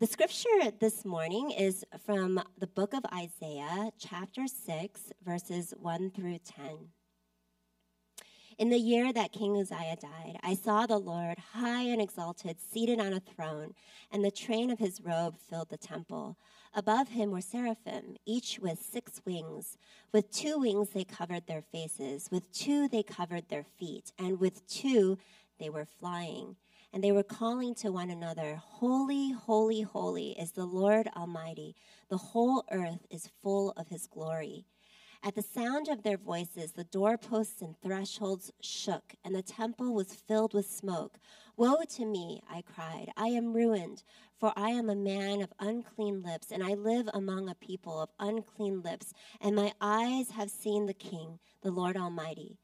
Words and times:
The 0.00 0.06
scripture 0.06 0.70
this 0.78 1.04
morning 1.04 1.50
is 1.50 1.84
from 2.06 2.40
the 2.56 2.68
book 2.68 2.94
of 2.94 3.04
Isaiah, 3.12 3.90
chapter 3.98 4.46
6, 4.46 5.00
verses 5.26 5.74
1 5.76 6.12
through 6.12 6.38
10. 6.38 6.90
In 8.58 8.70
the 8.70 8.78
year 8.78 9.12
that 9.12 9.32
King 9.32 9.56
Uzziah 9.56 9.96
died, 10.00 10.38
I 10.40 10.54
saw 10.54 10.86
the 10.86 10.98
Lord 10.98 11.38
high 11.52 11.82
and 11.82 12.00
exalted, 12.00 12.60
seated 12.60 13.00
on 13.00 13.12
a 13.12 13.18
throne, 13.18 13.74
and 14.12 14.24
the 14.24 14.30
train 14.30 14.70
of 14.70 14.78
his 14.78 15.00
robe 15.00 15.34
filled 15.36 15.70
the 15.70 15.76
temple. 15.76 16.36
Above 16.72 17.08
him 17.08 17.32
were 17.32 17.40
seraphim, 17.40 18.18
each 18.24 18.60
with 18.60 18.78
six 18.78 19.20
wings. 19.26 19.78
With 20.12 20.30
two 20.30 20.60
wings 20.60 20.90
they 20.90 21.02
covered 21.02 21.48
their 21.48 21.62
faces, 21.72 22.28
with 22.30 22.52
two 22.52 22.86
they 22.86 23.02
covered 23.02 23.48
their 23.48 23.64
feet, 23.64 24.12
and 24.16 24.38
with 24.38 24.64
two 24.68 25.18
they 25.58 25.68
were 25.68 25.86
flying 25.98 26.54
and 26.92 27.04
they 27.04 27.12
were 27.12 27.22
calling 27.22 27.74
to 27.76 27.92
one 27.92 28.10
another, 28.10 28.60
Holy, 28.62 29.32
holy, 29.32 29.82
holy 29.82 30.30
is 30.38 30.52
the 30.52 30.64
Lord 30.64 31.08
Almighty. 31.16 31.76
The 32.08 32.16
whole 32.16 32.64
earth 32.70 33.06
is 33.10 33.30
full 33.42 33.72
of 33.76 33.88
his 33.88 34.06
glory. 34.06 34.64
At 35.22 35.34
the 35.34 35.42
sound 35.42 35.88
of 35.88 36.04
their 36.04 36.16
voices, 36.16 36.72
the 36.72 36.84
doorposts 36.84 37.60
and 37.60 37.74
thresholds 37.82 38.52
shook, 38.60 39.14
and 39.24 39.34
the 39.34 39.42
temple 39.42 39.92
was 39.92 40.14
filled 40.14 40.54
with 40.54 40.70
smoke. 40.70 41.18
Woe 41.56 41.82
to 41.96 42.06
me, 42.06 42.40
I 42.48 42.62
cried. 42.62 43.10
I 43.16 43.28
am 43.28 43.52
ruined, 43.52 44.04
for 44.38 44.52
I 44.56 44.70
am 44.70 44.88
a 44.88 44.94
man 44.94 45.42
of 45.42 45.52
unclean 45.58 46.22
lips, 46.22 46.52
and 46.52 46.62
I 46.62 46.74
live 46.74 47.08
among 47.12 47.48
a 47.48 47.56
people 47.56 48.00
of 48.00 48.10
unclean 48.20 48.80
lips, 48.80 49.12
and 49.40 49.56
my 49.56 49.72
eyes 49.80 50.30
have 50.30 50.50
seen 50.50 50.86
the 50.86 50.94
King, 50.94 51.40
the 51.62 51.72
Lord 51.72 51.96
Almighty. 51.96 52.58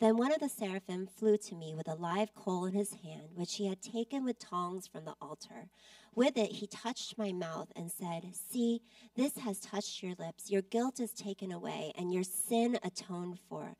Then 0.00 0.16
one 0.16 0.32
of 0.32 0.40
the 0.40 0.48
seraphim 0.48 1.06
flew 1.06 1.36
to 1.36 1.54
me 1.54 1.74
with 1.74 1.86
a 1.86 1.94
live 1.94 2.34
coal 2.34 2.64
in 2.64 2.72
his 2.72 2.94
hand, 3.04 3.32
which 3.34 3.56
he 3.56 3.66
had 3.66 3.82
taken 3.82 4.24
with 4.24 4.38
tongs 4.38 4.86
from 4.86 5.04
the 5.04 5.14
altar. 5.20 5.68
With 6.14 6.38
it 6.38 6.52
he 6.52 6.66
touched 6.66 7.18
my 7.18 7.32
mouth 7.32 7.70
and 7.76 7.92
said, 7.92 8.24
See, 8.32 8.80
this 9.14 9.36
has 9.36 9.60
touched 9.60 10.02
your 10.02 10.14
lips. 10.18 10.50
Your 10.50 10.62
guilt 10.62 11.00
is 11.00 11.12
taken 11.12 11.52
away, 11.52 11.92
and 11.98 12.14
your 12.14 12.24
sin 12.24 12.78
atoned 12.82 13.38
for. 13.46 13.76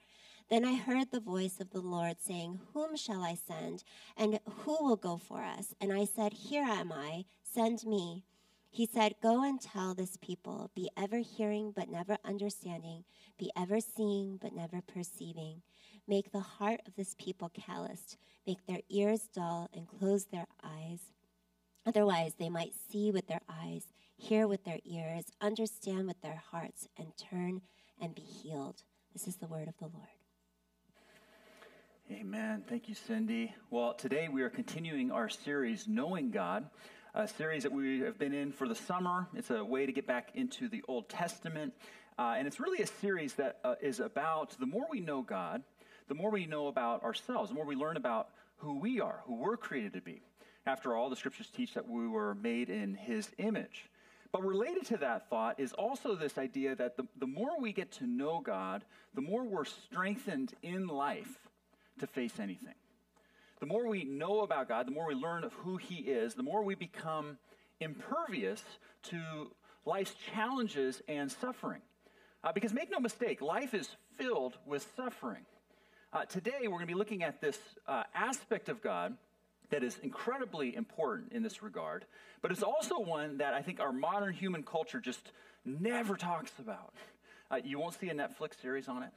Then 0.51 0.63
I 0.67 0.75
heard 0.75 1.11
the 1.11 1.21
voice 1.21 1.59
of 1.59 1.71
the 1.71 1.81
Lord 1.81 2.17
saying, 2.21 2.61
Whom 2.75 2.97
shall 2.97 3.23
I 3.23 3.35
send? 3.35 3.83
And 4.15 4.41
who 4.65 4.77
will 4.85 4.97
go 4.97 5.17
for 5.17 5.43
us? 5.43 5.75
And 5.81 5.91
I 5.91 6.05
said, 6.05 6.35
Here 6.35 6.65
am 6.65 6.93
I, 6.93 7.25
send 7.43 7.87
me. 7.87 8.25
He 8.69 8.87
said, 8.87 9.15
Go 9.23 9.43
and 9.43 9.61
tell 9.61 9.95
this 9.95 10.19
people, 10.21 10.71
be 10.75 10.91
ever 10.97 11.19
hearing 11.19 11.73
but 11.75 11.89
never 11.89 12.19
understanding, 12.25 13.05
be 13.39 13.51
ever 13.57 13.81
seeing 13.81 14.39
but 14.41 14.53
never 14.53 14.83
perceiving. 14.83 15.63
Make 16.07 16.33
the 16.33 16.41
heart 16.41 16.81
of 16.87 16.97
this 16.97 17.15
people 17.19 17.51
calloused, 17.51 18.17
make 18.47 18.67
their 18.67 18.81
ears 18.89 19.29
dull, 19.33 19.69
and 19.73 19.87
close 19.87 20.27
their 20.27 20.47
eyes. 20.63 21.01
Otherwise, 21.87 22.35
they 22.39 22.49
might 22.49 22.73
see 22.91 23.11
with 23.11 23.27
their 23.27 23.41
eyes, 23.49 23.85
hear 24.17 24.47
with 24.47 24.65
their 24.65 24.81
ears, 24.85 25.27
understand 25.41 26.07
with 26.07 26.21
their 26.21 26.43
hearts, 26.51 26.89
and 26.99 27.17
turn 27.17 27.63
and 28.01 28.15
be 28.15 28.23
healed. 28.23 28.83
This 29.13 29.27
is 29.27 29.37
the 29.37 29.47
word 29.47 29.69
of 29.69 29.77
the 29.79 29.87
Lord. 29.87 30.09
Amen. 32.11 32.65
Thank 32.69 32.89
you, 32.89 32.95
Cindy. 32.95 33.55
Well, 33.71 33.95
today 33.95 34.29
we 34.29 34.43
are 34.43 34.51
continuing 34.51 35.13
our 35.13 35.29
series, 35.29 35.87
Knowing 35.87 36.33
God, 36.33 36.69
a 37.15 37.29
series 37.29 37.63
that 37.63 37.71
we 37.71 38.01
have 38.01 38.19
been 38.19 38.35
in 38.35 38.51
for 38.51 38.67
the 38.67 38.75
summer. 38.75 39.29
It's 39.35 39.51
a 39.51 39.65
way 39.65 39.87
to 39.87 39.93
get 39.93 40.09
back 40.09 40.31
into 40.35 40.69
the 40.69 40.83
Old 40.89 41.09
Testament. 41.09 41.73
Uh, 42.19 42.35
and 42.37 42.47
it's 42.47 42.59
really 42.59 42.83
a 42.83 42.87
series 42.87 43.35
that 43.35 43.59
uh, 43.65 43.77
is 43.81 44.01
about 44.01 44.59
the 44.59 44.67
more 44.67 44.87
we 44.91 45.01
know 45.01 45.23
God, 45.23 45.63
the 46.11 46.17
more 46.17 46.33
we 46.33 46.45
know 46.45 46.67
about 46.67 47.05
ourselves, 47.05 47.51
the 47.51 47.55
more 47.55 47.65
we 47.65 47.77
learn 47.77 47.97
about 47.97 48.31
who 48.57 48.81
we 48.81 49.01
are, 49.01 49.21
who 49.27 49.37
we're 49.37 49.57
created 49.57 49.93
to 49.93 50.01
be. 50.01 50.21
After 50.67 50.97
all, 50.97 51.09
the 51.09 51.15
scriptures 51.15 51.49
teach 51.57 51.75
that 51.75 51.89
we 51.89 52.09
were 52.09 52.35
made 52.35 52.69
in 52.69 52.95
his 52.95 53.31
image. 53.39 53.89
But 54.33 54.45
related 54.45 54.85
to 54.87 54.97
that 54.97 55.31
thought 55.31 55.61
is 55.61 55.73
also 55.73 56.17
this 56.17 56.37
idea 56.37 56.75
that 56.75 56.97
the, 56.97 57.05
the 57.21 57.29
more 57.29 57.61
we 57.61 57.73
get 57.73 57.93
to 57.93 58.09
know 58.09 58.41
God, 58.41 58.85
the 59.15 59.21
more 59.21 59.45
we're 59.45 59.65
strengthened 59.65 60.53
in 60.65 60.89
life 60.89 61.49
to 62.01 62.09
face 62.09 62.41
anything. 62.41 62.75
The 63.61 63.67
more 63.67 63.87
we 63.87 64.03
know 64.03 64.41
about 64.41 64.67
God, 64.67 64.89
the 64.89 64.93
more 64.93 65.07
we 65.07 65.15
learn 65.15 65.45
of 65.45 65.53
who 65.53 65.77
he 65.77 65.99
is, 65.99 66.35
the 66.35 66.43
more 66.43 66.65
we 66.65 66.75
become 66.75 67.39
impervious 67.79 68.65
to 69.05 69.53
life's 69.87 70.15
challenges 70.35 71.03
and 71.07 71.31
suffering. 71.31 71.83
Uh, 72.43 72.51
because 72.51 72.73
make 72.73 72.91
no 72.91 72.99
mistake, 72.99 73.41
life 73.41 73.75
is 73.75 73.89
filled 74.19 74.59
with 74.67 74.85
suffering. 74.97 75.47
Uh, 76.13 76.25
today, 76.25 76.63
we're 76.63 76.71
going 76.71 76.81
to 76.81 76.87
be 76.89 76.95
looking 76.95 77.23
at 77.23 77.41
this 77.41 77.57
uh, 77.87 78.03
aspect 78.17 78.69
of 78.69 78.83
God 78.83 79.17
that 79.71 79.85
is 79.85 79.97
incredibly 80.03 80.75
important 80.75 81.31
in 81.31 81.45
this 81.45 81.63
regard, 81.63 82.05
but 82.43 82.51
it's 82.51 82.65
also 82.65 82.99
one 82.99 83.39
that 83.39 83.55
I 83.55 83.63
think 83.63 83.79
our 83.79 83.93
modern 83.93 84.35
human 84.35 84.65
culture 84.65 84.99
just 84.99 85.31
never 85.65 86.17
talks 86.17 86.51
about. 86.59 86.95
Uh, 87.49 87.61
you 87.63 87.79
won't 87.79 87.95
see 87.95 88.09
a 88.09 88.13
Netflix 88.13 88.61
series 88.61 88.89
on 88.89 89.05
it. 89.05 89.11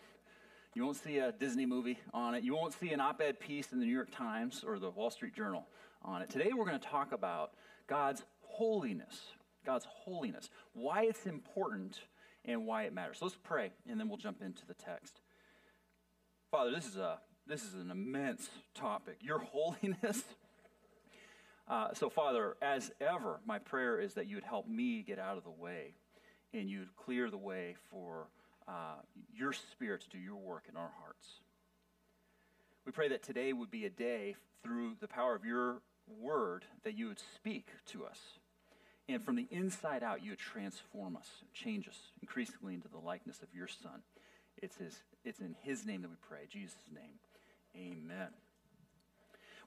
You 0.76 0.86
won't 0.86 0.98
see 0.98 1.18
a 1.18 1.31
Disney 1.31 1.66
movie 1.66 1.98
on 2.14 2.36
it. 2.36 2.44
You 2.44 2.54
won't 2.54 2.76
see 2.76 2.94
an 2.94 3.02
op 3.02 3.22
ed 3.22 3.40
piece 3.40 3.72
in 3.72 3.80
the 3.80 3.88
New 3.88 3.92
York 3.92 4.16
Times 4.16 4.64
or 4.64 4.78
the 4.78 4.92
Wall 4.92 5.10
Street 5.10 5.34
Journal 5.34 5.66
on 6.04 6.22
it. 6.22 6.30
Today, 6.30 6.52
we're 6.56 6.66
going 6.66 6.80
to 6.80 6.88
talk 6.88 7.12
about 7.12 7.54
God's 7.88 8.22
holiness. 8.42 9.20
God's 9.66 9.88
holiness. 9.90 10.52
Why 10.74 11.06
it's 11.06 11.25
important 11.25 12.02
and 12.46 12.68
why 12.68 12.84
it 12.84 12.94
matters. 12.94 13.18
So 13.18 13.25
let's 13.25 13.38
pray, 13.42 13.72
and 13.90 14.00
then 14.00 14.10
we'll 14.10 14.18
jump 14.18 14.44
into 14.44 14.64
the 14.68 14.75
text. 14.75 15.22
Father, 16.53 16.69
this 16.69 16.86
is, 16.86 16.97
a, 16.97 17.18
this 17.47 17.64
is 17.64 17.74
an 17.74 17.90
immense 17.90 18.47
topic. 18.75 19.18
Your 19.22 19.40
holiness. 19.53 20.24
Uh, 21.68 21.88
so, 21.96 22.12
Father, 22.12 22.58
as 22.62 22.91
ever, 23.02 23.40
my 23.44 23.58
prayer 23.58 24.00
is 24.00 24.14
that 24.14 24.28
you 24.28 24.36
would 24.36 24.44
help 24.44 24.68
me 24.68 25.02
get 25.02 25.18
out 25.18 25.36
of 25.36 25.44
the 25.44 25.50
way 25.50 25.96
and 26.53 26.69
you'd 26.69 26.96
clear 26.96 27.31
the 27.31 27.40
way 27.40 27.75
for 27.90 28.28
uh, 28.68 28.97
your 29.36 29.52
Spirit 29.52 30.02
to 30.02 30.09
do 30.12 30.19
your 30.19 30.36
work 30.36 30.66
in 30.69 30.78
our 30.78 30.92
hearts. 31.00 31.28
We 32.86 32.92
pray 32.92 33.08
that 33.08 33.24
today 33.24 33.52
would 33.52 33.72
be 33.72 33.88
a 33.88 33.90
day 33.90 34.36
through 34.62 34.97
the 35.02 35.08
power 35.08 35.34
of 35.34 35.44
your 35.44 35.81
word 36.22 36.66
that 36.84 36.96
you 36.96 37.08
would 37.08 37.22
speak 37.34 37.69
to 37.88 38.06
us. 38.06 38.19
And 39.09 39.24
from 39.24 39.38
the 39.38 39.47
inside 39.50 40.03
out, 40.03 40.24
you 40.24 40.34
would 40.34 40.40
transform 40.40 41.16
us, 41.16 41.30
change 41.52 41.88
us 41.88 41.97
increasingly 42.22 42.75
into 42.75 42.90
the 42.90 43.00
likeness 43.00 43.42
of 43.42 43.47
your 43.56 43.68
Son. 43.68 44.03
It's, 44.62 44.78
his, 44.78 45.02
it's 45.24 45.40
in 45.40 45.56
his 45.62 45.86
name 45.86 46.02
that 46.02 46.10
we 46.10 46.18
pray, 46.28 46.42
Jesus' 46.50 46.76
name. 46.94 47.20
Amen. 47.76 48.30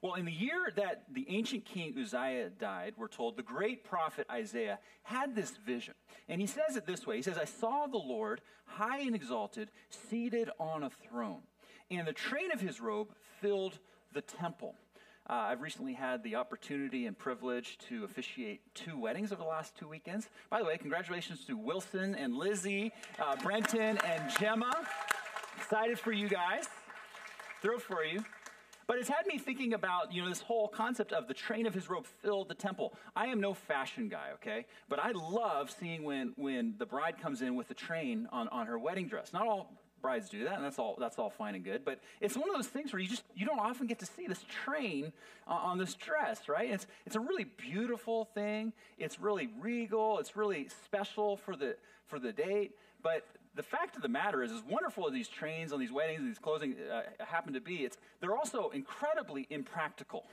Well, 0.01 0.13
in 0.13 0.25
the 0.25 0.31
year 0.31 0.71
that 0.75 1.05
the 1.11 1.25
ancient 1.29 1.65
king 1.65 1.95
Uzziah 1.99 2.49
died, 2.49 2.93
we're 2.97 3.07
told 3.07 3.35
the 3.35 3.43
great 3.43 3.83
prophet 3.83 4.27
Isaiah 4.31 4.79
had 5.03 5.35
this 5.35 5.57
vision. 5.65 5.95
And 6.29 6.39
he 6.39 6.47
says 6.47 6.75
it 6.75 6.85
this 6.85 7.07
way 7.07 7.15
He 7.17 7.21
says, 7.23 7.37
I 7.37 7.45
saw 7.45 7.87
the 7.87 7.97
Lord 7.97 8.41
high 8.65 8.99
and 8.99 9.15
exalted, 9.15 9.71
seated 9.89 10.49
on 10.59 10.83
a 10.83 10.89
throne, 10.89 11.41
and 11.89 12.07
the 12.07 12.13
train 12.13 12.51
of 12.51 12.61
his 12.61 12.79
robe 12.79 13.09
filled 13.41 13.79
the 14.13 14.21
temple. 14.21 14.75
Uh, 15.29 15.33
I've 15.33 15.61
recently 15.61 15.93
had 15.93 16.23
the 16.23 16.35
opportunity 16.35 17.05
and 17.05 17.17
privilege 17.17 17.77
to 17.89 18.05
officiate 18.05 18.61
two 18.73 18.97
weddings 18.97 19.33
over 19.33 19.41
the 19.41 19.47
last 19.49 19.75
two 19.75 19.87
weekends. 19.87 20.29
By 20.49 20.59
the 20.59 20.65
way, 20.65 20.77
congratulations 20.77 21.43
to 21.45 21.57
Wilson 21.57 22.15
and 22.15 22.37
Lizzie, 22.37 22.93
uh, 23.19 23.35
Brenton 23.35 23.97
and 23.97 24.31
Gemma. 24.39 24.71
Excited 25.69 25.99
for 25.99 26.13
you 26.13 26.29
guys. 26.29 26.63
Thrilled 27.61 27.81
for 27.81 28.01
you. 28.01 28.23
But 28.87 28.99
it's 28.99 29.09
had 29.09 29.27
me 29.27 29.37
thinking 29.37 29.73
about, 29.73 30.13
you 30.13 30.21
know, 30.21 30.29
this 30.29 30.39
whole 30.39 30.69
concept 30.69 31.11
of 31.11 31.27
the 31.27 31.33
train 31.33 31.65
of 31.65 31.73
his 31.73 31.89
robe 31.89 32.05
filled 32.21 32.47
the 32.47 32.55
temple. 32.55 32.93
I 33.17 33.25
am 33.25 33.41
no 33.41 33.53
fashion 33.53 34.07
guy, 34.07 34.29
okay? 34.35 34.65
But 34.87 34.99
I 34.99 35.11
love 35.11 35.69
seeing 35.69 36.05
when, 36.05 36.31
when 36.37 36.75
the 36.77 36.85
bride 36.85 37.21
comes 37.21 37.41
in 37.41 37.57
with 37.57 37.67
the 37.67 37.73
train 37.73 38.29
on, 38.31 38.47
on 38.47 38.67
her 38.67 38.79
wedding 38.79 39.09
dress. 39.09 39.33
Not 39.33 39.45
all 39.45 39.73
brides 40.01 40.29
do 40.29 40.45
that, 40.45 40.53
and 40.53 40.63
that's 40.63 40.79
all 40.79 40.95
that's 40.97 41.19
all 41.19 41.29
fine 41.29 41.53
and 41.53 41.65
good. 41.65 41.83
But 41.83 41.99
it's 42.21 42.37
one 42.37 42.49
of 42.49 42.55
those 42.55 42.67
things 42.67 42.93
where 42.93 43.01
you 43.01 43.09
just 43.09 43.23
you 43.35 43.45
don't 43.45 43.59
often 43.59 43.87
get 43.87 43.99
to 43.99 44.05
see 44.05 44.25
this 44.25 44.45
train 44.63 45.11
on 45.47 45.77
this 45.77 45.95
dress, 45.95 46.47
right? 46.47 46.69
It's 46.69 46.87
it's 47.05 47.17
a 47.17 47.19
really 47.19 47.43
beautiful 47.43 48.23
thing. 48.23 48.71
It's 48.97 49.19
really 49.19 49.49
regal. 49.59 50.19
It's 50.19 50.37
really 50.37 50.69
special 50.85 51.35
for 51.35 51.57
the 51.57 51.75
for 52.05 52.19
the 52.19 52.31
date. 52.31 52.71
But 53.03 53.25
the 53.57 53.63
fact 53.63 53.95
of 53.95 54.01
the 54.01 54.07
matter 54.07 54.43
is, 54.43 54.51
as 54.51 54.63
wonderful 54.69 55.07
as 55.07 55.13
these 55.13 55.27
trains 55.27 55.73
on 55.73 55.79
these 55.79 55.91
weddings, 55.91 56.19
and 56.19 56.29
these 56.29 56.39
closing 56.39 56.75
uh, 56.91 57.01
happen 57.25 57.53
to 57.53 57.61
be, 57.61 57.83
it's 57.83 57.97
they're 58.21 58.37
also 58.37 58.69
incredibly 58.69 59.47
impractical, 59.49 60.25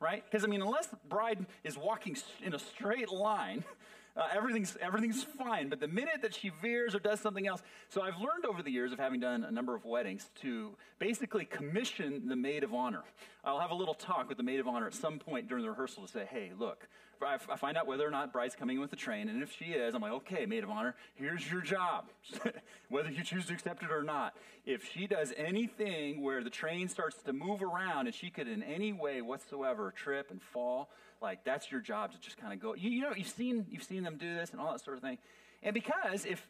right? 0.00 0.24
Because 0.28 0.44
I 0.44 0.48
mean, 0.48 0.62
unless 0.62 0.88
the 0.88 0.98
bride 1.08 1.46
is 1.62 1.76
walking 1.76 2.16
in 2.44 2.54
a 2.54 2.58
straight 2.58 3.10
line 3.10 3.64
uh, 4.16 4.28
everything's, 4.34 4.76
everything's 4.80 5.22
fine. 5.22 5.68
But 5.68 5.80
the 5.80 5.88
minute 5.88 6.20
that 6.22 6.34
she 6.34 6.50
veers 6.60 6.94
or 6.94 6.98
does 6.98 7.20
something 7.20 7.46
else, 7.46 7.62
so 7.88 8.02
I've 8.02 8.18
learned 8.18 8.44
over 8.48 8.62
the 8.62 8.70
years 8.70 8.92
of 8.92 8.98
having 8.98 9.20
done 9.20 9.44
a 9.44 9.50
number 9.50 9.74
of 9.74 9.84
weddings 9.84 10.30
to 10.42 10.76
basically 10.98 11.44
commission 11.44 12.28
the 12.28 12.36
maid 12.36 12.64
of 12.64 12.74
honor. 12.74 13.02
I'll 13.44 13.60
have 13.60 13.70
a 13.70 13.74
little 13.74 13.94
talk 13.94 14.28
with 14.28 14.36
the 14.36 14.42
maid 14.42 14.60
of 14.60 14.68
honor 14.68 14.86
at 14.86 14.94
some 14.94 15.18
point 15.18 15.48
during 15.48 15.64
the 15.64 15.70
rehearsal 15.70 16.06
to 16.06 16.12
say, 16.12 16.26
hey, 16.30 16.52
look, 16.58 16.88
I, 17.26 17.34
I 17.34 17.56
find 17.56 17.76
out 17.76 17.86
whether 17.86 18.06
or 18.06 18.10
not 18.10 18.32
bride's 18.32 18.54
coming 18.54 18.76
in 18.76 18.80
with 18.80 18.90
the 18.90 18.96
train, 18.96 19.28
and 19.28 19.42
if 19.42 19.56
she 19.56 19.66
is, 19.66 19.94
I'm 19.94 20.02
like, 20.02 20.12
okay, 20.12 20.46
maid 20.46 20.64
of 20.64 20.70
honor, 20.70 20.94
here's 21.14 21.50
your 21.50 21.60
job, 21.60 22.06
whether 22.88 23.10
you 23.10 23.22
choose 23.24 23.46
to 23.46 23.52
accept 23.52 23.82
it 23.82 23.90
or 23.90 24.02
not. 24.02 24.34
If 24.64 24.90
she 24.92 25.06
does 25.06 25.32
anything 25.36 26.22
where 26.22 26.42
the 26.44 26.50
train 26.50 26.88
starts 26.88 27.16
to 27.22 27.32
move 27.32 27.62
around 27.62 28.06
and 28.06 28.14
she 28.14 28.30
could 28.30 28.48
in 28.48 28.62
any 28.62 28.92
way 28.92 29.22
whatsoever 29.22 29.90
trip 29.90 30.30
and 30.30 30.40
fall, 30.40 30.90
like 31.20 31.44
that's 31.44 31.70
your 31.70 31.80
job 31.80 32.12
to 32.12 32.20
just 32.20 32.36
kind 32.36 32.52
of 32.52 32.60
go. 32.60 32.74
You, 32.74 32.90
you 32.90 33.00
know, 33.00 33.12
you've 33.16 33.28
seen 33.28 33.66
you've 33.70 33.84
seen 33.84 34.02
them 34.02 34.16
do 34.16 34.34
this 34.34 34.50
and 34.50 34.60
all 34.60 34.72
that 34.72 34.84
sort 34.84 34.96
of 34.96 35.02
thing, 35.02 35.18
and 35.62 35.74
because 35.74 36.24
if 36.24 36.46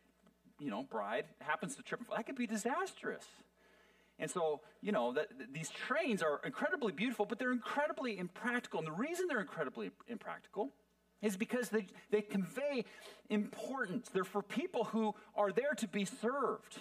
you 0.59 0.71
know 0.71 0.83
bride 0.83 1.25
happens 1.41 1.77
to 1.77 1.83
trip 1.83 2.01
and 2.01 2.07
fall, 2.07 2.17
that 2.17 2.27
could 2.27 2.37
be 2.37 2.47
disastrous. 2.47 3.25
And 4.23 4.31
so, 4.31 4.61
you 4.81 4.93
know, 4.93 5.13
that, 5.15 5.31
these 5.53 5.69
trains 5.69 6.23
are 6.23 6.41
incredibly 6.45 6.93
beautiful, 6.93 7.27
but 7.27 7.41
they're 7.41 7.51
incredibly 7.51 8.17
impractical. 8.17 8.79
And 8.79 8.87
the 8.87 8.93
reason 8.93 9.27
they're 9.27 9.41
incredibly 9.41 9.91
impractical 10.07 10.71
is 11.23 11.37
because 11.37 11.71
they, 11.71 11.87
they 12.13 12.23
convey 12.23 12.85
importance. 13.31 14.09
They're 14.11 14.23
for 14.23 14.41
people 14.41 14.85
who 14.85 15.17
are 15.35 15.51
there 15.51 15.75
to 15.77 15.89
be 15.89 16.05
served 16.05 16.79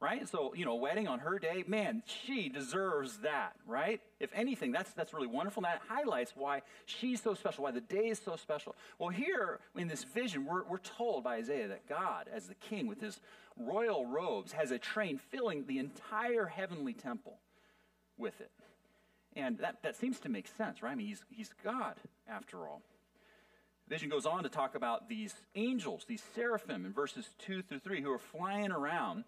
right? 0.00 0.28
So, 0.28 0.52
you 0.54 0.64
know, 0.64 0.74
wedding 0.74 1.08
on 1.08 1.20
her 1.20 1.38
day, 1.38 1.64
man, 1.66 2.02
she 2.04 2.48
deserves 2.48 3.18
that, 3.18 3.54
right? 3.66 4.00
If 4.20 4.30
anything, 4.34 4.72
that's 4.72 4.92
that's 4.92 5.14
really 5.14 5.26
wonderful. 5.26 5.64
And 5.64 5.72
that 5.72 5.80
highlights 5.88 6.32
why 6.34 6.62
she's 6.86 7.22
so 7.22 7.34
special, 7.34 7.64
why 7.64 7.70
the 7.70 7.80
day 7.80 8.08
is 8.08 8.20
so 8.22 8.36
special. 8.36 8.74
Well, 8.98 9.10
here 9.10 9.60
in 9.76 9.88
this 9.88 10.04
vision, 10.04 10.44
we're, 10.44 10.64
we're 10.64 10.78
told 10.78 11.24
by 11.24 11.36
Isaiah 11.36 11.68
that 11.68 11.88
God, 11.88 12.28
as 12.32 12.46
the 12.46 12.54
king 12.54 12.86
with 12.86 13.00
his 13.00 13.20
royal 13.56 14.06
robes, 14.06 14.52
has 14.52 14.70
a 14.70 14.78
train 14.78 15.18
filling 15.30 15.66
the 15.66 15.78
entire 15.78 16.46
heavenly 16.46 16.92
temple 16.92 17.38
with 18.18 18.40
it. 18.40 18.50
And 19.36 19.58
that, 19.58 19.82
that 19.82 19.96
seems 19.96 20.20
to 20.20 20.28
make 20.28 20.46
sense, 20.46 20.82
right? 20.82 20.92
I 20.92 20.94
mean, 20.94 21.08
he's, 21.08 21.24
he's 21.30 21.50
God, 21.64 21.94
after 22.28 22.68
all. 22.68 22.82
Vision 23.88 24.08
goes 24.08 24.24
on 24.24 24.44
to 24.44 24.48
talk 24.48 24.74
about 24.74 25.08
these 25.08 25.34
angels, 25.54 26.04
these 26.08 26.22
seraphim, 26.34 26.86
in 26.86 26.92
verses 26.92 27.28
2 27.40 27.62
through 27.62 27.80
3, 27.80 28.00
who 28.00 28.10
are 28.10 28.18
flying 28.18 28.72
around 28.72 29.24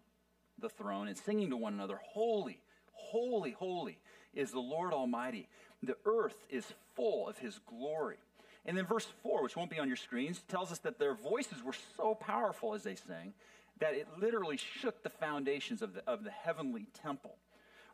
the 0.59 0.69
throne 0.69 1.09
and 1.09 1.17
singing 1.17 1.51
to 1.51 1.57
one 1.57 1.75
another, 1.75 1.99
Holy, 2.03 2.61
holy, 2.93 3.53
holy 3.53 3.99
is 4.35 4.51
the 4.51 4.61
Lord 4.61 4.93
Almighty. 4.93 5.49
The 5.83 5.97
earth 6.05 6.37
is 6.51 6.67
full 6.95 7.29
of 7.29 7.39
his 7.39 7.59
glory. 7.69 8.17
And 8.65 8.77
then 8.77 8.87
verse 8.87 9.07
4, 9.23 9.43
which 9.43 9.57
won't 9.57 9.71
be 9.71 9.79
on 9.79 9.87
your 9.87 9.97
screens, 9.97 10.43
tells 10.49 10.73
us 10.73 10.79
that 10.79 10.99
their 10.99 11.15
voices 11.15 11.63
were 11.63 11.75
so 11.97 12.15
powerful 12.15 12.75
as 12.75 12.83
they 12.83 12.97
sang 12.97 13.33
that 13.79 13.95
it 13.95 14.09
literally 14.19 14.57
shook 14.57 15.03
the 15.03 15.11
foundations 15.11 15.83
of 15.83 15.95
the, 15.95 16.03
of 16.07 16.25
the 16.25 16.31
heavenly 16.31 16.87
temple. 17.03 17.37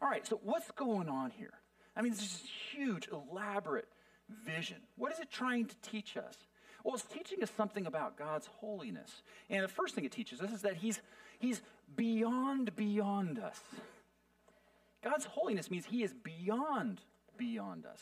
All 0.01 0.09
right, 0.09 0.27
so 0.27 0.41
what's 0.43 0.71
going 0.73 1.09
on 1.09 1.31
here? 1.31 1.53
I 1.95 2.03
mean, 2.03 2.13
this 2.13 2.23
is 2.23 2.43
huge, 2.73 3.09
elaborate 3.09 3.89
vision. 4.47 4.79
What 4.97 5.13
is 5.13 5.19
it 5.21 5.31
trying 5.31 5.67
to 5.67 5.77
teach 5.83 6.17
us? 6.17 6.37
Well, 6.85 6.95
it's 6.95 7.05
teaching 7.05 7.43
us 7.43 7.51
something 7.57 7.87
about 7.87 8.17
God's 8.17 8.47
holiness. 8.59 9.23
And 9.51 9.63
the 9.63 9.69
first 9.69 9.95
thing 9.95 10.05
it 10.05 10.13
teaches 10.13 10.41
us 10.41 10.51
is 10.51 10.63
that 10.63 10.77
He's, 10.77 11.01
he's 11.43 11.61
beyond 11.95 12.75
beyond 12.75 13.39
us. 13.39 13.61
God's 15.03 15.25
holiness 15.25 15.71
means 15.71 15.85
He 15.85 16.03
is 16.03 16.15
beyond 16.15 17.01
beyond 17.37 17.85
us. 17.85 18.01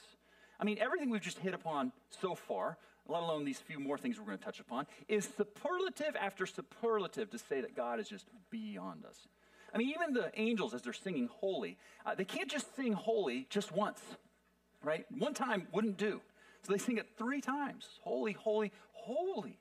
I 0.61 0.65
mean, 0.65 0.79
everything 0.79 1.11
we've 1.11 1.23
just 1.23 1.39
hit 1.39 1.55
upon 1.55 1.93
so 2.21 2.35
far, 2.35 2.77
let 3.09 3.23
alone 3.23 3.45
these 3.45 3.59
few 3.59 3.81
more 3.81 3.97
things 3.97 4.19
we're 4.19 4.27
going 4.27 4.39
to 4.39 4.45
touch 4.45 4.61
upon, 4.61 4.87
is 5.09 5.29
superlative 5.37 6.15
after 6.21 6.45
superlative 6.47 7.31
to 7.31 7.39
say 7.39 7.63
that 7.63 7.75
God 7.75 7.99
is 7.99 8.09
just 8.09 8.27
beyond 8.51 9.05
us. 9.07 9.17
I 9.75 9.79
mean, 9.79 9.89
even 9.89 10.13
the 10.13 10.31
angels, 10.35 10.75
as 10.75 10.83
they're 10.83 10.93
singing 10.93 11.29
holy, 11.33 11.79
uh, 12.05 12.15
they 12.15 12.25
can't 12.25 12.51
just 12.51 12.77
sing 12.77 12.93
holy 12.93 13.47
just 13.49 13.73
once, 13.73 14.01
right? 14.83 15.07
One 15.17 15.33
time 15.33 15.69
wouldn't 15.73 15.97
do. 15.97 16.21
So 16.63 16.73
they 16.73 16.79
sing 16.79 16.99
it 16.99 17.07
three 17.17 17.41
times 17.41 17.89
Holy, 18.03 18.33
holy, 18.33 18.73
holy 18.93 19.59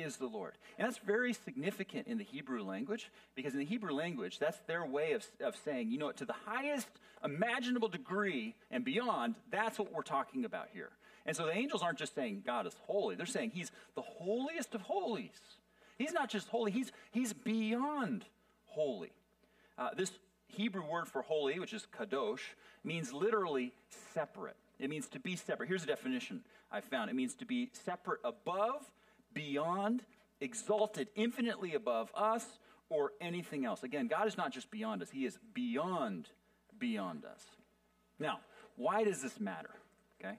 is 0.00 0.16
the 0.16 0.26
Lord. 0.26 0.54
And 0.78 0.86
that's 0.86 0.98
very 0.98 1.32
significant 1.32 2.06
in 2.06 2.18
the 2.18 2.24
Hebrew 2.24 2.62
language 2.62 3.10
because 3.34 3.52
in 3.52 3.58
the 3.58 3.64
Hebrew 3.64 3.92
language, 3.92 4.38
that's 4.38 4.58
their 4.66 4.84
way 4.84 5.12
of, 5.12 5.26
of 5.40 5.56
saying, 5.64 5.90
you 5.90 5.98
know, 5.98 6.12
to 6.12 6.24
the 6.24 6.34
highest 6.46 6.88
imaginable 7.24 7.88
degree 7.88 8.54
and 8.70 8.84
beyond, 8.84 9.34
that's 9.50 9.78
what 9.78 9.92
we're 9.92 10.02
talking 10.02 10.44
about 10.44 10.68
here. 10.72 10.90
And 11.26 11.36
so 11.36 11.46
the 11.46 11.52
angels 11.56 11.82
aren't 11.82 11.98
just 11.98 12.14
saying 12.14 12.42
God 12.46 12.66
is 12.66 12.74
holy, 12.86 13.14
they're 13.14 13.26
saying 13.26 13.52
he's 13.54 13.70
the 13.94 14.02
holiest 14.02 14.74
of 14.74 14.82
holies. 14.82 15.40
He's 15.98 16.12
not 16.12 16.30
just 16.30 16.48
holy, 16.48 16.70
he's, 16.70 16.92
he's 17.10 17.32
beyond 17.32 18.24
holy. 18.66 19.12
Uh, 19.76 19.90
this 19.96 20.12
Hebrew 20.48 20.84
word 20.84 21.08
for 21.08 21.22
holy, 21.22 21.58
which 21.58 21.72
is 21.72 21.86
kadosh, 21.96 22.40
means 22.84 23.12
literally 23.12 23.72
separate. 24.14 24.56
It 24.78 24.88
means 24.88 25.08
to 25.08 25.20
be 25.20 25.36
separate. 25.36 25.68
Here's 25.68 25.84
a 25.84 25.86
definition 25.86 26.40
I 26.72 26.80
found 26.80 27.10
it 27.10 27.16
means 27.16 27.34
to 27.34 27.44
be 27.44 27.70
separate 27.72 28.20
above, 28.24 28.90
beyond, 29.32 30.02
exalted 30.40 31.08
infinitely 31.14 31.74
above 31.74 32.10
us 32.14 32.44
or 32.88 33.12
anything 33.20 33.64
else. 33.64 33.82
Again, 33.82 34.08
God 34.08 34.26
is 34.26 34.36
not 34.36 34.52
just 34.52 34.70
beyond 34.70 35.02
us, 35.02 35.10
He 35.10 35.24
is 35.24 35.38
beyond, 35.54 36.28
beyond 36.78 37.24
us. 37.24 37.44
Now, 38.18 38.40
why 38.76 39.04
does 39.04 39.22
this 39.22 39.40
matter? 39.40 39.70
Okay? 40.20 40.36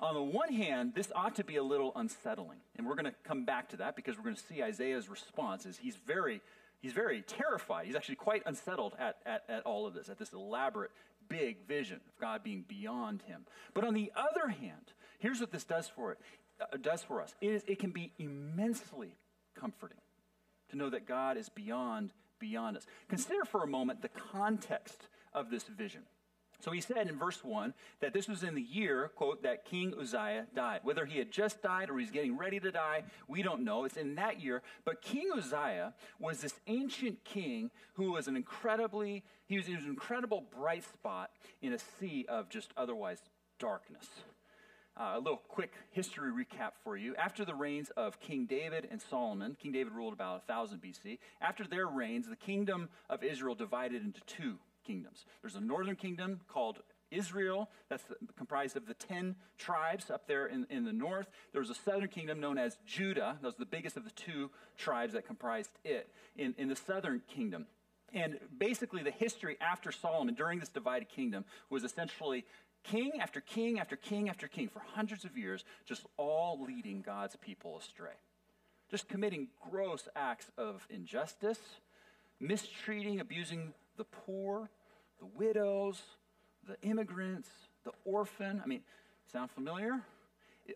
On 0.00 0.14
the 0.14 0.22
one 0.22 0.52
hand, 0.52 0.92
this 0.94 1.10
ought 1.14 1.36
to 1.36 1.44
be 1.44 1.56
a 1.56 1.62
little 1.62 1.92
unsettling. 1.96 2.58
And 2.76 2.86
we're 2.86 2.96
going 2.96 3.06
to 3.06 3.14
come 3.24 3.44
back 3.44 3.70
to 3.70 3.78
that 3.78 3.96
because 3.96 4.16
we're 4.16 4.24
going 4.24 4.36
to 4.36 4.42
see 4.42 4.62
Isaiah's 4.62 5.08
response 5.08 5.64
is 5.64 5.78
he's 5.78 5.96
very 5.96 6.42
he's 6.80 6.92
very 6.92 7.22
terrified. 7.22 7.86
He's 7.86 7.96
actually 7.96 8.16
quite 8.16 8.42
unsettled 8.44 8.94
at, 8.98 9.16
at, 9.24 9.44
at 9.48 9.62
all 9.64 9.86
of 9.86 9.94
this, 9.94 10.08
at 10.08 10.18
this 10.18 10.32
elaborate 10.32 10.90
big 11.28 11.66
vision 11.66 11.96
of 11.96 12.20
God 12.20 12.42
being 12.44 12.64
beyond 12.68 13.22
him. 13.22 13.46
But 13.74 13.84
on 13.84 13.94
the 13.94 14.12
other 14.14 14.48
hand, 14.48 14.92
here's 15.18 15.40
what 15.40 15.50
this 15.50 15.64
does 15.64 15.88
for 15.88 16.12
it 16.12 16.18
Uh, 16.60 16.76
does 16.78 17.02
for 17.02 17.20
us. 17.20 17.34
It, 17.40 17.50
is, 17.50 17.64
it 17.66 17.78
can 17.78 17.90
be 17.90 18.12
immensely 18.18 19.16
comforting 19.58 19.98
to 20.70 20.76
know 20.76 20.90
that 20.90 21.06
God 21.06 21.36
is 21.36 21.48
beyond 21.48 22.12
beyond 22.38 22.76
us. 22.76 22.86
Consider 23.08 23.44
for 23.44 23.62
a 23.62 23.66
moment 23.66 24.02
the 24.02 24.08
context 24.08 25.08
of 25.32 25.50
this 25.50 25.64
vision. 25.64 26.02
So 26.60 26.70
he 26.70 26.80
said 26.80 27.08
in 27.08 27.18
verse 27.18 27.44
1 27.44 27.74
that 28.00 28.12
this 28.12 28.28
was 28.28 28.42
in 28.42 28.54
the 28.54 28.62
year, 28.62 29.10
quote, 29.14 29.42
that 29.42 29.66
King 29.66 29.94
Uzziah 30.00 30.46
died. 30.54 30.80
Whether 30.82 31.04
he 31.04 31.18
had 31.18 31.30
just 31.30 31.62
died 31.62 31.90
or 31.90 31.98
he's 31.98 32.10
getting 32.10 32.36
ready 32.36 32.58
to 32.60 32.72
die, 32.72 33.04
we 33.28 33.42
don't 33.42 33.62
know. 33.62 33.84
It's 33.84 33.96
in 33.96 34.14
that 34.14 34.40
year. 34.40 34.62
But 34.84 35.02
King 35.02 35.30
Uzziah 35.36 35.94
was 36.18 36.40
this 36.40 36.54
ancient 36.66 37.24
king 37.24 37.70
who 37.94 38.12
was 38.12 38.26
an 38.26 38.36
incredibly, 38.36 39.22
he 39.46 39.58
was, 39.58 39.66
he 39.66 39.74
was 39.74 39.84
an 39.84 39.90
incredible 39.90 40.44
bright 40.58 40.84
spot 40.84 41.30
in 41.60 41.72
a 41.74 41.78
sea 41.78 42.24
of 42.28 42.48
just 42.48 42.72
otherwise 42.76 43.18
darkness. 43.58 44.08
Uh, 44.98 45.12
a 45.16 45.18
little 45.18 45.42
quick 45.48 45.72
history 45.90 46.30
recap 46.30 46.70
for 46.82 46.96
you. 46.96 47.14
After 47.16 47.44
the 47.44 47.54
reigns 47.54 47.90
of 47.98 48.18
King 48.18 48.46
David 48.46 48.88
and 48.90 48.98
Solomon, 48.98 49.54
King 49.60 49.72
David 49.72 49.92
ruled 49.92 50.14
about 50.14 50.48
1000 50.48 50.80
BC. 50.80 51.18
After 51.38 51.66
their 51.66 51.86
reigns, 51.86 52.26
the 52.28 52.36
kingdom 52.36 52.88
of 53.10 53.22
Israel 53.22 53.54
divided 53.54 54.02
into 54.02 54.22
two 54.22 54.56
kingdoms. 54.86 55.26
There's 55.42 55.54
a 55.54 55.60
northern 55.60 55.96
kingdom 55.96 56.40
called 56.48 56.78
Israel, 57.10 57.68
that's 57.88 58.04
comprised 58.36 58.76
of 58.76 58.86
the 58.86 58.94
10 58.94 59.36
tribes 59.58 60.10
up 60.10 60.26
there 60.26 60.46
in, 60.46 60.66
in 60.70 60.84
the 60.84 60.92
north. 60.94 61.28
There's 61.52 61.70
a 61.70 61.74
southern 61.74 62.08
kingdom 62.08 62.40
known 62.40 62.56
as 62.56 62.78
Judah. 62.86 63.36
That 63.40 63.46
was 63.46 63.56
the 63.56 63.66
biggest 63.66 63.98
of 63.98 64.04
the 64.04 64.10
two 64.10 64.50
tribes 64.78 65.12
that 65.12 65.26
comprised 65.26 65.70
it 65.84 66.08
in, 66.36 66.54
in 66.56 66.68
the 66.68 66.76
southern 66.76 67.22
kingdom. 67.28 67.66
And 68.12 68.38
basically, 68.56 69.02
the 69.02 69.10
history 69.10 69.56
after 69.60 69.92
Solomon 69.92 70.34
during 70.34 70.60
this 70.60 70.68
divided 70.68 71.08
kingdom 71.08 71.44
was 71.70 71.84
essentially 71.84 72.44
king 72.90 73.12
after 73.20 73.40
king 73.40 73.78
after 73.78 73.96
king 73.96 74.28
after 74.28 74.48
king 74.48 74.68
for 74.68 74.82
hundreds 74.94 75.24
of 75.24 75.36
years, 75.36 75.64
just 75.84 76.06
all 76.16 76.64
leading 76.66 77.02
God's 77.02 77.36
people 77.36 77.78
astray. 77.78 78.18
Just 78.90 79.08
committing 79.08 79.48
gross 79.70 80.08
acts 80.14 80.50
of 80.56 80.86
injustice, 80.90 81.58
mistreating, 82.40 83.20
abusing 83.20 83.72
the 83.96 84.04
poor, 84.04 84.70
the 85.18 85.26
widows, 85.26 86.02
the 86.68 86.80
immigrants, 86.82 87.48
the 87.84 87.92
orphan. 88.04 88.60
I 88.62 88.66
mean, 88.66 88.82
sound 89.32 89.50
familiar? 89.50 90.00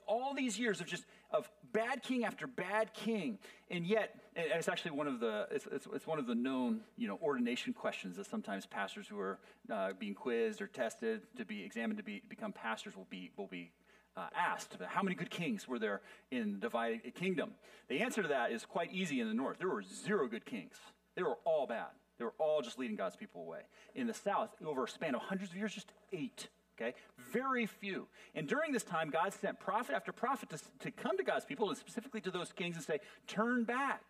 All 0.07 0.35
these 0.35 0.59
years 0.59 0.81
of 0.81 0.87
just 0.87 1.05
of 1.31 1.51
bad 1.73 2.03
king 2.03 2.25
after 2.25 2.47
bad 2.47 2.93
king, 2.95 3.39
and 3.71 3.87
yet 3.87 4.15
it's 4.37 4.69
actually 4.69 4.93
one 4.93 5.07
of 5.07 5.21
the 5.21 5.47
it's, 5.51 5.67
it's, 5.71 5.87
it's 5.93 6.07
one 6.07 6.19
of 6.19 6.27
the 6.27 6.35
known 6.35 6.81
you 6.97 7.09
know 7.09 7.19
ordination 7.23 7.73
questions 7.73 8.17
that 8.17 8.27
sometimes 8.27 8.67
pastors 8.67 9.07
who 9.09 9.19
are 9.19 9.39
uh, 9.73 9.93
being 9.99 10.15
quizzed 10.15 10.61
or 10.61 10.67
tested 10.67 11.23
to 11.37 11.45
be 11.45 11.63
examined 11.63 11.99
to 11.99 12.05
be 12.05 12.23
become 12.29 12.53
pastors 12.53 12.97
will 12.97 13.09
be 13.11 13.31
will 13.37 13.47
be 13.47 13.71
uh, 14.17 14.29
asked 14.37 14.77
how 14.89 15.03
many 15.03 15.15
good 15.15 15.31
kings 15.31 15.69
were 15.69 15.79
there 15.79 16.01
in 16.31 16.53
the 16.53 16.59
divided 16.59 17.15
kingdom. 17.15 17.53
The 17.89 18.01
answer 18.01 18.23
to 18.23 18.29
that 18.29 18.53
is 18.53 18.65
quite 18.65 18.93
easy 18.93 19.21
in 19.21 19.29
the 19.29 19.35
north. 19.35 19.59
There 19.59 19.69
were 19.69 19.83
zero 19.83 20.27
good 20.27 20.45
kings. 20.45 20.77
They 21.17 21.23
were 21.23 21.39
all 21.45 21.67
bad. 21.67 21.89
They 22.19 22.25
were 22.25 22.35
all 22.39 22.61
just 22.61 22.79
leading 22.79 22.97
God's 22.97 23.17
people 23.17 23.41
away. 23.41 23.61
In 23.95 24.07
the 24.07 24.15
south, 24.15 24.51
over 24.65 24.85
a 24.85 24.89
span 24.89 25.15
of 25.15 25.23
hundreds 25.23 25.53
of 25.53 25.57
years, 25.57 25.73
just 25.73 25.93
eight. 26.13 26.49
Okay? 26.81 26.95
Very 27.33 27.67
few. 27.67 28.07
And 28.35 28.49
during 28.49 28.73
this 28.73 28.85
time, 28.85 29.11
God 29.11 29.33
sent 29.33 29.61
prophet 29.61 29.95
after 29.95 30.13
prophet 30.13 30.51
to, 30.51 30.59
to 30.81 30.91
come 30.91 31.17
to 31.17 31.25
God's 31.25 31.45
people, 31.45 31.69
and 31.69 31.77
specifically 31.77 32.21
to 32.23 32.31
those 32.31 32.53
kings, 32.53 32.77
and 32.77 32.85
say, 32.85 33.01
Turn 33.27 33.65
back. 33.65 34.03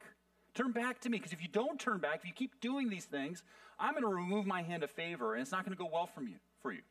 Turn 0.55 0.73
back 0.73 1.01
to 1.01 1.09
me. 1.09 1.19
Because 1.19 1.33
if 1.33 1.43
you 1.43 1.49
don't 1.49 1.79
turn 1.79 1.99
back, 1.99 2.21
if 2.21 2.27
you 2.27 2.33
keep 2.33 2.61
doing 2.61 2.89
these 2.89 3.05
things, 3.05 3.43
I'm 3.79 3.93
going 3.93 4.03
to 4.03 4.09
remove 4.09 4.47
my 4.47 4.63
hand 4.63 4.83
of 4.83 4.91
favor, 4.91 5.35
and 5.35 5.43
it's 5.43 5.53
not 5.53 5.65
going 5.65 5.77
to 5.77 5.83
go 5.83 5.89
well 5.93 6.07
from 6.07 6.29
you, 6.29 6.37
for 6.63 6.73
you. 6.73 6.83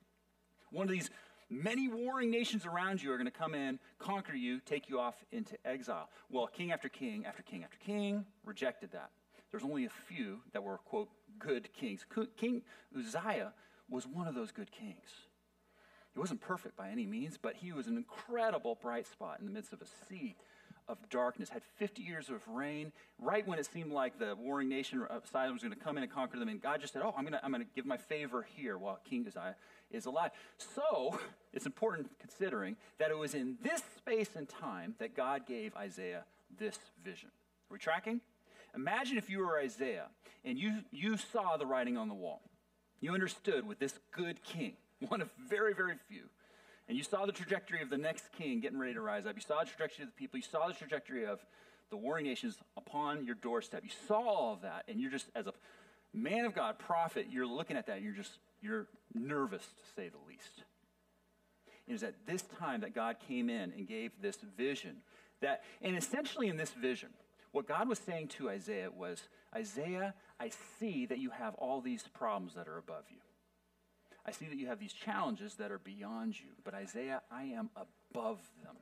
One 0.71 0.87
of 0.87 0.91
these 0.91 1.09
Many 1.51 1.87
warring 1.87 2.29
nations 2.29 2.67
around 2.67 3.01
you 3.01 3.11
are 3.11 3.17
going 3.17 3.25
to 3.25 3.31
come 3.31 3.55
in, 3.55 3.79
conquer 3.97 4.35
you, 4.35 4.59
take 4.59 4.87
you 4.87 4.99
off 4.99 5.15
into 5.31 5.57
exile. 5.65 6.09
Well, 6.29 6.45
king 6.45 6.71
after 6.71 6.89
king 6.89 7.25
after 7.25 7.41
king 7.41 7.63
after 7.63 7.77
king 7.77 8.25
rejected 8.45 8.91
that. 8.91 9.09
There's 9.49 9.63
only 9.63 9.85
a 9.85 9.89
few 9.89 10.41
that 10.53 10.61
were, 10.61 10.77
quote, 10.77 11.09
good 11.39 11.73
kings. 11.73 12.05
King 12.37 12.61
Uzziah 12.95 13.53
was 13.89 14.05
one 14.05 14.27
of 14.27 14.35
those 14.35 14.51
good 14.51 14.71
kings. 14.71 15.09
He 16.13 16.19
wasn't 16.19 16.41
perfect 16.41 16.75
by 16.75 16.89
any 16.89 17.05
means, 17.05 17.37
but 17.41 17.55
he 17.55 17.71
was 17.71 17.87
an 17.87 17.97
incredible 17.97 18.77
bright 18.81 19.07
spot 19.07 19.39
in 19.39 19.45
the 19.45 19.51
midst 19.51 19.73
of 19.73 19.81
a 19.81 19.85
sea 20.07 20.35
of 20.89 20.97
darkness, 21.09 21.49
had 21.49 21.61
50 21.77 22.01
years 22.01 22.29
of 22.29 22.45
reign, 22.47 22.91
right 23.19 23.47
when 23.47 23.59
it 23.59 23.67
seemed 23.71 23.91
like 23.91 24.17
the 24.17 24.35
warring 24.35 24.67
nation 24.67 25.03
of 25.07 25.25
Sidon 25.31 25.53
was 25.53 25.61
going 25.61 25.73
to 25.73 25.79
come 25.79 25.97
in 25.97 26.03
and 26.03 26.11
conquer 26.11 26.39
them. 26.39 26.49
And 26.49 26.59
God 26.59 26.81
just 26.81 26.93
said, 26.93 27.03
Oh, 27.03 27.13
I'm 27.15 27.23
going 27.23 27.33
to, 27.33 27.45
I'm 27.45 27.51
going 27.51 27.63
to 27.63 27.69
give 27.75 27.85
my 27.85 27.97
favor 27.97 28.45
here 28.55 28.77
while 28.77 28.99
King 29.07 29.25
Uzziah 29.27 29.55
is 29.91 30.07
alive. 30.07 30.31
So 30.57 31.19
it's 31.53 31.67
important 31.67 32.09
considering 32.19 32.75
that 32.97 33.11
it 33.11 33.17
was 33.17 33.35
in 33.35 33.57
this 33.61 33.83
space 33.97 34.29
and 34.35 34.49
time 34.49 34.95
that 34.97 35.15
God 35.15 35.45
gave 35.45 35.75
Isaiah 35.75 36.23
this 36.57 36.77
vision. 37.05 37.29
Are 37.29 37.73
we 37.73 37.79
tracking? 37.79 38.19
Imagine 38.75 39.17
if 39.17 39.29
you 39.29 39.39
were 39.39 39.59
Isaiah 39.59 40.07
and 40.43 40.57
you, 40.57 40.79
you 40.91 41.17
saw 41.17 41.57
the 41.57 41.65
writing 41.65 41.97
on 41.97 42.07
the 42.07 42.15
wall. 42.15 42.41
You 42.99 43.13
understood 43.13 43.65
with 43.65 43.79
this 43.79 43.97
good 44.11 44.43
king, 44.43 44.73
one 45.07 45.21
of 45.21 45.29
very, 45.47 45.73
very 45.73 45.95
few, 46.07 46.23
and 46.87 46.97
you 46.97 47.03
saw 47.03 47.25
the 47.25 47.31
trajectory 47.31 47.81
of 47.81 47.89
the 47.89 47.97
next 47.97 48.31
king 48.37 48.59
getting 48.59 48.79
ready 48.79 48.93
to 48.93 49.01
rise 49.01 49.25
up. 49.25 49.35
You 49.35 49.41
saw 49.41 49.59
the 49.59 49.69
trajectory 49.69 50.03
of 50.03 50.09
the 50.09 50.15
people. 50.15 50.37
You 50.37 50.43
saw 50.43 50.67
the 50.67 50.73
trajectory 50.73 51.25
of 51.25 51.39
the 51.89 51.97
warring 51.97 52.25
nations 52.25 52.57
upon 52.77 53.25
your 53.25 53.35
doorstep. 53.35 53.83
You 53.83 53.91
saw 54.07 54.21
all 54.21 54.53
of 54.53 54.61
that, 54.61 54.85
and 54.87 54.99
you're 54.99 55.11
just, 55.11 55.27
as 55.35 55.47
a 55.47 55.53
man 56.13 56.45
of 56.45 56.53
God, 56.53 56.79
prophet, 56.79 57.27
you're 57.29 57.47
looking 57.47 57.77
at 57.77 57.87
that, 57.87 57.97
and 57.97 58.05
you're 58.05 58.13
just, 58.13 58.39
you're 58.61 58.87
nervous 59.13 59.63
to 59.63 59.93
say 59.95 60.09
the 60.09 60.17
least. 60.27 60.63
It 61.87 61.93
is 61.93 62.03
at 62.03 62.13
this 62.27 62.43
time 62.59 62.81
that 62.81 62.93
God 62.93 63.17
came 63.27 63.49
in 63.49 63.73
and 63.75 63.87
gave 63.87 64.11
this 64.21 64.37
vision 64.57 64.97
that, 65.41 65.63
and 65.81 65.97
essentially 65.97 66.47
in 66.47 66.57
this 66.57 66.71
vision, 66.71 67.09
what 67.51 67.67
God 67.67 67.89
was 67.89 67.99
saying 67.99 68.27
to 68.29 68.49
Isaiah 68.49 68.91
was, 68.91 69.27
Isaiah, 69.55 70.13
I 70.39 70.51
see 70.79 71.05
that 71.07 71.17
you 71.17 71.31
have 71.31 71.55
all 71.55 71.81
these 71.81 72.03
problems 72.13 72.53
that 72.53 72.67
are 72.67 72.77
above 72.77 73.05
you. 73.09 73.17
I 74.29 74.31
see 74.31 74.45
that 74.45 74.59
you 74.59 74.67
have 74.67 74.79
these 74.79 74.93
challenges 74.93 75.55
that 75.55 75.71
are 75.71 75.79
beyond 75.79 76.39
you. 76.39 76.51
But 76.63 76.75
Isaiah, 76.75 77.23
I 77.31 77.45
am 77.45 77.71
above 77.75 78.37
them. 78.63 78.75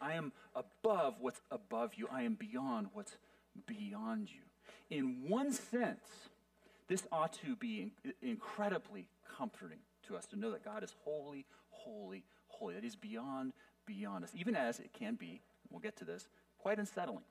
I 0.00 0.14
am 0.14 0.32
above 0.56 1.16
what's 1.20 1.42
above 1.50 1.92
you. 1.94 2.08
I 2.10 2.22
am 2.22 2.36
beyond 2.36 2.86
what's 2.94 3.18
beyond 3.66 4.30
you. 4.30 4.40
In 4.88 5.28
one 5.28 5.52
sense, 5.52 6.08
this 6.88 7.02
ought 7.12 7.34
to 7.44 7.54
be 7.54 7.92
incredibly 8.22 9.08
comforting 9.36 9.80
to 10.08 10.16
us 10.16 10.24
to 10.28 10.38
know 10.38 10.50
that 10.52 10.64
God 10.64 10.82
is 10.82 10.94
holy, 11.04 11.44
holy, 11.68 12.24
holy, 12.46 12.72
that 12.72 12.82
He's 12.82 12.96
beyond, 12.96 13.52
beyond 13.84 14.24
us, 14.24 14.30
even 14.34 14.56
as 14.56 14.80
it 14.80 14.94
can 14.98 15.16
be, 15.16 15.42
we'll 15.70 15.80
get 15.80 15.98
to 15.98 16.06
this, 16.06 16.28
quite 16.58 16.78
unsettling. 16.78 17.24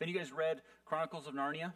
Then 0.00 0.08
you 0.08 0.18
guys 0.18 0.32
read 0.32 0.60
Chronicles 0.84 1.28
of 1.28 1.34
Narnia? 1.34 1.72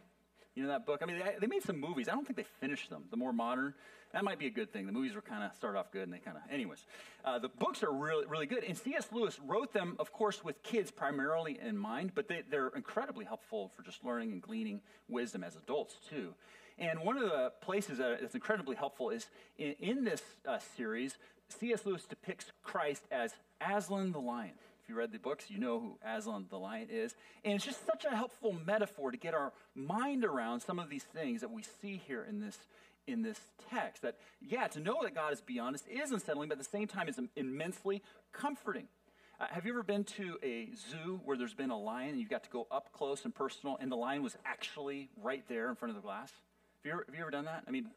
You 0.55 0.63
know 0.63 0.69
that 0.69 0.85
book? 0.85 1.01
I 1.01 1.05
mean, 1.05 1.19
they, 1.19 1.35
they 1.39 1.47
made 1.47 1.63
some 1.63 1.79
movies. 1.79 2.07
I 2.07 2.11
don't 2.11 2.25
think 2.25 2.37
they 2.37 2.45
finished 2.59 2.89
them, 2.89 3.05
the 3.09 3.17
more 3.17 3.33
modern. 3.33 3.73
That 4.13 4.23
might 4.23 4.37
be 4.37 4.45
a 4.45 4.51
good 4.51 4.71
thing. 4.71 4.85
The 4.85 4.91
movies 4.91 5.15
were 5.15 5.21
kind 5.21 5.43
of 5.43 5.55
start 5.55 5.75
off 5.75 5.91
good 5.91 6.03
and 6.03 6.13
they 6.13 6.19
kind 6.19 6.37
of, 6.37 6.43
anyways. 6.51 6.85
Uh, 7.25 7.39
the 7.39 7.49
books 7.49 7.81
are 7.81 7.91
really, 7.91 8.27
really 8.27 8.45
good. 8.45 8.63
And 8.63 8.77
C.S. 8.77 9.07
Lewis 9.11 9.39
wrote 9.43 9.73
them, 9.73 9.95
of 9.97 10.13
course, 10.13 10.43
with 10.43 10.61
kids 10.61 10.91
primarily 10.91 11.59
in 11.59 11.75
mind, 11.75 12.11
but 12.13 12.27
they, 12.27 12.43
they're 12.49 12.67
incredibly 12.75 13.25
helpful 13.25 13.71
for 13.75 13.81
just 13.81 14.05
learning 14.05 14.31
and 14.31 14.41
gleaning 14.41 14.81
wisdom 15.09 15.43
as 15.43 15.55
adults, 15.55 15.95
too. 16.07 16.35
And 16.77 16.99
one 16.99 17.17
of 17.17 17.23
the 17.23 17.51
places 17.61 17.97
that 17.97 18.21
is 18.21 18.35
incredibly 18.35 18.75
helpful 18.75 19.09
is 19.09 19.27
in, 19.57 19.75
in 19.79 20.03
this 20.03 20.21
uh, 20.47 20.59
series, 20.77 21.17
C.S. 21.49 21.83
Lewis 21.85 22.05
depicts 22.05 22.51
Christ 22.61 23.03
as 23.11 23.33
Aslan 23.59 24.11
the 24.11 24.19
lion. 24.19 24.53
If 24.83 24.89
you 24.89 24.95
read 24.95 25.13
the 25.13 25.19
books, 25.19 25.45
you 25.49 25.59
know 25.59 25.79
who 25.79 25.97
Aslan 26.05 26.47
the 26.49 26.57
lion 26.57 26.89
is. 26.91 27.15
And 27.45 27.53
it's 27.53 27.63
just 27.63 27.85
such 27.85 28.03
a 28.03 28.13
helpful 28.13 28.53
metaphor 28.65 29.11
to 29.11 29.17
get 29.17 29.33
our 29.33 29.53
mind 29.75 30.25
around 30.25 30.59
some 30.59 30.77
of 30.77 30.89
these 30.89 31.03
things 31.03 31.39
that 31.39 31.51
we 31.51 31.63
see 31.81 32.01
here 32.05 32.25
in 32.27 32.41
this, 32.41 32.57
in 33.07 33.21
this 33.21 33.39
text. 33.69 34.01
That, 34.01 34.17
yeah, 34.41 34.67
to 34.67 34.81
know 34.81 34.99
that 35.03 35.15
God 35.15 35.31
is 35.31 35.39
beyond 35.39 35.75
us 35.75 35.83
is 35.89 36.11
unsettling, 36.11 36.49
but 36.49 36.57
at 36.57 36.63
the 36.65 36.69
same 36.69 36.87
time 36.87 37.07
is 37.07 37.17
immensely 37.37 38.01
comforting. 38.33 38.89
Uh, 39.39 39.45
have 39.51 39.65
you 39.65 39.71
ever 39.71 39.83
been 39.83 40.03
to 40.03 40.37
a 40.43 40.69
zoo 40.75 41.21
where 41.23 41.37
there's 41.37 41.53
been 41.53 41.71
a 41.71 41.79
lion 41.79 42.09
and 42.09 42.19
you've 42.19 42.29
got 42.29 42.43
to 42.43 42.49
go 42.49 42.67
up 42.69 42.91
close 42.91 43.23
and 43.23 43.33
personal, 43.33 43.77
and 43.79 43.89
the 43.89 43.95
lion 43.95 44.21
was 44.21 44.35
actually 44.45 45.09
right 45.21 45.43
there 45.47 45.69
in 45.69 45.75
front 45.75 45.91
of 45.91 45.95
the 45.95 46.05
glass? 46.05 46.29
Have 46.83 46.85
you 46.85 46.91
ever, 46.91 47.05
have 47.07 47.15
you 47.15 47.21
ever 47.21 47.31
done 47.31 47.45
that? 47.45 47.63
I 47.65 47.71
mean, 47.71 47.87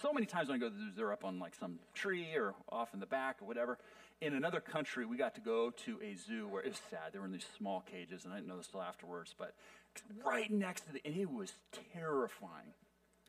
so 0.00 0.12
many 0.12 0.26
times 0.26 0.48
when 0.48 0.56
I 0.56 0.60
go 0.60 0.68
to 0.68 0.74
the 0.74 0.80
zoo, 0.80 0.90
they're 0.96 1.12
up 1.12 1.24
on 1.24 1.38
like 1.38 1.54
some 1.54 1.78
tree 1.94 2.28
or 2.36 2.54
off 2.70 2.94
in 2.94 3.00
the 3.00 3.06
back 3.06 3.38
or 3.42 3.46
whatever. 3.46 3.78
In 4.20 4.34
another 4.34 4.60
country, 4.60 5.04
we 5.04 5.16
got 5.16 5.34
to 5.34 5.40
go 5.40 5.70
to 5.70 6.00
a 6.02 6.14
zoo 6.14 6.48
where 6.48 6.62
it 6.62 6.68
was 6.68 6.80
sad. 6.90 7.12
They 7.12 7.18
were 7.18 7.26
in 7.26 7.32
these 7.32 7.46
small 7.56 7.82
cages, 7.82 8.24
and 8.24 8.32
I 8.32 8.36
didn't 8.36 8.48
know 8.48 8.56
this 8.56 8.68
till 8.68 8.82
afterwards, 8.82 9.34
but 9.38 9.54
right 10.24 10.50
next 10.50 10.82
to 10.86 10.92
the, 10.94 11.00
and 11.04 11.16
it 11.16 11.30
was 11.30 11.52
terrifying. 11.92 12.72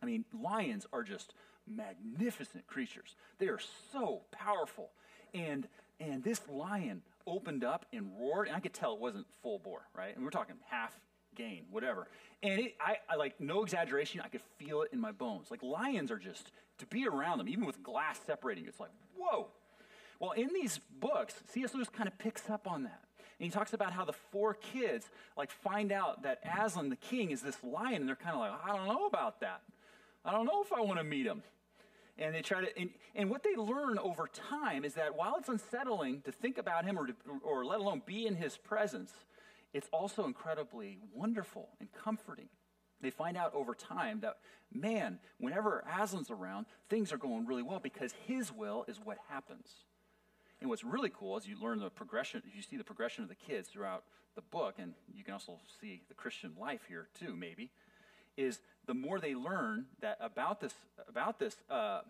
I 0.02 0.06
mean, 0.06 0.24
lions 0.34 0.86
are 0.94 1.04
just 1.04 1.34
magnificent 1.68 2.68
creatures. 2.68 3.16
They 3.40 3.48
are 3.48 3.60
so 3.92 4.22
powerful. 4.32 4.92
And 5.34 5.68
and 6.00 6.24
this 6.24 6.42
lion 6.48 7.02
opened 7.26 7.64
up 7.64 7.86
and 7.92 8.12
roared, 8.20 8.48
and 8.48 8.56
I 8.56 8.60
could 8.60 8.74
tell 8.74 8.94
it 8.94 9.00
wasn't 9.00 9.26
full 9.42 9.60
bore, 9.60 9.88
right? 9.96 10.16
And 10.16 10.24
we're 10.24 10.32
talking 10.32 10.56
half 10.70 10.98
gain, 11.36 11.64
whatever. 11.72 12.08
And 12.44 12.60
it, 12.60 12.76
I, 12.80 12.98
I 13.10 13.16
like 13.16 13.40
no 13.40 13.64
exaggeration, 13.64 14.22
I 14.24 14.28
could 14.28 14.42
feel 14.58 14.84
it 14.84 14.90
in 14.94 15.00
my 15.00 15.12
bones. 15.12 15.52
Like 15.52 15.64
lions 15.64 16.12
are 16.12 16.20
just 16.20 16.52
to 16.78 16.86
be 16.86 17.08
around 17.08 17.40
them, 17.40 17.50
even 17.50 17.66
with 17.66 17.82
glass 17.84 18.20
separating, 18.26 18.66
it's 18.68 18.80
like 18.80 18.92
whoa. 19.18 19.48
Well, 20.20 20.32
in 20.32 20.50
these 20.54 20.80
books, 21.00 21.36
C.S. 21.54 21.74
Lewis 21.74 21.90
kind 21.90 22.08
of 22.08 22.18
picks 22.18 22.50
up 22.50 22.68
on 22.68 22.84
that. 22.84 23.02
And 23.40 23.46
he 23.46 23.52
talks 23.52 23.74
about 23.74 23.94
how 23.94 24.04
the 24.04 24.14
four 24.14 24.56
kids 24.56 25.10
like 25.38 25.52
find 25.52 25.92
out 25.92 26.24
that 26.24 26.40
Aslan 26.44 26.90
the 26.90 26.96
king 26.96 27.32
is 27.32 27.42
this 27.42 27.64
lion, 27.64 27.96
and 27.96 28.08
they're 28.08 28.16
kind 28.16 28.36
of 28.36 28.40
like, 28.40 28.52
I 28.66 28.76
don't 28.76 28.88
know 28.88 29.06
about 29.06 29.42
that. 29.42 29.62
I 30.26 30.32
don't 30.32 30.46
know 30.46 30.62
if 30.64 30.74
I 30.74 30.82
want 30.82 30.98
to 30.98 31.04
meet 31.04 31.26
him. 31.26 31.44
And 32.18 32.34
they 32.34 32.42
try 32.42 32.62
to, 32.62 32.80
and, 32.80 32.90
and, 33.14 33.30
what 33.30 33.44
they 33.44 33.56
learn 33.56 34.00
over 34.00 34.28
time 34.28 34.84
is 34.84 34.96
that 34.96 35.16
while 35.16 35.36
it's 35.38 35.50
unsettling 35.50 36.22
to 36.22 36.32
think 36.32 36.58
about 36.58 36.84
him 36.84 36.98
or, 36.98 37.06
to, 37.06 37.14
or 37.44 37.64
let 37.64 37.80
alone 37.80 38.02
be 38.08 38.26
in 38.26 38.36
his 38.36 38.58
presence, 38.58 39.14
it's 39.72 39.88
also 39.94 40.26
incredibly 40.26 40.98
wonderful 41.14 41.70
and 41.80 41.90
comforting. 41.92 42.50
They 43.02 43.12
find 43.12 43.38
out 43.38 43.54
over 43.54 43.76
time 43.76 44.22
that, 44.22 44.38
man, 44.74 45.20
whenever 45.40 45.84
Aslan's 45.88 46.32
around, 46.32 46.66
things 46.90 47.14
are 47.14 47.18
going 47.18 47.46
really 47.46 47.62
well 47.62 47.80
because 47.80 48.14
his 48.26 48.52
will 48.52 48.84
is 48.88 49.00
what 49.04 49.20
happens. 49.30 49.70
And 50.62 50.70
what's 50.70 50.84
really 50.84 51.12
cool 51.14 51.38
is 51.38 51.48
you 51.48 51.56
learn 51.62 51.80
the 51.80 51.90
progression, 51.90 52.42
you 52.56 52.62
see 52.62 52.78
the 52.78 52.84
progression 52.84 53.24
of 53.24 53.30
the 53.30 53.36
kids 53.36 53.70
throughout 53.70 54.04
the 54.36 54.42
book, 54.42 54.76
and 54.80 54.94
you 55.16 55.24
can 55.24 55.34
also 55.34 55.60
see 55.82 56.02
the 56.08 56.14
Christian 56.14 56.54
life 56.60 56.82
here 56.88 57.08
too, 57.20 57.36
maybe, 57.36 57.70
is 58.38 58.60
the 58.86 58.94
more 58.94 59.20
they 59.20 59.36
learn 59.36 59.86
that 60.02 60.18
about 60.20 60.62
this, 60.62 60.74
about 61.08 61.40
this 61.40 61.56
uh, 61.70 62.02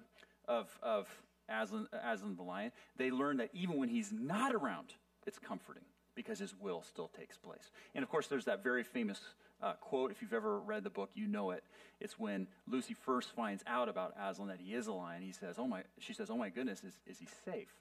of, 0.47 0.69
of 0.81 1.07
Aslan, 1.49 1.87
Aslan 1.91 2.35
the 2.35 2.43
lion, 2.43 2.71
they 2.97 3.11
learn 3.11 3.37
that 3.37 3.49
even 3.53 3.77
when 3.77 3.89
he's 3.89 4.11
not 4.11 4.53
around, 4.53 4.93
it's 5.25 5.39
comforting 5.39 5.83
because 6.15 6.39
his 6.39 6.53
will 6.59 6.81
still 6.81 7.09
takes 7.17 7.37
place. 7.37 7.71
And 7.95 8.03
of 8.03 8.09
course, 8.09 8.27
there's 8.27 8.45
that 8.45 8.63
very 8.63 8.83
famous 8.83 9.19
uh, 9.61 9.73
quote. 9.73 10.11
If 10.11 10.21
you've 10.21 10.33
ever 10.33 10.59
read 10.59 10.83
the 10.83 10.89
book, 10.89 11.09
you 11.15 11.27
know 11.27 11.51
it. 11.51 11.63
It's 11.99 12.19
when 12.19 12.47
Lucy 12.67 12.93
first 12.93 13.31
finds 13.31 13.63
out 13.67 13.89
about 13.89 14.13
Aslan 14.19 14.49
that 14.49 14.59
he 14.59 14.73
is 14.73 14.87
a 14.87 14.93
lion. 14.93 15.23
He 15.23 15.31
says, 15.31 15.55
"Oh 15.57 15.67
my," 15.67 15.83
she 15.99 16.13
says, 16.13 16.29
"Oh 16.29 16.37
my 16.37 16.49
goodness, 16.49 16.83
is, 16.83 16.93
is 17.07 17.19
he 17.19 17.27
safe?" 17.45 17.73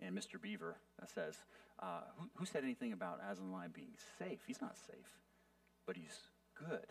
And 0.00 0.16
Mr. 0.16 0.40
Beaver 0.40 0.76
says, 1.14 1.36
uh, 1.80 2.00
who, 2.18 2.28
who, 2.36 2.46
said 2.46 2.64
anything 2.64 2.92
about 2.92 3.20
Aslan 3.30 3.70
being 3.74 3.94
safe? 4.18 4.40
He's 4.46 4.60
not 4.60 4.76
safe, 4.76 5.20
but 5.86 5.96
he's 5.96 6.18
good. 6.68 6.86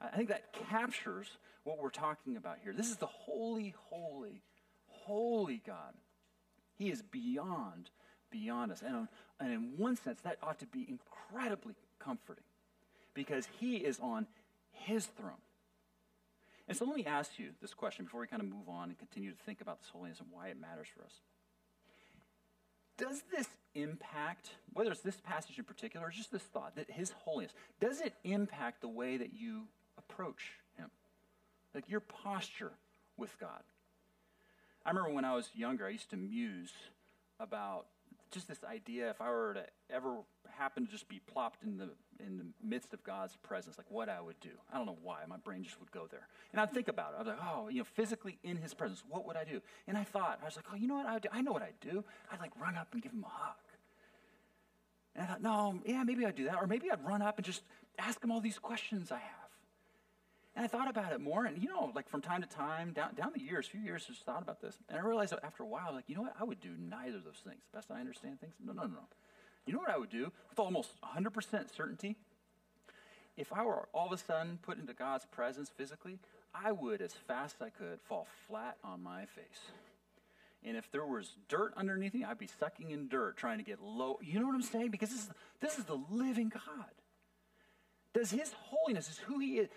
I 0.00 0.16
think 0.16 0.28
that 0.28 0.52
captures 0.52 1.28
what 1.64 1.78
we're 1.78 1.90
talking 1.90 2.36
about 2.36 2.58
here. 2.62 2.72
This 2.72 2.90
is 2.90 2.96
the 2.96 3.06
holy, 3.06 3.74
holy, 3.90 4.42
holy 4.86 5.62
God. 5.66 5.94
He 6.76 6.90
is 6.90 7.02
beyond, 7.02 7.90
beyond 8.30 8.72
us. 8.72 8.82
And, 8.82 9.08
and 9.40 9.52
in 9.52 9.72
one 9.76 9.96
sense, 9.96 10.20
that 10.22 10.38
ought 10.42 10.58
to 10.60 10.66
be 10.66 10.86
incredibly 10.88 11.74
comforting 11.98 12.44
because 13.14 13.48
he 13.58 13.76
is 13.76 13.98
on 14.00 14.26
his 14.70 15.06
throne. 15.06 15.40
And 16.68 16.76
so 16.76 16.84
let 16.84 16.96
me 16.96 17.04
ask 17.06 17.38
you 17.38 17.50
this 17.62 17.72
question 17.72 18.04
before 18.04 18.20
we 18.20 18.26
kind 18.26 18.42
of 18.42 18.48
move 18.48 18.68
on 18.68 18.88
and 18.90 18.98
continue 18.98 19.30
to 19.30 19.38
think 19.44 19.60
about 19.60 19.80
this 19.80 19.88
holiness 19.88 20.18
and 20.20 20.28
why 20.30 20.48
it 20.48 20.60
matters 20.60 20.88
for 20.94 21.04
us 21.04 21.20
does 22.96 23.22
this 23.34 23.48
impact, 23.74 24.50
whether 24.72 24.90
it's 24.90 25.00
this 25.00 25.20
passage 25.20 25.58
in 25.58 25.64
particular 25.64 26.06
or 26.06 26.10
just 26.10 26.32
this 26.32 26.42
thought, 26.42 26.76
that 26.76 26.90
His 26.90 27.10
holiness, 27.10 27.52
does 27.80 28.00
it 28.00 28.14
impact 28.24 28.80
the 28.80 28.88
way 28.88 29.16
that 29.16 29.34
you 29.34 29.62
approach 29.98 30.52
Him? 30.76 30.90
Like 31.74 31.88
your 31.88 32.00
posture 32.00 32.72
with 33.16 33.38
God? 33.38 33.62
I 34.84 34.90
remember 34.90 35.10
when 35.10 35.24
I 35.24 35.34
was 35.34 35.48
younger, 35.54 35.86
I 35.86 35.90
used 35.90 36.10
to 36.10 36.16
muse 36.16 36.72
about 37.40 37.86
just 38.30 38.48
this 38.48 38.58
idea 38.64 39.10
if 39.10 39.20
I 39.20 39.30
were 39.30 39.54
to 39.54 39.64
ever 39.90 40.16
happen 40.58 40.86
to 40.86 40.90
just 40.90 41.08
be 41.08 41.20
plopped 41.32 41.62
in 41.62 41.76
the 41.78 41.88
in 42.24 42.38
the 42.38 42.44
midst 42.62 42.92
of 42.94 43.02
God's 43.04 43.36
presence, 43.36 43.76
like 43.78 43.90
what 43.90 44.08
I 44.08 44.20
would 44.20 44.40
do. 44.40 44.50
I 44.72 44.76
don't 44.76 44.86
know 44.86 44.98
why. 45.02 45.18
My 45.28 45.36
brain 45.36 45.62
just 45.62 45.78
would 45.80 45.90
go 45.90 46.06
there. 46.10 46.26
And 46.52 46.60
I'd 46.60 46.70
think 46.70 46.88
about 46.88 47.12
it. 47.12 47.16
I 47.16 47.18
was 47.18 47.26
like, 47.28 47.38
oh, 47.42 47.68
you 47.68 47.78
know, 47.78 47.84
physically 47.84 48.38
in 48.42 48.56
his 48.56 48.74
presence, 48.74 49.02
what 49.08 49.26
would 49.26 49.36
I 49.36 49.44
do? 49.44 49.60
And 49.86 49.98
I 49.98 50.04
thought, 50.04 50.38
I 50.40 50.44
was 50.44 50.56
like, 50.56 50.64
oh, 50.72 50.76
you 50.76 50.86
know 50.86 50.96
what 50.96 51.06
I 51.06 51.14
would 51.14 51.22
do? 51.22 51.28
I 51.32 51.42
know 51.42 51.52
what 51.52 51.62
I'd 51.62 51.80
do. 51.80 52.04
I'd 52.32 52.40
like 52.40 52.52
run 52.60 52.76
up 52.76 52.88
and 52.92 53.02
give 53.02 53.12
him 53.12 53.24
a 53.24 53.28
hug. 53.28 53.56
And 55.14 55.24
I 55.24 55.28
thought, 55.28 55.42
no, 55.42 55.80
yeah, 55.84 56.02
maybe 56.04 56.24
I'd 56.26 56.36
do 56.36 56.44
that. 56.44 56.56
Or 56.56 56.66
maybe 56.66 56.90
I'd 56.90 57.04
run 57.04 57.22
up 57.22 57.38
and 57.38 57.44
just 57.44 57.62
ask 57.98 58.22
him 58.22 58.30
all 58.30 58.40
these 58.40 58.58
questions 58.58 59.10
I 59.10 59.18
have. 59.18 59.45
And 60.56 60.64
I 60.64 60.68
thought 60.68 60.88
about 60.88 61.12
it 61.12 61.20
more, 61.20 61.44
and 61.44 61.62
you 61.62 61.68
know, 61.68 61.92
like 61.94 62.08
from 62.08 62.22
time 62.22 62.40
to 62.40 62.48
time, 62.48 62.94
down, 62.94 63.14
down 63.14 63.32
the 63.34 63.42
years, 63.42 63.66
few 63.66 63.80
years, 63.80 64.06
just 64.06 64.24
thought 64.24 64.40
about 64.40 64.62
this. 64.62 64.78
And 64.88 64.98
I 64.98 65.02
realized 65.02 65.34
after 65.44 65.62
a 65.62 65.66
while, 65.66 65.92
like, 65.92 66.04
you 66.08 66.16
know 66.16 66.22
what? 66.22 66.34
I 66.40 66.44
would 66.44 66.60
do 66.60 66.70
neither 66.78 67.18
of 67.18 67.24
those 67.24 67.42
things. 67.46 67.60
The 67.70 67.76
best 67.76 67.90
I 67.90 68.00
understand 68.00 68.40
things? 68.40 68.54
No, 68.64 68.72
no, 68.72 68.82
no, 68.84 68.88
no. 68.88 69.08
You 69.66 69.74
know 69.74 69.80
what 69.80 69.90
I 69.90 69.98
would 69.98 70.08
do 70.08 70.32
with 70.48 70.58
almost 70.58 70.90
100% 71.02 71.76
certainty? 71.76 72.16
If 73.36 73.52
I 73.52 73.64
were 73.64 73.86
all 73.92 74.06
of 74.06 74.12
a 74.12 74.16
sudden 74.16 74.58
put 74.62 74.78
into 74.78 74.94
God's 74.94 75.26
presence 75.26 75.70
physically, 75.76 76.18
I 76.54 76.72
would, 76.72 77.02
as 77.02 77.12
fast 77.12 77.56
as 77.60 77.66
I 77.66 77.70
could, 77.70 78.00
fall 78.08 78.26
flat 78.48 78.78
on 78.82 79.02
my 79.02 79.26
face. 79.26 79.60
And 80.64 80.74
if 80.74 80.90
there 80.90 81.04
was 81.04 81.34
dirt 81.48 81.74
underneath 81.76 82.14
me, 82.14 82.24
I'd 82.24 82.38
be 82.38 82.48
sucking 82.58 82.90
in 82.92 83.08
dirt 83.08 83.36
trying 83.36 83.58
to 83.58 83.64
get 83.64 83.82
low. 83.82 84.18
You 84.22 84.40
know 84.40 84.46
what 84.46 84.54
I'm 84.54 84.62
saying? 84.62 84.90
Because 84.90 85.10
this 85.10 85.18
is, 85.18 85.30
this 85.60 85.78
is 85.78 85.84
the 85.84 86.00
living 86.10 86.48
God. 86.48 86.90
Does 88.14 88.30
his 88.30 88.54
holiness, 88.54 89.10
is 89.10 89.18
who 89.18 89.38
he 89.38 89.58
is, 89.58 89.68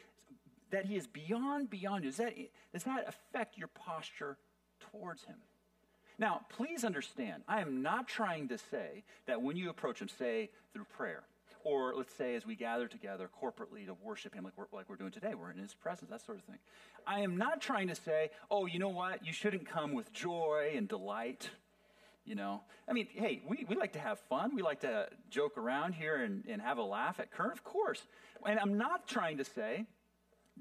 that 0.71 0.85
he 0.85 0.95
is 0.95 1.07
beyond, 1.07 1.69
beyond 1.69 2.03
you, 2.03 2.11
does 2.11 2.17
that, 2.17 2.33
does 2.73 2.83
that 2.83 3.07
affect 3.07 3.57
your 3.57 3.67
posture 3.67 4.37
towards 4.91 5.23
him? 5.23 5.37
Now, 6.17 6.41
please 6.49 6.83
understand, 6.83 7.43
I 7.47 7.61
am 7.61 7.81
not 7.81 8.07
trying 8.07 8.49
to 8.49 8.57
say 8.57 9.03
that 9.25 9.41
when 9.41 9.55
you 9.55 9.69
approach 9.69 10.01
him, 10.01 10.09
say 10.09 10.49
through 10.73 10.85
prayer, 10.95 11.23
or 11.63 11.93
let's 11.95 12.13
say 12.13 12.35
as 12.35 12.45
we 12.45 12.55
gather 12.55 12.87
together 12.87 13.29
corporately 13.41 13.85
to 13.85 13.95
worship 14.03 14.33
him 14.33 14.43
like 14.43 14.53
we're, 14.57 14.65
like 14.73 14.89
we're 14.89 14.95
doing 14.95 15.11
today, 15.11 15.33
we're 15.33 15.51
in 15.51 15.57
his 15.57 15.73
presence, 15.73 16.09
that 16.09 16.25
sort 16.25 16.37
of 16.37 16.43
thing. 16.43 16.57
I 17.07 17.21
am 17.21 17.37
not 17.37 17.61
trying 17.61 17.87
to 17.87 17.95
say, 17.95 18.31
oh, 18.51 18.65
you 18.65 18.79
know 18.79 18.89
what, 18.89 19.25
you 19.25 19.33
shouldn't 19.33 19.67
come 19.67 19.93
with 19.93 20.11
joy 20.11 20.73
and 20.75 20.87
delight. 20.87 21.49
You 22.25 22.35
know, 22.35 22.61
I 22.87 22.93
mean, 22.93 23.07
hey, 23.11 23.41
we, 23.47 23.65
we 23.67 23.75
like 23.75 23.93
to 23.93 23.99
have 23.99 24.19
fun. 24.19 24.55
We 24.55 24.61
like 24.61 24.81
to 24.81 25.07
joke 25.31 25.57
around 25.57 25.93
here 25.93 26.17
and, 26.17 26.43
and 26.47 26.61
have 26.61 26.77
a 26.77 26.83
laugh 26.83 27.19
at 27.19 27.31
Current, 27.31 27.53
of 27.53 27.63
course. 27.63 28.03
And 28.45 28.59
I'm 28.59 28.77
not 28.77 29.07
trying 29.07 29.37
to 29.37 29.45
say 29.45 29.85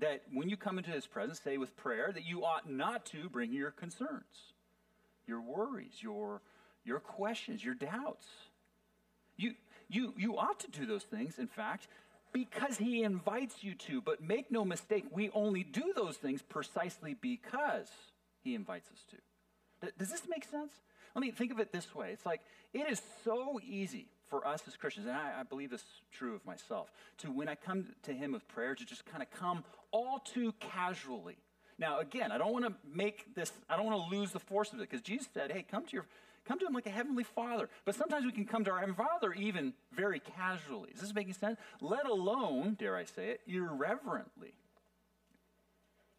that 0.00 0.22
when 0.32 0.48
you 0.48 0.56
come 0.56 0.78
into 0.78 0.90
his 0.90 1.06
presence, 1.06 1.40
say 1.40 1.58
with 1.58 1.76
prayer, 1.76 2.10
that 2.12 2.24
you 2.24 2.44
ought 2.44 2.70
not 2.70 3.04
to 3.06 3.28
bring 3.28 3.52
your 3.52 3.70
concerns, 3.70 4.52
your 5.26 5.40
worries, 5.40 5.94
your, 6.00 6.40
your 6.84 7.00
questions, 7.00 7.64
your 7.64 7.74
doubts. 7.74 8.26
You, 9.36 9.54
you, 9.88 10.14
you 10.16 10.36
ought 10.38 10.60
to 10.60 10.70
do 10.70 10.86
those 10.86 11.04
things, 11.04 11.38
in 11.38 11.46
fact, 11.46 11.88
because 12.32 12.78
he 12.78 13.02
invites 13.02 13.62
you 13.62 13.74
to. 13.74 14.00
But 14.00 14.22
make 14.22 14.50
no 14.50 14.64
mistake, 14.64 15.04
we 15.10 15.30
only 15.30 15.64
do 15.64 15.92
those 15.94 16.16
things 16.16 16.42
precisely 16.42 17.16
because 17.20 17.88
he 18.42 18.54
invites 18.54 18.88
us 18.90 19.04
to. 19.10 19.92
Does 19.98 20.10
this 20.10 20.22
make 20.28 20.44
sense? 20.44 20.72
Let 21.14 21.22
me 21.22 21.30
think 21.30 21.52
of 21.52 21.58
it 21.58 21.72
this 21.72 21.94
way. 21.94 22.10
It's 22.12 22.26
like 22.26 22.40
it 22.72 22.90
is 22.90 23.00
so 23.24 23.60
easy 23.66 24.08
for 24.28 24.46
us 24.46 24.62
as 24.66 24.76
Christians, 24.76 25.06
and 25.06 25.16
I, 25.16 25.40
I, 25.40 25.42
believe 25.42 25.70
this 25.70 25.80
is 25.80 26.02
true 26.12 26.34
of 26.34 26.44
myself, 26.44 26.90
to 27.18 27.28
when 27.28 27.48
I 27.48 27.54
come 27.54 27.86
to 28.04 28.12
Him 28.12 28.32
with 28.32 28.46
prayer, 28.48 28.74
to 28.74 28.84
just 28.84 29.04
kind 29.06 29.22
of 29.22 29.30
come 29.30 29.64
all 29.90 30.18
too 30.18 30.54
casually. 30.60 31.36
Now, 31.78 32.00
again, 32.00 32.32
I 32.32 32.38
don't 32.38 32.52
want 32.52 32.64
to 32.64 32.74
make 32.92 33.34
this, 33.34 33.52
I 33.68 33.76
don't 33.76 33.86
want 33.86 34.10
to 34.10 34.16
lose 34.16 34.32
the 34.32 34.40
force 34.40 34.72
of 34.72 34.80
it, 34.80 34.90
because 34.90 35.02
Jesus 35.02 35.28
said, 35.32 35.52
hey, 35.52 35.64
come 35.68 35.84
to 35.86 35.92
your 35.92 36.06
come 36.46 36.58
to 36.58 36.66
him 36.66 36.72
like 36.72 36.86
a 36.86 36.90
heavenly 36.90 37.24
father. 37.24 37.68
But 37.84 37.94
sometimes 37.94 38.24
we 38.24 38.32
can 38.32 38.46
come 38.46 38.64
to 38.64 38.70
our 38.70 38.78
heavenly 38.78 38.96
father 38.96 39.34
even 39.34 39.74
very 39.92 40.18
casually. 40.18 40.88
Is 40.94 41.02
this 41.02 41.14
making 41.14 41.34
sense? 41.34 41.58
Let 41.82 42.06
alone, 42.06 42.74
dare 42.78 42.96
I 42.96 43.04
say 43.04 43.28
it, 43.28 43.40
irreverently. 43.46 44.54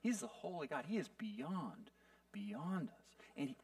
He's 0.02 0.20
the 0.20 0.28
holy 0.28 0.68
God. 0.68 0.86
He 0.88 0.98
is 0.98 1.10
beyond, 1.18 1.90
beyond 2.32 2.90
us. 2.90 3.06
And, 3.36 3.56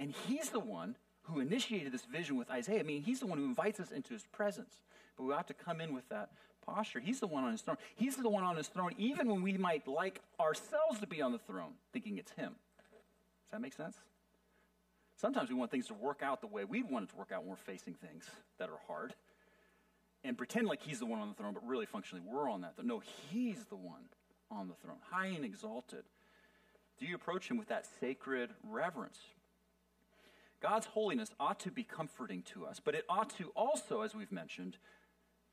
and 0.00 0.12
he's 0.26 0.50
the 0.50 0.60
one 0.60 0.96
who 1.30 1.40
initiated 1.40 1.92
this 1.92 2.04
vision 2.04 2.36
with 2.36 2.50
Isaiah. 2.50 2.80
I 2.80 2.82
mean, 2.82 3.02
he's 3.02 3.20
the 3.20 3.26
one 3.26 3.38
who 3.38 3.44
invites 3.44 3.80
us 3.80 3.90
into 3.90 4.12
his 4.12 4.24
presence. 4.32 4.82
But 5.16 5.24
we 5.24 5.32
have 5.32 5.46
to 5.46 5.54
come 5.54 5.80
in 5.80 5.94
with 5.94 6.08
that 6.08 6.30
posture. 6.64 7.00
He's 7.00 7.20
the 7.20 7.26
one 7.26 7.44
on 7.44 7.52
his 7.52 7.62
throne. 7.62 7.76
He's 7.96 8.16
the 8.16 8.28
one 8.28 8.44
on 8.44 8.56
his 8.56 8.68
throne, 8.68 8.92
even 8.98 9.28
when 9.28 9.42
we 9.42 9.54
might 9.54 9.86
like 9.86 10.20
ourselves 10.38 11.00
to 11.00 11.06
be 11.06 11.22
on 11.22 11.32
the 11.32 11.38
throne, 11.38 11.72
thinking 11.92 12.18
it's 12.18 12.32
him. 12.32 12.52
Does 12.52 13.52
that 13.52 13.60
make 13.60 13.72
sense? 13.72 13.96
Sometimes 15.16 15.50
we 15.50 15.54
want 15.54 15.70
things 15.70 15.86
to 15.88 15.94
work 15.94 16.22
out 16.22 16.40
the 16.40 16.46
way 16.46 16.64
we 16.64 16.82
want 16.82 17.04
it 17.04 17.10
to 17.10 17.16
work 17.16 17.30
out 17.32 17.42
when 17.42 17.50
we're 17.50 17.56
facing 17.56 17.94
things 17.94 18.24
that 18.58 18.68
are 18.70 18.78
hard. 18.86 19.14
And 20.24 20.36
pretend 20.36 20.66
like 20.66 20.82
he's 20.82 20.98
the 20.98 21.06
one 21.06 21.20
on 21.20 21.28
the 21.28 21.34
throne, 21.34 21.54
but 21.54 21.66
really 21.66 21.86
functionally 21.86 22.24
we're 22.26 22.48
on 22.48 22.60
that. 22.62 22.76
Throne. 22.76 22.86
No, 22.86 23.02
he's 23.30 23.64
the 23.66 23.76
one 23.76 24.04
on 24.50 24.68
the 24.68 24.74
throne, 24.74 24.98
high 25.10 25.26
and 25.26 25.44
exalted. 25.44 26.04
Do 26.98 27.06
you 27.06 27.14
approach 27.14 27.48
him 27.48 27.56
with 27.56 27.68
that 27.68 27.86
sacred 28.00 28.50
reverence? 28.68 29.18
God's 30.60 30.86
holiness 30.86 31.30
ought 31.40 31.60
to 31.60 31.70
be 31.70 31.82
comforting 31.82 32.42
to 32.54 32.66
us, 32.66 32.80
but 32.84 32.94
it 32.94 33.04
ought 33.08 33.30
to 33.38 33.50
also, 33.56 34.02
as 34.02 34.14
we've 34.14 34.32
mentioned, 34.32 34.76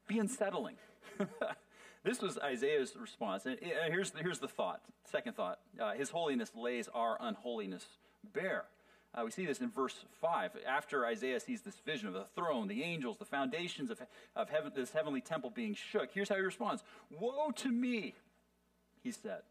be 0.07 0.19
unsettling. 0.19 0.75
this 2.03 2.21
was 2.21 2.37
Isaiah's 2.37 2.95
response. 2.99 3.45
And 3.45 3.57
here's, 3.61 4.11
the, 4.11 4.19
here's 4.19 4.39
the 4.39 4.47
thought, 4.47 4.81
second 5.05 5.35
thought. 5.35 5.59
Uh, 5.79 5.93
His 5.93 6.09
holiness 6.09 6.51
lays 6.55 6.89
our 6.93 7.17
unholiness 7.19 7.85
bare. 8.33 8.65
Uh, 9.15 9.23
we 9.23 9.31
see 9.31 9.45
this 9.45 9.61
in 9.61 9.69
verse 9.69 9.95
5. 10.21 10.51
After 10.67 11.05
Isaiah 11.05 11.39
sees 11.39 11.61
this 11.61 11.79
vision 11.85 12.07
of 12.07 12.13
the 12.13 12.25
throne, 12.35 12.67
the 12.67 12.83
angels, 12.83 13.17
the 13.17 13.25
foundations 13.25 13.89
of, 13.89 14.01
of 14.35 14.49
heaven, 14.49 14.71
this 14.75 14.91
heavenly 14.91 15.21
temple 15.21 15.49
being 15.49 15.73
shook, 15.73 16.09
here's 16.13 16.29
how 16.29 16.35
he 16.35 16.41
responds 16.41 16.83
Woe 17.09 17.51
to 17.51 17.71
me, 17.71 18.13
he 19.01 19.11
said. 19.11 19.41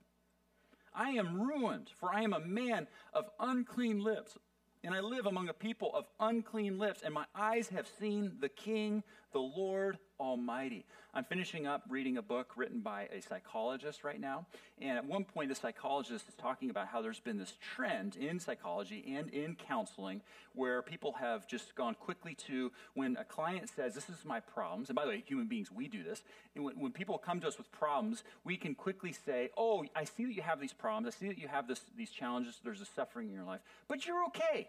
I 0.94 1.10
am 1.10 1.40
ruined, 1.40 1.90
for 1.98 2.12
I 2.12 2.22
am 2.22 2.32
a 2.32 2.40
man 2.40 2.86
of 3.12 3.28
unclean 3.38 4.02
lips 4.02 4.38
and 4.84 4.94
I 4.94 5.00
live 5.00 5.26
among 5.26 5.48
a 5.48 5.52
people 5.52 5.90
of 5.94 6.06
unclean 6.20 6.78
lips, 6.78 7.02
and 7.02 7.12
my 7.12 7.24
eyes 7.34 7.68
have 7.68 7.86
seen 7.98 8.32
the 8.40 8.48
King, 8.48 9.02
the 9.32 9.40
Lord 9.40 9.98
Almighty. 10.20 10.84
I'm 11.14 11.24
finishing 11.24 11.66
up 11.66 11.82
reading 11.88 12.18
a 12.18 12.22
book 12.22 12.52
written 12.56 12.80
by 12.80 13.08
a 13.12 13.22
psychologist 13.22 14.04
right 14.04 14.20
now. 14.20 14.46
And 14.80 14.98
at 14.98 15.04
one 15.04 15.24
point, 15.24 15.48
the 15.48 15.54
psychologist 15.54 16.28
is 16.28 16.34
talking 16.34 16.68
about 16.68 16.88
how 16.88 17.00
there's 17.00 17.20
been 17.20 17.38
this 17.38 17.54
trend 17.60 18.16
in 18.16 18.38
psychology 18.38 19.14
and 19.16 19.30
in 19.30 19.54
counseling 19.54 20.20
where 20.54 20.82
people 20.82 21.12
have 21.14 21.46
just 21.46 21.74
gone 21.74 21.94
quickly 21.94 22.34
to 22.46 22.70
when 22.94 23.16
a 23.16 23.24
client 23.24 23.68
says, 23.74 23.94
This 23.94 24.08
is 24.08 24.24
my 24.24 24.40
problems. 24.40 24.88
And 24.88 24.96
by 24.96 25.04
the 25.04 25.10
way, 25.10 25.24
human 25.26 25.46
beings, 25.46 25.70
we 25.72 25.88
do 25.88 26.02
this. 26.02 26.22
And 26.54 26.64
when, 26.64 26.78
when 26.78 26.92
people 26.92 27.18
come 27.18 27.40
to 27.40 27.48
us 27.48 27.58
with 27.58 27.70
problems, 27.72 28.22
we 28.44 28.56
can 28.56 28.74
quickly 28.74 29.12
say, 29.12 29.50
Oh, 29.56 29.84
I 29.94 30.04
see 30.04 30.26
that 30.26 30.34
you 30.34 30.42
have 30.42 30.60
these 30.60 30.72
problems. 30.72 31.14
I 31.14 31.18
see 31.18 31.28
that 31.28 31.38
you 31.38 31.48
have 31.48 31.66
this, 31.66 31.80
these 31.96 32.10
challenges. 32.10 32.60
There's 32.62 32.80
a 32.80 32.86
suffering 32.86 33.28
in 33.28 33.34
your 33.34 33.44
life, 33.44 33.60
but 33.88 34.06
you're 34.06 34.24
okay 34.26 34.68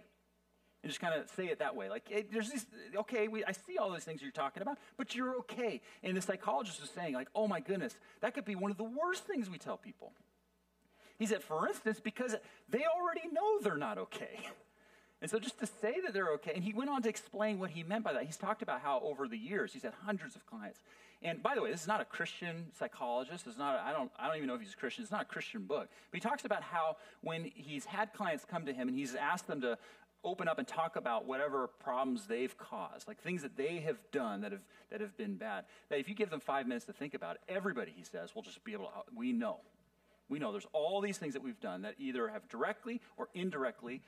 and 0.83 0.89
just 0.89 1.01
kind 1.01 1.13
of 1.13 1.29
say 1.29 1.47
it 1.47 1.59
that 1.59 1.75
way. 1.75 1.89
Like, 1.89 2.27
there's 2.31 2.51
this, 2.51 2.65
okay, 2.95 3.27
we, 3.27 3.43
I 3.43 3.51
see 3.51 3.77
all 3.77 3.91
those 3.91 4.03
things 4.03 4.21
you're 4.21 4.31
talking 4.31 4.61
about, 4.61 4.77
but 4.95 5.15
you're 5.15 5.35
okay. 5.39 5.81
And 6.03 6.15
the 6.15 6.21
psychologist 6.21 6.79
was 6.81 6.89
saying, 6.89 7.13
like, 7.13 7.29
oh 7.35 7.47
my 7.47 7.59
goodness, 7.59 7.95
that 8.21 8.33
could 8.33 8.45
be 8.45 8.55
one 8.55 8.71
of 8.71 8.77
the 8.77 8.83
worst 8.83 9.25
things 9.25 9.49
we 9.49 9.57
tell 9.57 9.77
people. 9.77 10.13
He 11.17 11.25
said, 11.25 11.41
for 11.41 11.67
instance, 11.67 11.99
because 11.99 12.35
they 12.69 12.83
already 12.85 13.27
know 13.31 13.59
they're 13.61 13.77
not 13.77 13.97
okay. 13.97 14.39
And 15.19 15.31
so 15.31 15.39
just 15.39 15.59
to 15.61 15.65
say 15.65 15.95
that 16.05 16.13
they're 16.13 16.29
okay, 16.33 16.51
and 16.53 16.63
he 16.63 16.73
went 16.73 16.91
on 16.91 17.01
to 17.01 17.09
explain 17.09 17.57
what 17.57 17.71
he 17.71 17.81
meant 17.81 18.03
by 18.03 18.13
that. 18.13 18.23
He's 18.25 18.37
talked 18.37 18.61
about 18.61 18.81
how 18.81 18.99
over 18.99 19.27
the 19.27 19.35
years 19.35 19.73
he's 19.73 19.81
had 19.81 19.93
hundreds 20.05 20.35
of 20.35 20.45
clients. 20.45 20.79
And 21.23 21.41
by 21.41 21.55
the 21.55 21.61
way, 21.63 21.71
this 21.71 21.81
is 21.81 21.87
not 21.87 22.01
a 22.01 22.05
Christian 22.05 22.67
psychologist. 22.77 23.47
It's 23.47 23.57
not, 23.57 23.79
I 23.79 23.91
don't, 23.91 24.11
I 24.19 24.27
don't 24.27 24.35
even 24.35 24.47
know 24.47 24.53
if 24.53 24.61
he's 24.61 24.73
a 24.73 24.77
Christian. 24.77 25.01
It's 25.03 25.11
not 25.11 25.23
a 25.23 25.25
Christian 25.25 25.63
book. 25.63 25.89
But 26.11 26.17
he 26.17 26.19
talks 26.19 26.45
about 26.45 26.61
how 26.61 26.97
when 27.21 27.51
he's 27.55 27.85
had 27.85 28.13
clients 28.13 28.45
come 28.45 28.67
to 28.67 28.73
him 28.73 28.87
and 28.87 28.95
he's 28.95 29.15
asked 29.15 29.47
them 29.47 29.61
to 29.61 29.79
open 30.23 30.47
up 30.47 30.57
and 30.57 30.67
talk 30.67 30.95
about 30.95 31.25
whatever 31.25 31.67
problems 31.67 32.25
they've 32.27 32.57
caused, 32.57 33.07
like 33.07 33.21
things 33.21 33.41
that 33.41 33.55
they 33.55 33.77
have 33.79 33.97
done 34.11 34.41
that 34.41 34.51
have, 34.51 34.61
that 34.89 35.01
have 35.01 35.15
been 35.17 35.35
bad. 35.35 35.65
That 35.89 35.99
if 35.99 36.09
you 36.09 36.15
give 36.15 36.29
them 36.29 36.39
five 36.39 36.67
minutes 36.67 36.85
to 36.85 36.93
think 36.93 37.13
about 37.13 37.35
it, 37.35 37.41
everybody, 37.47 37.93
he 37.95 38.03
says, 38.03 38.35
will 38.35 38.41
just 38.41 38.63
be 38.63 38.73
able 38.73 38.85
to, 38.85 38.91
we 39.15 39.31
know. 39.31 39.57
We 40.29 40.39
know 40.39 40.51
there's 40.51 40.67
all 40.73 40.99
these 40.99 41.17
things 41.17 41.33
that 41.33 41.43
we've 41.43 41.59
done 41.59 41.83
that 41.83 41.95
either 41.99 42.27
have 42.27 42.47
directly 42.49 42.99
or 43.15 43.29
indirectly 43.33 44.01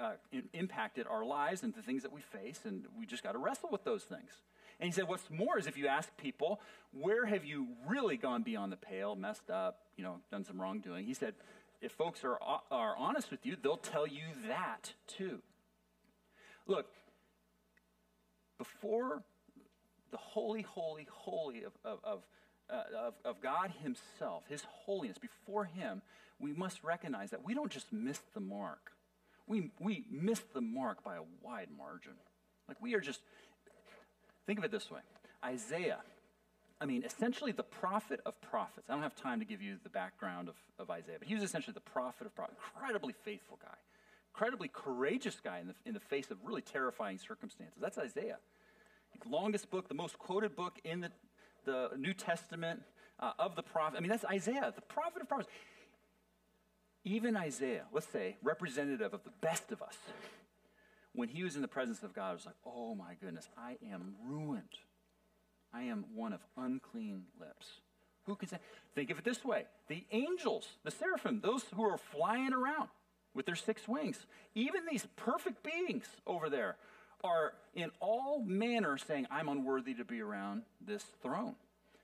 uh, 0.00 0.12
in, 0.32 0.44
impacted 0.52 1.06
our 1.06 1.24
lives 1.24 1.62
and 1.62 1.74
the 1.74 1.82
things 1.82 2.02
that 2.02 2.12
we 2.12 2.20
face, 2.20 2.60
and 2.64 2.86
we 2.98 3.06
just 3.06 3.22
got 3.22 3.32
to 3.32 3.38
wrestle 3.38 3.68
with 3.70 3.84
those 3.84 4.04
things. 4.04 4.30
And 4.78 4.86
he 4.86 4.92
said, 4.92 5.06
what's 5.08 5.28
more 5.30 5.58
is 5.58 5.66
if 5.66 5.76
you 5.76 5.88
ask 5.88 6.08
people, 6.16 6.60
where 6.92 7.26
have 7.26 7.44
you 7.44 7.68
really 7.86 8.16
gone 8.16 8.42
beyond 8.42 8.72
the 8.72 8.78
pale, 8.78 9.14
messed 9.14 9.50
up, 9.50 9.80
you 9.96 10.04
know, 10.04 10.16
done 10.30 10.42
some 10.44 10.58
wrongdoing? 10.58 11.04
He 11.04 11.12
said, 11.12 11.34
if 11.80 11.92
folks 11.92 12.24
are, 12.24 12.38
are 12.70 12.94
honest 12.96 13.30
with 13.30 13.44
you, 13.44 13.56
they'll 13.60 13.76
tell 13.76 14.06
you 14.06 14.22
that 14.46 14.92
too. 15.06 15.40
Look, 16.66 16.86
before 18.58 19.22
the 20.10 20.18
holy, 20.18 20.62
holy, 20.62 21.06
holy 21.10 21.64
of, 21.64 21.72
of, 21.84 21.98
of, 22.04 22.20
uh, 22.68 23.06
of, 23.06 23.14
of 23.24 23.40
God 23.40 23.72
Himself, 23.82 24.44
His 24.48 24.62
holiness, 24.84 25.18
before 25.18 25.64
Him, 25.64 26.02
we 26.38 26.52
must 26.52 26.82
recognize 26.84 27.30
that 27.30 27.44
we 27.44 27.54
don't 27.54 27.70
just 27.70 27.92
miss 27.92 28.20
the 28.34 28.40
mark. 28.40 28.92
We, 29.46 29.70
we 29.80 30.04
miss 30.10 30.40
the 30.54 30.60
mark 30.60 31.02
by 31.02 31.16
a 31.16 31.22
wide 31.42 31.68
margin. 31.76 32.12
Like 32.68 32.80
we 32.80 32.94
are 32.94 33.00
just, 33.00 33.20
think 34.46 34.58
of 34.58 34.64
it 34.64 34.70
this 34.70 34.90
way 34.90 35.00
Isaiah, 35.44 35.98
I 36.80 36.86
mean, 36.86 37.04
essentially 37.04 37.52
the 37.52 37.62
prophet 37.62 38.20
of 38.24 38.40
prophets. 38.40 38.88
I 38.88 38.94
don't 38.94 39.02
have 39.02 39.14
time 39.14 39.38
to 39.40 39.44
give 39.44 39.60
you 39.60 39.76
the 39.82 39.90
background 39.90 40.48
of, 40.48 40.54
of 40.78 40.90
Isaiah, 40.90 41.16
but 41.18 41.28
he 41.28 41.34
was 41.34 41.42
essentially 41.42 41.74
the 41.74 41.80
prophet 41.80 42.26
of 42.26 42.34
prophets. 42.34 42.58
Incredibly 42.74 43.12
faithful 43.12 43.58
guy, 43.60 43.76
incredibly 44.32 44.68
courageous 44.68 45.40
guy 45.44 45.58
in 45.58 45.66
the, 45.66 45.74
in 45.84 45.92
the 45.92 46.00
face 46.00 46.30
of 46.30 46.38
really 46.42 46.62
terrifying 46.62 47.18
circumstances. 47.18 47.76
That's 47.80 47.98
Isaiah. 47.98 48.38
The 49.22 49.28
longest 49.28 49.70
book, 49.70 49.88
the 49.88 49.94
most 49.94 50.18
quoted 50.18 50.56
book 50.56 50.78
in 50.84 51.00
the, 51.00 51.10
the 51.66 51.90
New 51.98 52.14
Testament 52.14 52.80
uh, 53.18 53.32
of 53.38 53.56
the 53.56 53.62
prophet. 53.62 53.98
I 53.98 54.00
mean, 54.00 54.08
that's 54.08 54.24
Isaiah, 54.24 54.72
the 54.74 54.80
prophet 54.80 55.20
of 55.20 55.28
prophets. 55.28 55.50
Even 57.04 57.36
Isaiah, 57.36 57.84
let's 57.92 58.08
say, 58.08 58.36
representative 58.42 59.12
of 59.12 59.24
the 59.24 59.32
best 59.42 59.72
of 59.72 59.82
us, 59.82 59.96
when 61.12 61.28
he 61.28 61.42
was 61.42 61.56
in 61.56 61.62
the 61.62 61.68
presence 61.68 62.02
of 62.02 62.14
God, 62.14 62.34
was 62.34 62.46
like, 62.46 62.54
oh 62.64 62.94
my 62.94 63.14
goodness, 63.20 63.48
I 63.58 63.76
am 63.92 64.14
ruined. 64.24 64.78
I 65.72 65.82
am 65.82 66.04
one 66.14 66.32
of 66.32 66.40
unclean 66.56 67.24
lips. 67.38 67.66
Who 68.26 68.36
can 68.36 68.48
say? 68.48 68.58
Think 68.94 69.10
of 69.10 69.18
it 69.18 69.24
this 69.24 69.44
way 69.44 69.64
the 69.88 70.04
angels, 70.12 70.68
the 70.84 70.90
seraphim, 70.90 71.40
those 71.40 71.64
who 71.74 71.82
are 71.82 71.98
flying 71.98 72.52
around 72.52 72.88
with 73.34 73.46
their 73.46 73.56
six 73.56 73.86
wings, 73.86 74.26
even 74.54 74.82
these 74.90 75.06
perfect 75.16 75.62
beings 75.62 76.06
over 76.26 76.50
there 76.50 76.76
are 77.22 77.52
in 77.74 77.90
all 78.00 78.42
manner 78.42 78.98
saying, 78.98 79.26
I'm 79.30 79.48
unworthy 79.48 79.94
to 79.94 80.04
be 80.04 80.20
around 80.20 80.62
this 80.80 81.04
throne. 81.22 81.54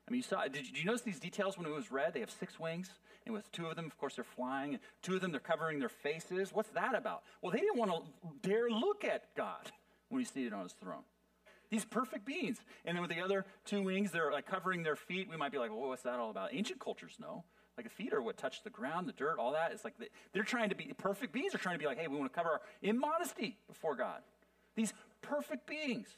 I 0.07 0.13
mean, 0.13 0.19
you 0.19 0.23
saw, 0.23 0.43
did 0.45 0.67
you, 0.67 0.73
did 0.73 0.79
you 0.79 0.85
notice 0.85 1.03
these 1.03 1.19
details 1.19 1.59
when 1.59 1.67
it 1.67 1.73
was 1.73 1.91
read? 1.91 2.15
They 2.15 2.21
have 2.21 2.31
six 2.31 2.61
wings, 2.61 2.91
and 3.25 3.35
with 3.35 3.51
two 3.51 3.67
of 3.67 3.75
them, 3.75 3.87
of 3.87 3.99
course, 3.99 4.15
they're 4.15 4.25
flying, 4.25 4.75
and 4.75 4.83
two 5.03 5.17
of 5.17 5.21
them, 5.21 5.33
they're 5.33 5.41
covering 5.41 5.81
their 5.81 5.89
faces. 5.89 6.51
What's 6.53 6.69
that 6.71 6.95
about? 6.95 7.23
Well, 7.43 7.51
they 7.51 7.59
didn't 7.59 7.77
want 7.77 7.91
to 7.91 8.03
dare 8.49 8.69
look 8.71 9.05
at 9.05 9.35
God 9.37 9.73
when 10.09 10.21
he's 10.21 10.31
seated 10.31 10.53
on 10.53 10.63
his 10.63 10.73
throne. 10.75 11.03
These 11.71 11.85
perfect 11.85 12.25
beings. 12.25 12.59
And 12.85 12.97
then 12.97 13.03
with 13.03 13.11
the 13.11 13.21
other 13.21 13.45
two 13.65 13.83
wings, 13.83 14.13
they're 14.13 14.33
like 14.33 14.47
covering 14.47 14.83
their 14.83 14.97
feet. 14.97 15.29
We 15.29 15.37
might 15.37 15.53
be 15.53 15.59
like, 15.59 15.71
well, 15.71 15.89
what's 15.89 16.03
that 16.03 16.19
all 16.19 16.31
about? 16.31 16.55
Ancient 16.55 16.81
cultures 16.81 17.17
know. 17.21 17.45
Like 17.77 17.85
the 17.85 17.91
feet 17.91 18.15
are 18.15 18.23
what 18.23 18.37
touch 18.37 18.63
the 18.63 18.71
ground, 18.71 19.07
the 19.07 19.13
dirt, 19.13 19.39
all 19.39 19.53
that. 19.53 19.73
It's 19.73 19.85
like 19.85 19.95
they're 20.33 20.43
trying 20.43 20.71
to 20.71 20.75
be, 20.75 20.93
perfect 20.97 21.33
beings 21.33 21.55
are 21.55 21.59
trying 21.59 21.75
to 21.75 21.79
be 21.79 21.87
like, 21.87 21.99
hey, 21.99 22.09
we 22.09 22.17
want 22.17 22.33
to 22.33 22.37
cover 22.37 22.51
our 22.51 22.61
immodesty 22.83 23.59
before 23.69 23.97
God. 23.97 24.21
These 24.77 24.95
perfect 25.21 25.67
beings. 25.67 26.09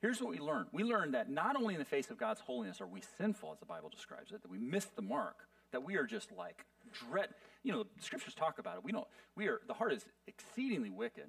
Here's 0.00 0.20
what 0.20 0.30
we 0.30 0.38
learn. 0.38 0.66
We 0.72 0.84
learn 0.84 1.12
that 1.12 1.30
not 1.30 1.56
only 1.56 1.74
in 1.74 1.80
the 1.80 1.86
face 1.86 2.10
of 2.10 2.18
God's 2.18 2.40
holiness 2.40 2.80
are 2.80 2.86
we 2.86 3.02
sinful, 3.18 3.52
as 3.52 3.58
the 3.58 3.66
Bible 3.66 3.88
describes 3.88 4.30
it, 4.30 4.42
that 4.42 4.50
we 4.50 4.58
miss 4.58 4.84
the 4.84 5.02
mark, 5.02 5.48
that 5.72 5.82
we 5.82 5.96
are 5.96 6.04
just 6.04 6.30
like 6.36 6.64
dread. 7.10 7.30
You 7.62 7.72
know, 7.72 7.82
the 7.82 8.02
scriptures 8.02 8.34
talk 8.34 8.58
about 8.58 8.76
it. 8.76 8.84
We 8.84 8.92
don't, 8.92 9.06
we 9.34 9.48
are, 9.48 9.60
the 9.66 9.74
heart 9.74 9.92
is 9.92 10.04
exceedingly 10.26 10.90
wicked. 10.90 11.24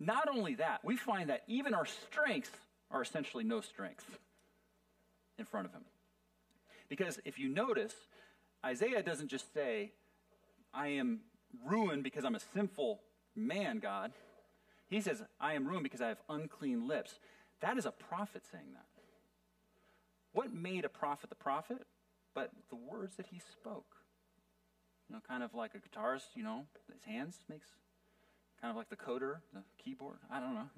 Not 0.00 0.28
only 0.34 0.54
that, 0.54 0.82
we 0.82 0.96
find 0.96 1.28
that 1.28 1.42
even 1.46 1.74
our 1.74 1.84
strengths 1.84 2.50
are 2.90 3.02
essentially 3.02 3.44
no 3.44 3.60
strength 3.60 4.18
in 5.38 5.44
front 5.44 5.66
of 5.66 5.72
him. 5.72 5.84
Because 6.88 7.20
if 7.26 7.38
you 7.38 7.50
notice, 7.50 7.94
Isaiah 8.64 9.02
doesn't 9.02 9.28
just 9.28 9.52
say, 9.52 9.92
I 10.72 10.88
am 10.88 11.20
ruined 11.66 12.02
because 12.02 12.24
I'm 12.24 12.34
a 12.34 12.40
sinful 12.54 13.00
man, 13.36 13.78
God. 13.78 14.12
He 14.88 15.00
says, 15.02 15.22
I 15.38 15.52
am 15.52 15.66
ruined 15.66 15.84
because 15.84 16.00
I 16.00 16.08
have 16.08 16.20
unclean 16.28 16.88
lips. 16.88 17.18
That 17.60 17.76
is 17.76 17.84
a 17.84 17.90
prophet 17.92 18.42
saying 18.50 18.72
that. 18.72 18.86
What 20.32 20.52
made 20.52 20.84
a 20.84 20.88
prophet 20.88 21.28
the 21.28 21.36
prophet? 21.36 21.82
But 22.34 22.52
the 22.70 22.76
words 22.76 23.16
that 23.16 23.26
he 23.26 23.38
spoke. 23.38 23.96
You 25.08 25.16
know, 25.16 25.22
kind 25.28 25.42
of 25.42 25.54
like 25.54 25.72
a 25.74 25.78
guitarist, 25.78 26.36
you 26.36 26.42
know, 26.42 26.64
his 26.92 27.02
hands 27.04 27.38
makes 27.48 27.66
kind 28.60 28.70
of 28.70 28.76
like 28.76 28.88
the 28.88 28.96
coder, 28.96 29.36
the 29.52 29.62
keyboard. 29.82 30.16
I 30.30 30.40
don't 30.40 30.54
know. 30.54 30.68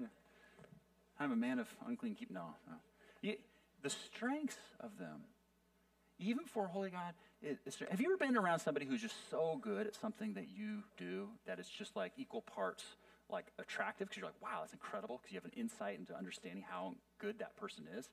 I'm 1.18 1.32
a 1.32 1.36
man 1.36 1.58
of 1.58 1.68
unclean 1.86 2.14
keep. 2.14 2.30
No, 2.30 2.54
no. 2.68 3.34
the 3.82 3.90
strengths 3.90 4.58
of 4.80 4.98
them, 4.98 5.22
even 6.18 6.44
for 6.44 6.66
holy 6.66 6.90
God, 6.90 7.14
have 7.90 8.00
you 8.00 8.06
ever 8.06 8.16
been 8.16 8.36
around 8.36 8.60
somebody 8.60 8.86
who's 8.86 9.02
just 9.02 9.30
so 9.30 9.58
good 9.60 9.86
at 9.86 9.96
something 9.96 10.34
that 10.34 10.46
you 10.56 10.84
do 10.96 11.28
that 11.46 11.58
it's 11.58 11.68
just 11.68 11.96
like 11.96 12.12
equal 12.16 12.42
parts 12.42 12.84
like 13.28 13.46
attractive 13.58 14.08
because 14.08 14.20
you're 14.20 14.26
like, 14.26 14.40
wow, 14.42 14.58
that's 14.60 14.72
incredible 14.72 15.18
because 15.20 15.32
you 15.32 15.40
have 15.40 15.44
an 15.44 15.58
insight 15.58 15.98
into 15.98 16.16
understanding 16.16 16.64
how 16.68 16.94
good 17.18 17.38
that 17.38 17.56
person 17.56 17.84
is, 17.96 18.08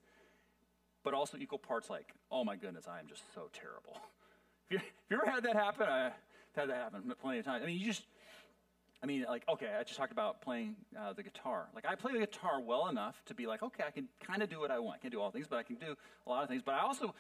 but 1.04 1.14
also 1.14 1.38
equal 1.38 1.60
parts 1.60 1.90
like, 1.90 2.14
oh 2.32 2.44
my 2.44 2.56
goodness, 2.56 2.86
I 2.88 3.00
am 3.00 3.08
just 3.08 3.24
so 3.36 3.50
terrible. 3.54 3.98
Have 4.72 4.82
you, 4.84 4.86
have 4.86 5.10
you 5.10 5.18
ever 5.18 5.32
had 5.32 5.44
that 5.46 5.56
happen? 5.56 5.88
I've 5.90 6.12
had 6.56 6.70
that 6.70 6.78
happen 6.78 7.12
plenty 7.20 7.40
of 7.40 7.46
times. 7.46 7.64
I 7.64 7.66
mean, 7.66 7.80
you 7.80 7.88
just 7.88 8.04
I 9.02 9.06
mean, 9.06 9.26
like, 9.28 9.44
okay, 9.48 9.68
I 9.80 9.84
just 9.84 9.98
talked 9.98 10.12
about 10.12 10.42
playing 10.42 10.76
uh, 11.00 11.14
the 11.14 11.24
guitar. 11.24 11.68
Like, 11.74 11.86
I 11.88 11.96
play 11.96 12.14
the 12.14 12.20
guitar 12.20 12.60
well 12.62 12.90
enough 12.90 13.22
to 13.28 13.34
be 13.34 13.48
like, 13.48 13.64
okay, 13.64 13.84
I 13.88 13.92
can 13.92 14.10
kind 14.22 14.44
of 14.44 14.50
do 14.50 14.60
what 14.60 14.72
I 14.72 14.80
want. 14.80 14.98
I 14.98 15.02
can't 15.02 15.14
do 15.14 15.22
all 15.22 15.32
things, 15.32 15.48
but 15.50 15.58
I 15.58 15.64
can 15.64 15.78
do 15.78 15.96
a 16.28 16.30
lot 16.30 16.44
of 16.44 16.50
things. 16.50 16.62
But 16.66 16.76
I 16.76 16.82
also, 16.82 17.16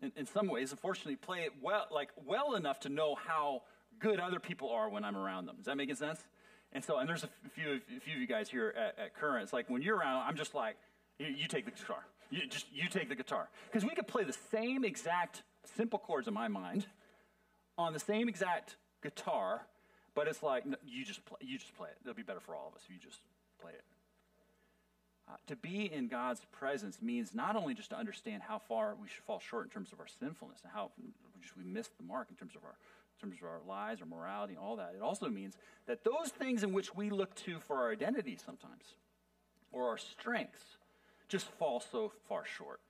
in, 0.00 0.12
in 0.16 0.26
some 0.26 0.46
ways, 0.46 0.70
unfortunately, 0.70 1.16
play 1.16 1.40
it 1.40 1.52
well, 1.60 1.86
like, 1.90 2.10
well 2.24 2.54
enough 2.54 2.80
to 2.80 2.88
know 2.88 3.16
how 3.16 3.62
good 3.98 4.20
other 4.20 4.38
people 4.38 4.70
are 4.70 4.88
when 4.88 5.04
I'm 5.04 5.16
around 5.16 5.46
them. 5.46 5.56
Is 5.58 5.66
that 5.66 5.76
making 5.76 5.96
sense? 5.96 6.20
And 6.72 6.84
so, 6.84 6.98
and 6.98 7.08
there's 7.08 7.24
a 7.24 7.30
few, 7.54 7.80
a 7.96 8.00
few 8.00 8.14
of 8.14 8.20
you 8.20 8.26
guys 8.26 8.48
here 8.48 8.72
at, 8.76 8.98
at 8.98 9.14
Current. 9.14 9.42
It's 9.42 9.52
like 9.52 9.68
when 9.68 9.82
you're 9.82 9.96
around, 9.96 10.24
I'm 10.28 10.36
just 10.36 10.54
like, 10.54 10.76
you, 11.18 11.26
you 11.26 11.48
take 11.48 11.64
the 11.64 11.70
guitar. 11.72 12.04
You 12.30 12.46
just 12.48 12.66
you 12.72 12.88
take 12.88 13.08
the 13.08 13.14
guitar 13.14 13.48
because 13.66 13.84
we 13.84 13.94
could 13.94 14.08
play 14.08 14.24
the 14.24 14.36
same 14.50 14.84
exact 14.84 15.44
simple 15.76 15.98
chords 15.98 16.26
in 16.26 16.34
my 16.34 16.48
mind 16.48 16.86
on 17.78 17.92
the 17.92 18.00
same 18.00 18.28
exact 18.28 18.76
guitar 19.00 19.62
but 20.16 20.26
it's 20.26 20.42
like, 20.42 20.64
you, 20.84 21.04
just 21.04 21.24
play, 21.26 21.38
you 21.42 21.58
just 21.58 21.76
play 21.76 21.90
it. 21.90 21.98
It'll 22.02 22.14
be 22.14 22.22
better 22.22 22.40
for 22.40 22.56
all 22.56 22.68
of 22.68 22.74
us 22.74 22.80
if 22.88 22.90
you 22.92 22.98
just 22.98 23.20
play 23.60 23.72
it. 23.72 23.84
Uh, 25.28 25.34
to 25.46 25.56
be 25.56 25.92
in 25.92 26.08
God's 26.08 26.40
presence 26.52 26.98
means 27.02 27.34
not 27.34 27.54
only 27.54 27.74
just 27.74 27.90
to 27.90 27.96
understand 27.96 28.42
how 28.42 28.58
far 28.58 28.96
we 29.00 29.08
should 29.08 29.24
fall 29.24 29.40
short 29.40 29.64
in 29.64 29.70
terms 29.70 29.92
of 29.92 30.00
our 30.00 30.06
sinfulness 30.08 30.60
and 30.62 30.72
how 30.72 30.90
we 31.56 31.64
miss 31.64 31.88
the 31.98 32.04
mark 32.04 32.28
in 32.30 32.36
terms 32.36 32.56
of 32.56 32.64
our 32.64 32.74
in 33.16 33.28
terms 33.28 33.40
of 33.40 33.48
our 33.48 33.60
lives, 33.66 34.02
our 34.02 34.06
morality, 34.06 34.54
and 34.54 34.62
all 34.62 34.76
that. 34.76 34.92
It 34.94 35.02
also 35.02 35.28
means 35.28 35.56
that 35.86 36.04
those 36.04 36.30
things 36.38 36.62
in 36.62 36.72
which 36.72 36.94
we 36.94 37.08
look 37.08 37.34
to 37.36 37.58
for 37.60 37.76
our 37.76 37.90
identity 37.90 38.36
sometimes, 38.44 38.84
or 39.72 39.88
our 39.88 39.96
strengths, 39.96 40.76
just 41.28 41.48
fall 41.58 41.80
so 41.80 42.12
far 42.28 42.44
short. 42.44 42.80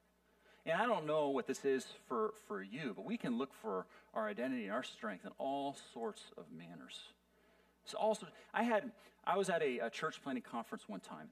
And 0.64 0.82
I 0.82 0.86
don't 0.86 1.06
know 1.06 1.28
what 1.28 1.46
this 1.46 1.64
is 1.64 1.86
for, 2.08 2.34
for 2.48 2.60
you, 2.60 2.92
but 2.96 3.04
we 3.04 3.16
can 3.16 3.38
look 3.38 3.54
for 3.62 3.86
our 4.14 4.26
identity 4.26 4.64
and 4.64 4.72
our 4.72 4.82
strength 4.82 5.24
in 5.24 5.30
all 5.38 5.76
sorts 5.94 6.22
of 6.36 6.44
manners. 6.50 7.12
So 7.86 7.98
also, 7.98 8.26
I 8.52 8.62
had 8.62 8.90
I 9.24 9.36
was 9.36 9.48
at 9.48 9.62
a, 9.62 9.78
a 9.80 9.90
church 9.90 10.22
planting 10.22 10.42
conference 10.42 10.88
one 10.88 11.00
time, 11.00 11.28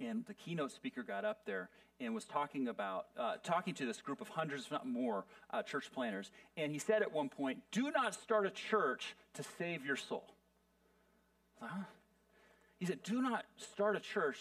and 0.00 0.24
the 0.26 0.34
keynote 0.34 0.72
speaker 0.72 1.02
got 1.02 1.24
up 1.24 1.44
there 1.44 1.68
and 2.00 2.14
was 2.14 2.24
talking 2.24 2.68
about 2.68 3.06
uh, 3.18 3.34
talking 3.42 3.74
to 3.74 3.86
this 3.86 4.00
group 4.00 4.20
of 4.20 4.28
hundreds, 4.28 4.64
if 4.64 4.70
not 4.70 4.86
more, 4.86 5.24
uh, 5.50 5.62
church 5.62 5.90
planters. 5.92 6.30
And 6.56 6.72
he 6.72 6.78
said 6.78 7.02
at 7.02 7.12
one 7.12 7.28
point, 7.28 7.58
"Do 7.72 7.90
not 7.90 8.14
start 8.14 8.46
a 8.46 8.50
church 8.50 9.14
to 9.34 9.42
save 9.58 9.84
your 9.84 9.96
soul." 9.96 10.24
Huh? 11.60 11.84
He 12.78 12.86
said, 12.86 13.02
"Do 13.02 13.20
not 13.20 13.44
start 13.56 13.96
a 13.96 14.00
church 14.00 14.38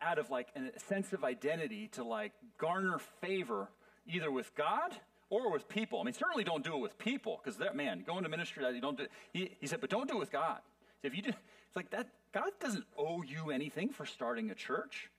out 0.00 0.18
of 0.18 0.30
like 0.30 0.48
a 0.54 0.78
sense 0.80 1.12
of 1.12 1.24
identity 1.24 1.88
to 1.92 2.04
like 2.04 2.32
garner 2.58 2.98
favor 3.20 3.68
either 4.06 4.30
with 4.30 4.54
God." 4.54 4.94
Or 5.30 5.50
with 5.50 5.66
people. 5.66 5.98
I 5.98 6.02
mean, 6.04 6.12
certainly 6.12 6.44
don't 6.44 6.62
do 6.62 6.74
it 6.74 6.80
with 6.80 6.98
people, 6.98 7.40
because 7.42 7.56
that 7.56 7.74
man, 7.74 8.04
go 8.06 8.18
into 8.18 8.28
ministry, 8.28 8.64
that 8.64 8.74
you 8.74 8.82
don't 8.82 8.98
do. 8.98 9.06
He, 9.32 9.56
he 9.60 9.66
said, 9.66 9.80
but 9.80 9.88
don't 9.88 10.06
do 10.06 10.16
it 10.16 10.18
with 10.18 10.30
God. 10.30 10.58
If 11.02 11.16
you 11.16 11.22
do, 11.22 11.30
it's 11.30 11.76
like 11.76 11.90
that, 11.90 12.08
God 12.32 12.50
doesn't 12.60 12.84
owe 12.96 13.22
you 13.22 13.50
anything 13.50 13.90
for 13.90 14.06
starting 14.06 14.50
a 14.50 14.54
church. 14.54 15.10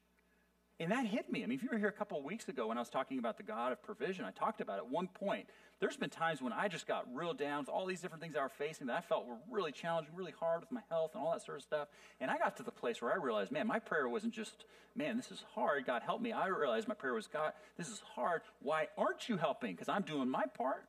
And 0.79 0.91
that 0.91 1.05
hit 1.05 1.31
me. 1.31 1.43
I 1.43 1.45
mean, 1.45 1.57
if 1.57 1.63
you 1.63 1.69
were 1.71 1.77
here 1.77 1.87
a 1.87 1.93
couple 1.93 2.17
of 2.17 2.23
weeks 2.23 2.49
ago 2.49 2.67
when 2.67 2.77
I 2.77 2.81
was 2.81 2.89
talking 2.89 3.19
about 3.19 3.37
the 3.37 3.43
God 3.43 3.71
of 3.71 3.83
provision, 3.83 4.25
I 4.25 4.31
talked 4.31 4.59
about 4.59 4.79
at 4.79 4.89
one 4.89 5.07
point. 5.07 5.47
There's 5.79 5.97
been 5.97 6.09
times 6.09 6.41
when 6.41 6.51
I 6.51 6.67
just 6.67 6.87
got 6.87 7.05
real 7.13 7.33
down 7.33 7.59
with 7.59 7.69
all 7.69 7.85
these 7.85 8.01
different 8.01 8.23
things 8.23 8.35
I 8.35 8.41
were 8.41 8.49
facing 8.49 8.87
that 8.87 8.97
I 8.97 9.01
felt 9.01 9.27
were 9.27 9.37
really 9.51 9.71
challenging, 9.71 10.15
really 10.15 10.33
hard 10.39 10.61
with 10.61 10.71
my 10.71 10.81
health 10.89 11.11
and 11.13 11.23
all 11.23 11.31
that 11.33 11.43
sort 11.45 11.57
of 11.57 11.63
stuff. 11.63 11.89
And 12.19 12.31
I 12.31 12.37
got 12.37 12.57
to 12.57 12.63
the 12.63 12.71
place 12.71 13.01
where 13.01 13.13
I 13.13 13.17
realized, 13.17 13.51
man, 13.51 13.67
my 13.67 13.79
prayer 13.79 14.09
wasn't 14.09 14.33
just, 14.33 14.65
man, 14.95 15.15
this 15.15 15.31
is 15.31 15.43
hard. 15.53 15.85
God 15.85 16.01
help 16.03 16.21
me. 16.21 16.31
I 16.31 16.47
realized 16.47 16.87
my 16.87 16.95
prayer 16.95 17.13
was, 17.13 17.27
God, 17.27 17.53
this 17.77 17.89
is 17.89 18.01
hard. 18.15 18.41
Why 18.61 18.87
aren't 18.97 19.29
you 19.29 19.37
helping? 19.37 19.73
Because 19.73 19.89
I'm 19.89 20.03
doing 20.03 20.27
my 20.27 20.45
part. 20.57 20.85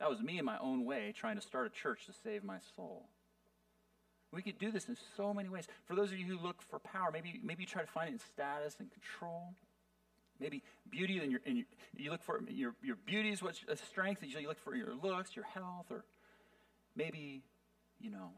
That 0.00 0.08
was 0.08 0.20
me 0.20 0.38
in 0.38 0.44
my 0.44 0.58
own 0.58 0.84
way 0.84 1.12
trying 1.16 1.36
to 1.36 1.42
start 1.42 1.66
a 1.66 1.70
church 1.70 2.06
to 2.06 2.12
save 2.24 2.44
my 2.44 2.58
soul. 2.76 3.06
We 4.32 4.42
could 4.42 4.58
do 4.58 4.70
this 4.70 4.88
in 4.88 4.96
so 5.16 5.32
many 5.32 5.48
ways. 5.48 5.66
For 5.86 5.94
those 5.94 6.12
of 6.12 6.18
you 6.18 6.26
who 6.26 6.38
look 6.38 6.60
for 6.62 6.78
power, 6.78 7.10
maybe, 7.12 7.40
maybe 7.42 7.62
you 7.62 7.66
try 7.66 7.82
to 7.82 7.88
find 7.88 8.10
it 8.10 8.12
in 8.12 8.18
status 8.18 8.76
and 8.78 8.90
control. 8.90 9.54
Maybe 10.38 10.62
beauty, 10.88 11.18
and, 11.18 11.32
your, 11.32 11.40
and 11.46 11.56
your, 11.56 11.66
you 11.96 12.10
look 12.10 12.22
for 12.22 12.40
your, 12.48 12.74
your 12.82 12.96
beauty 13.06 13.30
is 13.30 13.42
what's 13.42 13.60
a 13.68 13.76
strength. 13.76 14.22
You 14.22 14.46
look 14.46 14.60
for 14.60 14.74
your 14.76 14.94
looks, 15.02 15.34
your 15.34 15.46
health, 15.46 15.86
or 15.90 16.04
maybe, 16.94 17.42
you 18.00 18.10
know, 18.10 18.30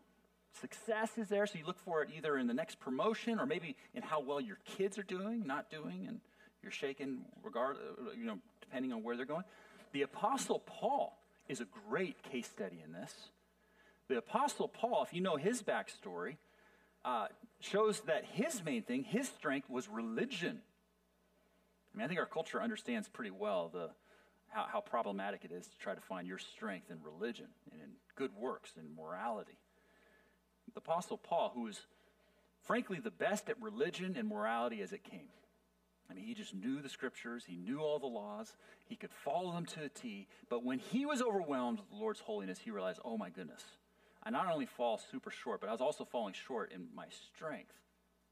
success 0.61 1.11
is 1.19 1.29
there. 1.29 1.47
So 1.47 1.59
you 1.59 1.67
look 1.67 1.79
for 1.79 2.03
it 2.03 2.11
either 2.17 2.39
in 2.39 2.47
the 2.47 2.55
next 2.55 2.81
promotion 2.81 3.39
or 3.39 3.45
maybe 3.45 3.77
in 3.95 4.03
how 4.03 4.21
well 4.21 4.41
your 4.41 4.59
kids 4.65 4.97
are 4.97 5.03
doing, 5.03 5.45
not 5.45 5.71
doing, 5.71 6.07
and 6.09 6.21
you're 6.63 6.73
shaken 6.73 7.23
regard, 7.43 7.77
uh, 7.77 8.13
you 8.17 8.25
know, 8.25 8.39
depending 8.61 8.93
on 8.93 9.03
where 9.03 9.17
they're 9.17 9.27
going. 9.27 9.45
The 9.93 10.03
Apostle 10.03 10.61
Paul 10.61 11.20
is 11.51 11.61
a 11.61 11.67
great 11.89 12.23
case 12.23 12.47
study 12.47 12.81
in 12.85 12.93
this. 12.93 13.13
The 14.09 14.19
Apostle 14.19 14.69
Paul, 14.69 15.03
if 15.03 15.13
you 15.13 15.21
know 15.21 15.37
his 15.37 15.63
backstory, 15.63 16.37
uh, 17.05 17.27
shows 17.59 18.01
that 18.03 18.25
his 18.25 18.65
main 18.65 18.83
thing, 18.83 19.03
his 19.03 19.29
strength, 19.29 19.69
was 19.69 19.89
religion. 19.89 20.61
I 21.93 21.99
mean, 21.99 22.05
I 22.05 22.09
think 22.09 22.21
our 22.21 22.27
culture 22.27 22.63
understands 22.63 23.09
pretty 23.09 23.33
well 23.33 23.69
the, 23.73 23.91
how, 24.49 24.67
how 24.73 24.81
problematic 24.81 25.45
it 25.45 25.51
is 25.51 25.67
to 25.67 25.79
try 25.79 25.95
to 25.95 26.01
find 26.01 26.27
your 26.27 26.39
strength 26.39 26.91
in 26.91 26.99
religion 27.03 27.47
and 27.73 27.81
in 27.81 27.89
good 28.15 28.31
works 28.39 28.71
and 28.79 28.95
morality. 28.95 29.59
The 30.73 30.79
Apostle 30.79 31.19
Paul, 31.19 31.51
who 31.55 31.63
was 31.63 31.81
frankly 32.63 33.01
the 33.01 33.11
best 33.11 33.49
at 33.49 33.61
religion 33.61 34.15
and 34.17 34.29
morality 34.29 34.83
as 34.83 34.93
it 34.93 35.03
came. 35.03 35.29
I 36.11 36.15
mean, 36.15 36.25
he 36.25 36.35
just 36.35 36.55
knew 36.55 36.83
the 36.83 36.89
scriptures, 36.89 37.45
he 37.47 37.57
knew 37.57 37.81
all 37.81 37.99
the 37.99 38.07
laws, 38.07 38.57
he 38.89 38.97
could 38.97 39.13
follow 39.13 39.53
them 39.53 39.65
to 39.67 39.85
a 39.85 39.89
T. 39.89 40.27
But 40.49 40.65
when 40.65 40.79
he 40.79 41.07
was 41.07 41.23
overwhelmed 41.23 41.79
with 41.79 41.91
the 41.91 41.97
Lord's 41.97 42.21
holiness, 42.21 42.59
he 42.59 42.71
realized, 42.71 43.01
oh 43.05 43.17
my 43.17 43.31
goodness, 43.31 43.63
I 44.23 44.31
not 44.31 44.51
only 44.53 44.67
fall 44.67 45.01
super 45.11 45.31
short, 45.31 45.61
but 45.61 45.69
I 45.69 45.73
was 45.73 45.81
also 45.81 46.05
falling 46.05 46.35
short 46.35 46.73
in 46.73 46.89
my 46.95 47.07
strength, 47.35 47.75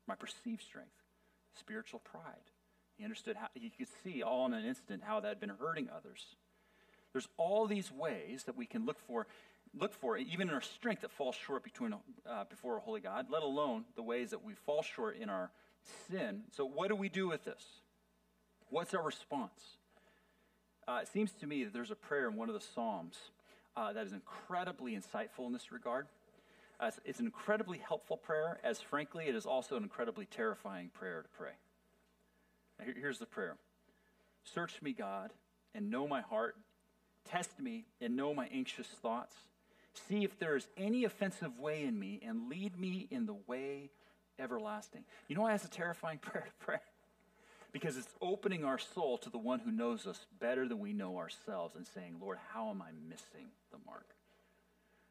my 0.07 0.17
perceived 0.17 0.63
strength, 0.63 0.91
spiritual 1.59 2.01
pride. 2.01 2.51
He 2.97 3.05
understood 3.05 3.37
how, 3.37 3.47
he 3.55 3.71
could 3.71 3.89
see 4.03 4.23
all 4.23 4.47
in 4.47 4.55
an 4.55 4.65
instant 4.65 5.03
how 5.07 5.21
that 5.21 5.29
had 5.29 5.41
been 5.41 5.53
hurting 5.61 5.89
others. 5.97 6.35
There's 7.13 7.29
all 7.37 7.67
these 7.67 7.93
ways 7.93 8.45
that 8.45 8.57
we 8.57 8.67
can 8.67 8.87
look 8.87 8.99
for, 8.99 9.29
look 9.79 9.95
for 9.95 10.19
even 10.19 10.49
in 10.49 10.55
our 10.55 10.61
strength 10.61 11.03
that 11.03 11.13
falls 11.13 11.37
short 11.37 11.63
between, 11.63 11.95
uh, 12.29 12.45
before 12.51 12.77
a 12.77 12.81
holy 12.81 13.01
God, 13.01 13.27
let 13.31 13.43
alone 13.43 13.85
the 13.95 14.03
ways 14.03 14.31
that 14.31 14.45
we 14.45 14.55
fall 14.55 14.83
short 14.83 15.17
in 15.17 15.31
our 15.31 15.51
sin. 16.11 16.43
So, 16.55 16.65
what 16.65 16.89
do 16.89 16.97
we 16.97 17.09
do 17.09 17.29
with 17.29 17.45
this? 17.45 17.63
What's 18.71 18.95
our 18.95 19.03
response? 19.03 19.77
Uh, 20.87 21.01
it 21.03 21.09
seems 21.09 21.33
to 21.33 21.47
me 21.47 21.65
that 21.65 21.73
there's 21.73 21.91
a 21.91 21.97
prayer 21.97 22.29
in 22.29 22.37
one 22.37 22.49
of 22.49 22.55
the 22.55 22.67
Psalms 22.75 23.17
uh, 23.77 23.93
that 23.93 24.07
is 24.07 24.13
incredibly 24.13 24.97
insightful 24.97 25.47
in 25.47 25.53
this 25.53 25.71
regard. 25.71 26.07
Uh, 26.81 26.91
it's, 27.05 27.19
an 27.19 27.27
incredibly 27.27 27.79
helpful 27.79 28.17
prayer, 28.17 28.59
as 28.63 28.81
frankly, 28.81 29.27
it 29.27 29.35
is 29.35 29.47
also 29.47 29.77
an 29.77 29.83
incredibly 29.83 30.27
terrifying 30.27 30.91
prayer 30.95 31.23
to 31.23 31.29
pray. 31.37 31.53
Here, 32.85 32.95
here's 32.99 33.19
the 33.19 33.27
prayer 33.27 33.57
Search 34.45 34.81
me, 34.81 34.93
God, 34.93 35.33
and 35.75 35.91
know 35.91 36.07
my 36.07 36.21
heart. 36.21 36.57
Test 37.29 37.61
me 37.61 37.85
and 38.01 38.17
know 38.17 38.33
my 38.33 38.49
anxious 38.53 38.87
thoughts. 38.87 39.35
See 40.09 40.25
if 40.25 40.39
there 40.39 40.57
is 40.57 40.67
any 40.77 41.05
offensive 41.05 41.59
way 41.59 41.83
in 41.83 41.99
me, 41.99 42.21
and 42.25 42.49
lead 42.49 42.79
me 42.79 43.09
in 43.11 43.27
the 43.27 43.37
way 43.47 43.91
everlasting. 44.39 45.05
You 45.29 45.37
know 45.37 45.43
why 45.43 45.53
that's 45.53 45.65
a 45.65 45.71
terrifying 45.71 46.19
prayer 46.23 46.45
to 46.45 46.65
pray? 46.65 46.79
Because 47.73 47.97
it's 47.97 48.09
opening 48.23 48.65
our 48.65 48.79
soul 48.79 49.19
to 49.19 49.31
the 49.31 49.39
one 49.39 49.61
who 49.61 49.71
knows 49.71 50.07
us 50.07 50.27
better 50.41 50.67
than 50.67 50.79
we 50.79 50.93
know 50.93 51.19
ourselves 51.19 51.77
and 51.77 51.87
saying, 51.87 52.17
Lord, 52.21 52.39
how 52.53 52.71
am 52.71 52.81
I 52.81 52.91
missing 53.09 53.49
the 53.71 53.79
mark? 53.87 54.07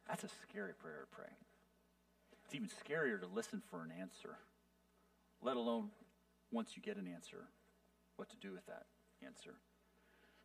That's 0.07 0.23
a 0.23 0.29
scary 0.49 0.73
prayer 0.73 1.05
to 1.09 1.15
pray. 1.15 1.29
It's 2.45 2.55
even 2.55 2.69
scarier 2.69 3.19
to 3.19 3.27
listen 3.27 3.61
for 3.69 3.83
an 3.83 3.91
answer, 3.99 4.37
let 5.43 5.57
alone 5.57 5.89
once 6.51 6.71
you 6.75 6.81
get 6.81 6.97
an 6.97 7.07
answer, 7.13 7.43
what 8.15 8.29
to 8.29 8.37
do 8.37 8.53
with 8.53 8.65
that 8.67 8.85
answer. 9.25 9.53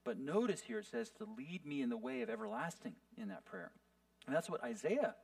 But 0.05 0.19
notice 0.19 0.61
here 0.61 0.81
it 0.81 0.87
says 0.87 1.11
to 1.19 1.29
lead 1.39 1.65
me 1.65 1.81
in 1.81 1.89
the 1.89 1.97
way 1.97 2.23
of 2.23 2.29
everlasting 2.29 2.95
in 3.17 3.29
that 3.29 3.45
prayer. 3.45 3.71
And 4.27 4.35
that's 4.35 4.51
what 4.51 4.63
Isaiah 4.65 5.15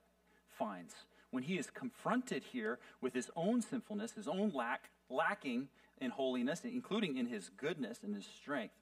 finds 0.57 0.95
when 1.31 1.43
he 1.43 1.59
is 1.59 1.71
confronted 1.71 2.43
here 2.53 2.79
with 3.01 3.15
his 3.15 3.31
own 3.37 3.61
sinfulness, 3.61 4.13
his 4.13 4.29
own 4.29 4.51
lack, 4.55 4.91
lacking 5.11 5.69
in 6.01 6.11
holiness, 6.11 6.63
including 6.65 7.17
in 7.17 7.27
his 7.27 7.51
goodness 7.57 8.01
and 8.03 8.15
his 8.15 8.27
strength, 8.27 8.75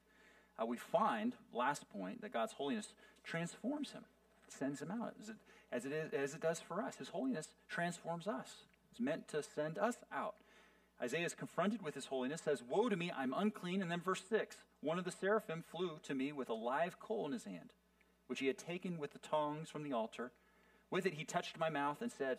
uh, 0.61 0.67
we 0.67 0.77
find, 0.77 1.35
last 1.53 1.89
point, 1.91 2.23
that 2.23 2.33
God's 2.33 2.53
holiness 2.53 2.95
transforms 3.25 3.93
him, 3.93 4.05
sends 4.49 4.81
him 4.81 4.91
out, 4.91 5.15
as 5.21 5.29
it, 5.29 5.37
as 5.73 5.85
it, 5.85 5.93
is, 5.93 6.13
as 6.13 6.35
it 6.35 6.41
does 6.41 6.61
for 6.61 6.81
us. 6.81 6.97
His 6.97 7.09
holiness 7.09 7.49
transforms 7.69 8.27
us. 8.27 8.65
It's 8.91 9.01
meant 9.01 9.29
to 9.29 9.43
send 9.43 9.79
us 9.79 9.97
out. 10.13 10.37
Isaiah 11.03 11.27
is 11.27 11.35
confronted 11.35 11.83
with 11.83 11.95
his 11.95 12.07
holiness, 12.07 12.41
says, 12.43 12.63
Woe 12.63 12.89
to 12.89 12.97
me, 12.97 13.13
I'm 13.15 13.35
unclean. 13.37 13.83
And 13.83 13.91
then 13.91 14.01
verse 14.01 14.23
6 14.29 14.57
One 14.81 14.99
of 14.99 15.05
the 15.05 15.11
seraphim 15.11 15.63
flew 15.71 15.99
to 16.05 16.15
me 16.15 16.33
with 16.33 16.49
a 16.49 16.55
live 16.55 16.99
coal 16.99 17.27
in 17.27 17.33
his 17.33 17.45
hand, 17.45 17.71
which 18.27 18.41
he 18.41 18.47
had 18.47 18.57
taken 18.57 18.99
with 18.99 19.13
the 19.13 19.19
tongs 19.19 19.69
from 19.69 19.83
the 19.83 19.93
altar. 19.93 20.33
With 20.91 21.07
it, 21.07 21.15
he 21.15 21.25
touched 21.25 21.59
my 21.59 21.71
mouth 21.71 22.01
and 22.01 22.11
said, 22.11 22.39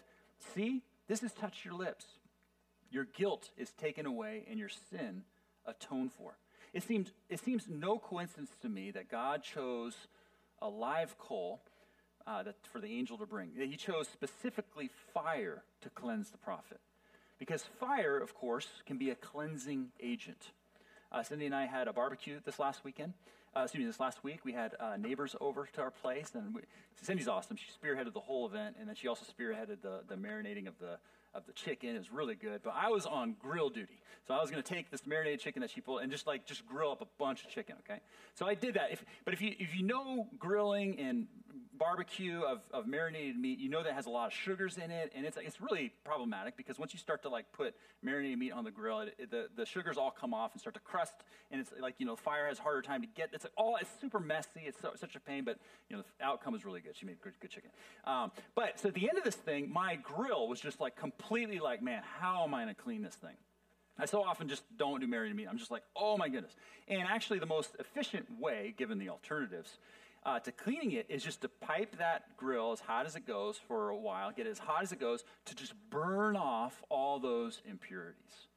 See, 0.53 0.83
this 1.07 1.21
has 1.21 1.33
touched 1.33 1.65
your 1.65 1.73
lips. 1.73 2.05
Your 2.89 3.05
guilt 3.05 3.49
is 3.57 3.71
taken 3.71 4.05
away 4.05 4.45
and 4.49 4.59
your 4.59 4.69
sin 4.69 5.23
atoned 5.65 6.13
for. 6.13 6.37
It 6.73 6.83
seems, 6.83 7.11
it 7.29 7.39
seems 7.39 7.67
no 7.67 7.97
coincidence 7.97 8.51
to 8.61 8.69
me 8.69 8.91
that 8.91 9.09
God 9.09 9.43
chose 9.43 9.95
a 10.61 10.69
live 10.69 11.17
coal 11.17 11.61
uh, 12.25 12.43
that, 12.43 12.55
for 12.71 12.79
the 12.79 12.87
angel 12.87 13.17
to 13.17 13.25
bring. 13.25 13.51
He 13.57 13.75
chose 13.75 14.07
specifically 14.07 14.89
fire 15.13 15.63
to 15.81 15.89
cleanse 15.89 16.29
the 16.29 16.37
prophet. 16.37 16.79
Because 17.39 17.63
fire, 17.79 18.17
of 18.17 18.33
course, 18.33 18.67
can 18.85 18.97
be 18.97 19.09
a 19.09 19.15
cleansing 19.15 19.89
agent. 20.01 20.51
Uh, 21.11 21.23
Cindy 21.23 21.45
and 21.45 21.55
I 21.55 21.65
had 21.65 21.87
a 21.87 21.93
barbecue 21.93 22.39
this 22.43 22.59
last 22.59 22.83
weekend, 22.83 23.13
uh, 23.57 23.63
excuse 23.63 23.81
me, 23.81 23.87
this 23.87 23.99
last 23.99 24.23
week, 24.23 24.39
we 24.43 24.53
had 24.53 24.75
uh, 24.79 24.97
neighbors 24.97 25.35
over 25.41 25.67
to 25.73 25.81
our 25.81 25.91
place, 25.91 26.31
and 26.35 26.53
we, 26.53 26.61
Cindy's 27.01 27.27
awesome. 27.27 27.57
She 27.57 27.67
spearheaded 27.71 28.13
the 28.13 28.19
whole 28.19 28.45
event, 28.45 28.75
and 28.79 28.87
then 28.87 28.95
she 28.95 29.07
also 29.07 29.25
spearheaded 29.25 29.81
the, 29.81 30.01
the 30.07 30.15
marinating 30.15 30.67
of 30.67 30.77
the 30.79 30.97
of 31.33 31.45
the 31.45 31.53
chicken. 31.53 31.89
It 31.89 31.99
was 31.99 32.11
really 32.11 32.35
good. 32.35 32.61
But 32.63 32.73
I 32.75 32.89
was 32.89 33.05
on 33.05 33.35
grill 33.39 33.69
duty, 33.69 33.99
so 34.27 34.33
I 34.33 34.41
was 34.41 34.49
going 34.49 34.63
to 34.63 34.73
take 34.73 34.89
this 34.89 35.05
marinated 35.05 35.39
chicken 35.39 35.61
that 35.61 35.69
she 35.69 35.81
pulled 35.81 36.01
and 36.01 36.11
just 36.11 36.25
like 36.25 36.45
just 36.45 36.65
grill 36.65 36.91
up 36.91 37.01
a 37.01 37.07
bunch 37.17 37.43
of 37.43 37.49
chicken. 37.49 37.75
Okay, 37.79 37.99
so 38.33 38.47
I 38.47 38.55
did 38.55 38.75
that. 38.75 38.91
If, 38.91 39.03
but 39.25 39.33
if 39.33 39.41
you 39.41 39.53
if 39.59 39.75
you 39.75 39.83
know 39.83 40.27
grilling 40.39 40.99
and 40.99 41.27
barbecue 41.77 42.41
of, 42.41 42.61
of 42.73 42.87
marinated 42.87 43.37
meat, 43.37 43.59
you 43.59 43.69
know 43.69 43.83
that 43.83 43.93
has 43.93 44.05
a 44.05 44.09
lot 44.09 44.27
of 44.27 44.33
sugars 44.33 44.77
in 44.77 44.91
it, 44.91 45.11
and 45.15 45.25
it's 45.25 45.37
it's 45.37 45.61
really 45.61 45.91
problematic 46.03 46.57
because 46.57 46.77
once 46.79 46.93
you 46.93 46.99
start 46.99 47.21
to 47.23 47.29
like 47.29 47.51
put 47.53 47.75
marinated 48.01 48.39
meat 48.39 48.51
on 48.51 48.63
the 48.63 48.71
grill, 48.71 49.01
it, 49.01 49.15
it, 49.17 49.31
the 49.31 49.47
the 49.55 49.65
sugars 49.65 49.97
all 49.97 50.11
come 50.11 50.33
off 50.33 50.53
and 50.53 50.61
start 50.61 50.73
to 50.73 50.81
crust, 50.81 51.13
and 51.51 51.61
it's 51.61 51.71
like 51.79 51.95
you 51.99 52.05
know 52.05 52.15
fire 52.15 52.47
has 52.47 52.59
harder 52.59 52.81
time 52.81 53.01
to 53.01 53.07
get. 53.07 53.29
It's 53.33 53.45
all 53.55 53.77
it's 53.77 53.89
super 54.01 54.19
messy. 54.19 54.61
It's 54.65 54.81
so, 54.81 54.91
such 54.95 55.15
a 55.15 55.19
pain, 55.19 55.43
but 55.43 55.57
you 55.89 55.95
know 55.95 56.03
the 56.19 56.25
outcome 56.25 56.55
is 56.55 56.65
really 56.65 56.81
good. 56.81 56.95
She 56.95 57.05
made 57.05 57.21
good, 57.21 57.33
good 57.39 57.51
chicken. 57.51 57.69
Um, 58.05 58.31
but 58.55 58.79
so 58.79 58.89
at 58.89 58.95
the 58.95 59.07
end 59.07 59.17
of 59.17 59.23
this 59.23 59.35
thing, 59.35 59.71
my 59.71 59.95
grill 59.95 60.47
was 60.47 60.59
just 60.59 60.79
like 60.79 60.95
completely 60.95 61.59
like, 61.59 61.81
man, 61.81 62.01
how 62.19 62.43
am 62.43 62.53
I 62.53 62.63
going 62.63 62.75
to 62.75 62.81
clean 62.81 63.01
this 63.01 63.15
thing? 63.15 63.35
I 63.99 64.05
so 64.05 64.21
often 64.23 64.47
just 64.47 64.63
don't 64.77 65.01
do 65.01 65.07
marinated 65.07 65.37
meat. 65.37 65.47
I'm 65.49 65.57
just 65.57 65.71
like, 65.71 65.83
oh 65.95 66.17
my 66.17 66.29
goodness. 66.29 66.55
And 66.87 67.01
actually, 67.01 67.39
the 67.39 67.47
most 67.47 67.75
efficient 67.79 68.27
way, 68.39 68.73
given 68.77 68.99
the 68.99 69.09
alternatives, 69.09 69.77
uh, 70.25 70.39
to 70.39 70.51
cleaning 70.51 70.91
it 70.91 71.05
is 71.09 71.23
just 71.23 71.41
to 71.41 71.49
pipe 71.49 71.97
that 71.97 72.35
grill 72.37 72.71
as 72.71 72.79
hot 72.79 73.05
as 73.05 73.15
it 73.15 73.25
goes 73.25 73.59
for 73.67 73.89
a 73.89 73.97
while, 73.97 74.31
get 74.31 74.47
it 74.47 74.51
as 74.51 74.59
hot 74.59 74.83
as 74.83 74.91
it 74.91 74.99
goes 74.99 75.23
to 75.45 75.55
just 75.55 75.73
burn 75.89 76.35
off 76.35 76.83
all 76.89 77.19
those 77.19 77.61
impurities. 77.69 78.47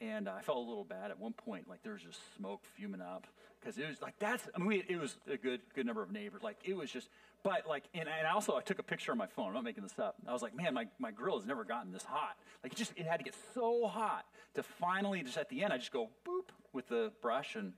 And 0.00 0.28
uh, 0.28 0.32
I 0.38 0.42
felt 0.42 0.58
a 0.58 0.68
little 0.68 0.84
bad 0.84 1.10
at 1.10 1.18
one 1.18 1.32
point, 1.32 1.68
like 1.68 1.82
there 1.82 1.92
was 1.92 2.02
just 2.02 2.20
smoke 2.36 2.62
fuming 2.76 3.00
up 3.00 3.26
because 3.60 3.78
it 3.78 3.88
was 3.88 4.00
like 4.02 4.14
that's. 4.18 4.46
I 4.54 4.58
mean, 4.58 4.68
we, 4.68 4.84
it 4.88 5.00
was 5.00 5.16
a 5.30 5.36
good 5.36 5.60
good 5.74 5.86
number 5.86 6.02
of 6.02 6.12
neighbors. 6.12 6.42
Like 6.42 6.58
it 6.64 6.76
was 6.76 6.90
just, 6.90 7.08
but 7.42 7.66
like, 7.66 7.84
and, 7.94 8.06
and 8.06 8.26
also 8.26 8.56
I 8.56 8.60
took 8.60 8.78
a 8.78 8.82
picture 8.82 9.10
on 9.12 9.18
my 9.18 9.26
phone. 9.26 9.48
I'm 9.48 9.54
not 9.54 9.64
making 9.64 9.82
this 9.82 9.98
up. 9.98 10.16
I 10.26 10.32
was 10.32 10.42
like, 10.42 10.54
man, 10.54 10.74
my, 10.74 10.86
my 10.98 11.10
grill 11.10 11.38
has 11.38 11.46
never 11.46 11.64
gotten 11.64 11.92
this 11.92 12.04
hot. 12.04 12.36
Like 12.62 12.72
it 12.72 12.76
just 12.76 12.92
it 12.96 13.06
had 13.06 13.18
to 13.18 13.24
get 13.24 13.34
so 13.54 13.86
hot 13.86 14.26
to 14.54 14.62
finally 14.62 15.22
just 15.22 15.38
at 15.38 15.48
the 15.48 15.64
end 15.64 15.72
I 15.72 15.78
just 15.78 15.92
go 15.92 16.10
boop 16.26 16.50
with 16.72 16.88
the 16.88 17.10
brush 17.22 17.56
and 17.56 17.72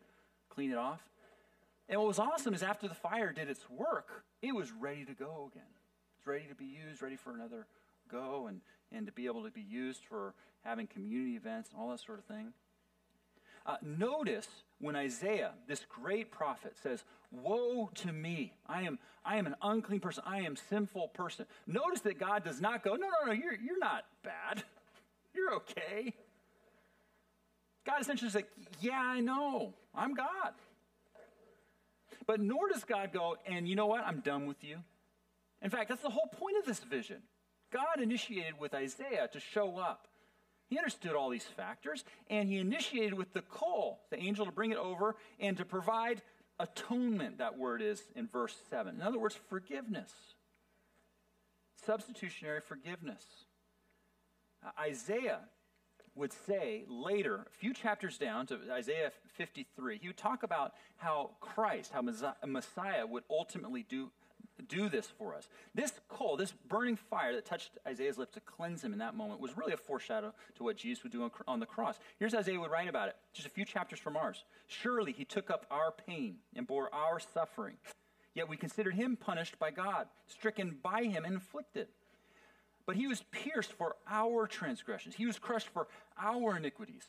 clean 0.50 0.72
it 0.72 0.78
off. 0.78 1.00
And 1.88 1.98
what 1.98 2.08
was 2.08 2.18
awesome 2.18 2.54
is 2.54 2.62
after 2.62 2.86
the 2.86 2.94
fire 2.94 3.32
did 3.32 3.48
its 3.48 3.68
work, 3.70 4.24
it 4.42 4.54
was 4.54 4.70
ready 4.72 5.04
to 5.04 5.14
go 5.14 5.50
again. 5.52 5.66
It's 6.18 6.26
ready 6.26 6.46
to 6.48 6.54
be 6.54 6.66
used, 6.66 7.00
ready 7.00 7.16
for 7.16 7.32
another 7.32 7.66
go, 8.10 8.46
and, 8.48 8.60
and 8.92 9.06
to 9.06 9.12
be 9.12 9.26
able 9.26 9.44
to 9.44 9.50
be 9.50 9.62
used 9.62 10.02
for 10.04 10.34
having 10.64 10.86
community 10.86 11.36
events 11.36 11.70
and 11.70 11.80
all 11.80 11.90
that 11.90 12.00
sort 12.00 12.18
of 12.18 12.24
thing. 12.24 12.52
Uh, 13.64 13.76
notice 13.82 14.48
when 14.80 14.96
Isaiah, 14.96 15.52
this 15.66 15.84
great 15.88 16.30
prophet, 16.30 16.74
says, 16.82 17.04
Woe 17.30 17.90
to 17.96 18.12
me! 18.12 18.54
I 18.66 18.82
am, 18.82 18.98
I 19.24 19.36
am 19.36 19.46
an 19.46 19.56
unclean 19.60 20.00
person. 20.00 20.24
I 20.26 20.40
am 20.40 20.56
sinful 20.56 21.08
person. 21.08 21.44
Notice 21.66 22.00
that 22.02 22.18
God 22.18 22.44
does 22.44 22.60
not 22.60 22.82
go, 22.82 22.94
No, 22.94 23.06
no, 23.06 23.26
no, 23.26 23.32
you're, 23.32 23.54
you're 23.54 23.78
not 23.78 24.04
bad. 24.22 24.64
You're 25.34 25.54
okay. 25.56 26.14
God 27.84 28.00
essentially 28.00 28.28
is 28.28 28.34
like, 28.34 28.48
Yeah, 28.80 29.00
I 29.00 29.20
know. 29.20 29.74
I'm 29.94 30.14
God. 30.14 30.54
But 32.28 32.40
nor 32.40 32.68
does 32.68 32.84
God 32.84 33.10
go, 33.12 33.36
and 33.46 33.66
you 33.66 33.74
know 33.74 33.86
what? 33.86 34.04
I'm 34.06 34.20
done 34.20 34.46
with 34.46 34.62
you. 34.62 34.76
In 35.62 35.70
fact, 35.70 35.88
that's 35.88 36.02
the 36.02 36.10
whole 36.10 36.28
point 36.30 36.58
of 36.58 36.66
this 36.66 36.78
vision. 36.78 37.22
God 37.72 38.00
initiated 38.00 38.60
with 38.60 38.74
Isaiah 38.74 39.28
to 39.32 39.40
show 39.40 39.78
up. 39.78 40.06
He 40.68 40.76
understood 40.76 41.14
all 41.14 41.30
these 41.30 41.46
factors, 41.46 42.04
and 42.28 42.46
he 42.46 42.58
initiated 42.58 43.14
with 43.14 43.32
the 43.32 43.40
coal, 43.40 44.00
the 44.10 44.18
angel 44.18 44.44
to 44.44 44.52
bring 44.52 44.70
it 44.70 44.76
over 44.76 45.16
and 45.40 45.56
to 45.56 45.64
provide 45.64 46.20
atonement, 46.60 47.38
that 47.38 47.56
word 47.56 47.80
is 47.80 48.02
in 48.14 48.28
verse 48.28 48.54
7. 48.68 48.96
In 48.96 49.02
other 49.02 49.18
words, 49.18 49.38
forgiveness. 49.48 50.12
Substitutionary 51.86 52.60
forgiveness. 52.60 53.24
Uh, 54.62 54.70
Isaiah 54.78 55.40
would 56.18 56.32
say 56.32 56.84
later, 56.88 57.46
a 57.46 57.50
few 57.58 57.72
chapters 57.72 58.18
down 58.18 58.46
to 58.46 58.58
Isaiah 58.70 59.12
53, 59.36 59.98
he 59.98 60.08
would 60.08 60.16
talk 60.16 60.42
about 60.42 60.74
how 60.96 61.30
Christ, 61.40 61.92
how 61.92 62.02
Messiah 62.02 63.06
would 63.06 63.24
ultimately 63.30 63.86
do, 63.88 64.10
do 64.68 64.88
this 64.88 65.06
for 65.06 65.34
us. 65.34 65.48
This 65.74 65.92
coal, 66.08 66.36
this 66.36 66.52
burning 66.68 66.96
fire 66.96 67.34
that 67.34 67.46
touched 67.46 67.70
Isaiah's 67.86 68.18
lips 68.18 68.34
to 68.34 68.40
cleanse 68.40 68.82
him 68.82 68.92
in 68.92 68.98
that 68.98 69.14
moment, 69.14 69.40
was 69.40 69.56
really 69.56 69.72
a 69.72 69.76
foreshadow 69.76 70.34
to 70.56 70.64
what 70.64 70.76
Jesus 70.76 71.04
would 71.04 71.12
do 71.12 71.30
on 71.46 71.60
the 71.60 71.66
cross. 71.66 71.98
Here's 72.18 72.34
Isaiah 72.34 72.60
would 72.60 72.70
write 72.70 72.88
about 72.88 73.08
it, 73.08 73.16
just 73.32 73.46
a 73.46 73.50
few 73.50 73.64
chapters 73.64 74.00
from 74.00 74.16
ours. 74.16 74.44
Surely 74.66 75.12
he 75.12 75.24
took 75.24 75.50
up 75.50 75.66
our 75.70 75.92
pain 75.92 76.36
and 76.56 76.66
bore 76.66 76.92
our 76.92 77.20
suffering. 77.20 77.76
Yet 78.34 78.48
we 78.48 78.56
considered 78.56 78.94
him 78.94 79.16
punished 79.16 79.58
by 79.58 79.70
God, 79.70 80.06
stricken 80.26 80.78
by 80.82 81.04
him, 81.04 81.24
and 81.24 81.34
inflicted. 81.34 81.88
But 82.88 82.96
he 82.96 83.06
was 83.06 83.22
pierced 83.30 83.74
for 83.74 83.96
our 84.08 84.46
transgressions, 84.46 85.14
he 85.14 85.26
was 85.26 85.38
crushed 85.38 85.68
for 85.68 85.88
our 86.18 86.56
iniquities. 86.56 87.06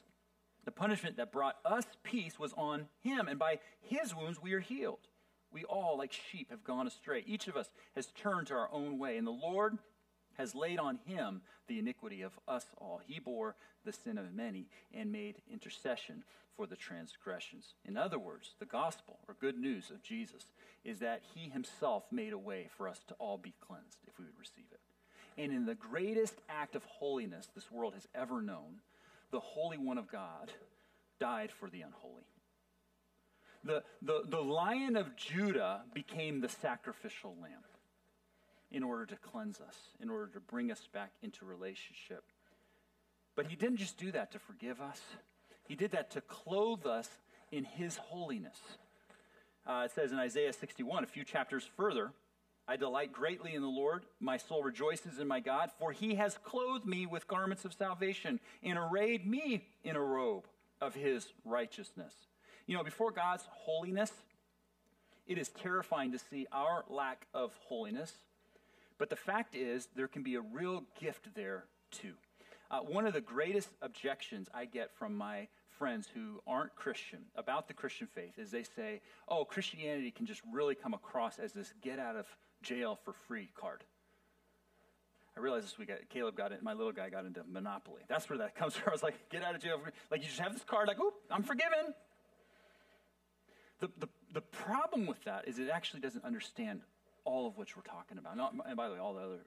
The 0.65 0.71
punishment 0.71 1.15
that 1.15 1.31
brought 1.31 1.55
us 1.63 1.85
peace 2.03 2.37
was 2.37 2.53
on 2.57 2.89
him, 2.99 3.29
and 3.29 3.39
by 3.39 3.59
his 3.79 4.13
wounds 4.13 4.41
we 4.41 4.51
are 4.51 4.59
healed. 4.59 5.07
We 5.53 5.63
all, 5.63 5.97
like 5.97 6.11
sheep, 6.11 6.49
have 6.49 6.65
gone 6.65 6.85
astray. 6.85 7.23
Each 7.25 7.47
of 7.47 7.55
us 7.55 7.69
has 7.95 8.07
turned 8.07 8.47
to 8.47 8.55
our 8.55 8.69
own 8.73 8.99
way, 8.99 9.15
and 9.15 9.25
the 9.25 9.31
Lord 9.31 9.77
has 10.37 10.53
laid 10.53 10.79
on 10.79 10.99
him 11.05 11.43
the 11.67 11.79
iniquity 11.79 12.23
of 12.23 12.37
us 12.45 12.65
all. 12.77 12.99
He 13.07 13.19
bore 13.19 13.55
the 13.85 13.93
sin 13.93 14.17
of 14.17 14.33
many 14.33 14.67
and 14.93 15.13
made 15.13 15.37
intercession 15.49 16.25
for 16.57 16.67
the 16.67 16.75
transgressions. 16.75 17.75
In 17.85 17.95
other 17.95 18.19
words, 18.19 18.53
the 18.59 18.65
gospel 18.65 19.19
or 19.29 19.35
good 19.39 19.57
news 19.57 19.91
of 19.91 20.03
Jesus 20.03 20.47
is 20.83 20.99
that 20.99 21.21
he 21.33 21.49
himself 21.49 22.03
made 22.11 22.33
a 22.33 22.37
way 22.37 22.67
for 22.75 22.89
us 22.89 22.99
to 23.07 23.13
all 23.13 23.37
be 23.37 23.53
cleansed 23.65 23.99
if 24.05 24.19
we 24.19 24.25
would 24.25 24.37
receive 24.37 24.65
it. 24.73 24.81
And 25.39 25.53
in 25.53 25.65
the 25.65 25.73
greatest 25.73 26.35
act 26.49 26.75
of 26.75 26.83
holiness 26.83 27.47
this 27.55 27.71
world 27.71 27.93
has 27.93 28.05
ever 28.13 28.41
known, 28.41 28.81
the 29.31 29.39
Holy 29.39 29.77
One 29.77 29.97
of 29.97 30.11
God 30.11 30.51
died 31.17 31.49
for 31.49 31.69
the 31.69 31.81
unholy. 31.81 32.27
The, 33.63 33.83
the, 34.01 34.23
the 34.27 34.41
Lion 34.41 34.97
of 34.97 35.15
Judah 35.15 35.81
became 35.93 36.41
the 36.41 36.49
sacrificial 36.49 37.35
lamb 37.41 37.63
in 38.69 38.83
order 38.83 39.05
to 39.05 39.15
cleanse 39.15 39.61
us, 39.61 39.75
in 40.01 40.09
order 40.09 40.27
to 40.33 40.41
bring 40.41 40.71
us 40.71 40.87
back 40.93 41.11
into 41.23 41.45
relationship. 41.45 42.23
But 43.35 43.47
he 43.47 43.55
didn't 43.55 43.77
just 43.77 43.97
do 43.97 44.11
that 44.11 44.33
to 44.33 44.39
forgive 44.39 44.81
us, 44.81 45.01
he 45.67 45.75
did 45.75 45.91
that 45.91 46.11
to 46.11 46.21
clothe 46.21 46.85
us 46.85 47.07
in 47.51 47.63
his 47.63 47.95
holiness. 47.95 48.59
Uh, 49.65 49.83
it 49.85 49.91
says 49.91 50.11
in 50.11 50.17
Isaiah 50.19 50.51
61, 50.51 51.03
a 51.03 51.07
few 51.07 51.23
chapters 51.23 51.63
further, 51.77 52.11
I 52.69 52.75
delight 52.75 53.11
greatly 53.11 53.55
in 53.55 53.63
the 53.63 53.67
Lord. 53.67 54.05
My 54.19 54.37
soul 54.37 54.61
rejoices 54.61 55.17
in 55.17 55.27
my 55.27 55.39
God, 55.39 55.71
for 55.79 55.91
he 55.91 56.13
has 56.13 56.37
clothed 56.43 56.85
me 56.85 57.07
with 57.07 57.27
garments 57.27 57.65
of 57.65 57.73
salvation 57.73 58.39
and 58.61 58.77
arrayed 58.77 59.25
me 59.25 59.65
in 59.83 59.95
a 59.95 59.99
robe 59.99 60.45
of 60.79 60.93
his 60.93 61.33
righteousness. 61.43 62.13
You 62.67 62.77
know, 62.77 62.83
before 62.83 63.09
God's 63.09 63.47
holiness, 63.49 64.11
it 65.25 65.39
is 65.39 65.49
terrifying 65.49 66.11
to 66.11 66.19
see 66.19 66.45
our 66.51 66.85
lack 66.89 67.25
of 67.33 67.53
holiness. 67.65 68.13
But 68.99 69.09
the 69.09 69.15
fact 69.15 69.55
is, 69.55 69.87
there 69.95 70.07
can 70.07 70.21
be 70.21 70.35
a 70.35 70.41
real 70.41 70.83
gift 71.01 71.33
there 71.33 71.63
too. 71.89 72.13
Uh, 72.69 72.81
one 72.81 73.07
of 73.07 73.13
the 73.13 73.21
greatest 73.21 73.69
objections 73.81 74.47
I 74.53 74.65
get 74.65 74.91
from 74.95 75.15
my 75.15 75.47
friends 75.79 76.07
who 76.13 76.39
aren't 76.45 76.75
Christian 76.75 77.21
about 77.35 77.67
the 77.67 77.73
Christian 77.73 78.05
faith 78.13 78.37
is 78.37 78.51
they 78.51 78.61
say, 78.61 79.01
oh, 79.27 79.43
Christianity 79.43 80.11
can 80.11 80.27
just 80.27 80.41
really 80.53 80.75
come 80.75 80.93
across 80.93 81.39
as 81.39 81.51
this 81.51 81.73
get 81.81 81.97
out 81.97 82.15
of 82.15 82.27
jail 82.61 82.99
for 83.03 83.13
free 83.27 83.49
card. 83.59 83.83
I 85.37 85.41
realized 85.41 85.65
this 85.65 85.77
week, 85.77 85.89
Caleb 86.09 86.35
got 86.35 86.51
it, 86.51 86.61
my 86.61 86.73
little 86.73 86.91
guy 86.91 87.09
got 87.09 87.25
into 87.25 87.41
Monopoly. 87.49 88.01
That's 88.07 88.29
where 88.29 88.39
that 88.39 88.55
comes 88.57 88.75
from. 88.75 88.89
I 88.89 88.91
was 88.91 89.03
like, 89.03 89.29
get 89.29 89.43
out 89.43 89.55
of 89.55 89.61
jail. 89.61 89.79
Like, 90.11 90.21
you 90.21 90.27
just 90.27 90.39
have 90.39 90.53
this 90.53 90.63
card, 90.63 90.87
like, 90.87 90.99
oop, 90.99 91.13
I'm 91.31 91.43
forgiven. 91.43 91.93
The, 93.79 93.89
the, 93.99 94.09
the 94.33 94.41
problem 94.41 95.05
with 95.05 95.23
that 95.23 95.47
is 95.47 95.57
it 95.57 95.69
actually 95.69 96.01
doesn't 96.01 96.25
understand 96.25 96.81
all 97.23 97.47
of 97.47 97.57
which 97.57 97.77
we're 97.77 97.83
talking 97.83 98.17
about. 98.17 98.35
Not, 98.35 98.53
and 98.67 98.75
by 98.75 98.87
the 98.87 98.95
way, 98.95 98.99
all 98.99 99.13
the 99.13 99.21
other 99.21 99.39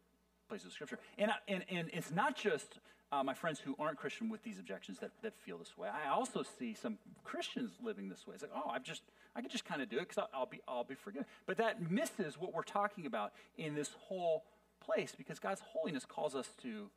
places 0.48 0.68
of 0.68 0.72
Scripture. 0.72 0.98
And, 1.18 1.31
and, 1.48 1.64
and 1.68 1.90
it's 1.92 2.11
not 2.11 2.37
just 2.37 2.79
uh, 3.11 3.22
my 3.22 3.35
friends 3.35 3.61
who 3.61 3.77
aren't 3.79 3.98
Christian 3.98 4.31
with 4.31 4.42
these 4.42 4.59
objections 4.59 4.98
that, 5.01 5.11
that 5.22 5.35
feel 5.44 5.59
this 5.59 5.77
way. 5.77 5.88
I 5.88 6.11
also 6.11 6.42
see 6.42 6.75
some 6.75 6.98
Christians 7.25 7.72
living 7.83 8.09
this 8.09 8.27
way. 8.27 8.35
It's 8.35 8.42
like, 8.42 8.53
oh, 8.55 8.70
I've 8.70 8.85
just, 8.85 9.03
I 9.35 9.40
can 9.40 9.51
just 9.51 9.64
kind 9.64 9.81
of 9.81 9.88
do 9.88 9.97
it 9.97 10.09
because 10.09 10.18
I'll, 10.18 10.40
I'll, 10.40 10.47
be, 10.47 10.61
I'll 10.68 10.85
be 10.85 10.95
forgiven. 10.95 11.27
But 11.47 11.57
that 11.57 11.90
misses 11.90 12.38
what 12.38 12.53
we're 12.55 12.62
talking 12.62 13.07
about 13.07 13.33
in 13.57 13.75
this 13.75 13.90
whole 13.99 14.45
place 14.81 15.14
because 15.16 15.38
God's 15.38 15.61
holiness 15.61 16.05
calls 16.05 16.35
us 16.35 16.51
to 16.62 16.90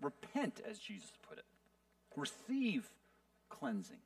repent, 0.00 0.60
as 0.68 0.78
Jesus 0.78 1.12
put 1.28 1.38
it, 1.38 1.44
receive 2.14 2.88
cleansing. 3.48 3.98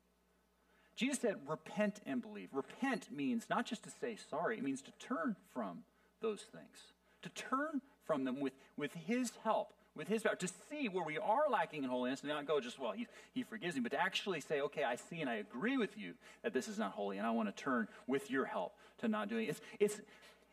Jesus 0.95 1.19
said, 1.19 1.35
repent 1.47 1.99
and 2.05 2.21
believe. 2.21 2.49
Repent 2.53 3.11
means 3.11 3.45
not 3.49 3.65
just 3.65 3.83
to 3.83 3.89
say 3.89 4.17
sorry, 4.29 4.57
it 4.57 4.63
means 4.63 4.81
to 4.83 4.91
turn 4.99 5.35
from 5.53 5.83
those 6.21 6.41
things, 6.41 6.93
to 7.21 7.29
turn 7.29 7.81
from 8.05 8.23
them 8.23 8.39
with, 8.39 8.53
with 8.77 8.93
His 8.93 9.31
help, 9.43 9.73
with 9.95 10.07
His 10.07 10.23
power, 10.23 10.35
to 10.35 10.47
see 10.47 10.87
where 10.87 11.03
we 11.03 11.17
are 11.17 11.49
lacking 11.49 11.83
in 11.83 11.89
holiness 11.89 12.21
and 12.21 12.29
not 12.29 12.47
go 12.47 12.59
just, 12.59 12.79
well, 12.79 12.91
he, 12.91 13.07
he 13.33 13.43
forgives 13.43 13.75
me, 13.75 13.81
but 13.81 13.91
to 13.91 14.01
actually 14.01 14.41
say, 14.41 14.61
okay, 14.61 14.83
I 14.83 14.95
see 14.95 15.21
and 15.21 15.29
I 15.29 15.35
agree 15.35 15.77
with 15.77 15.97
you 15.97 16.13
that 16.43 16.53
this 16.53 16.67
is 16.67 16.77
not 16.79 16.91
holy, 16.91 17.17
and 17.17 17.27
I 17.27 17.31
want 17.31 17.55
to 17.55 17.63
turn 17.63 17.87
with 18.07 18.31
your 18.31 18.45
help 18.45 18.73
to 18.99 19.07
not 19.07 19.29
doing 19.29 19.47
it. 19.47 19.49
It's, 19.49 19.61
it's, 19.79 20.01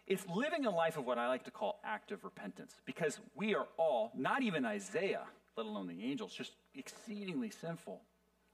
it's 0.06 0.26
living 0.28 0.66
a 0.66 0.70
life 0.70 0.96
of 0.96 1.06
what 1.06 1.18
I 1.18 1.28
like 1.28 1.44
to 1.44 1.50
call 1.50 1.80
active 1.84 2.24
repentance 2.24 2.74
because 2.84 3.18
we 3.36 3.54
are 3.54 3.66
all, 3.76 4.12
not 4.16 4.42
even 4.42 4.64
Isaiah, 4.64 5.24
let 5.56 5.66
alone 5.66 5.86
the 5.86 6.02
angels, 6.04 6.32
just 6.34 6.52
exceedingly 6.74 7.50
sinful 7.50 8.00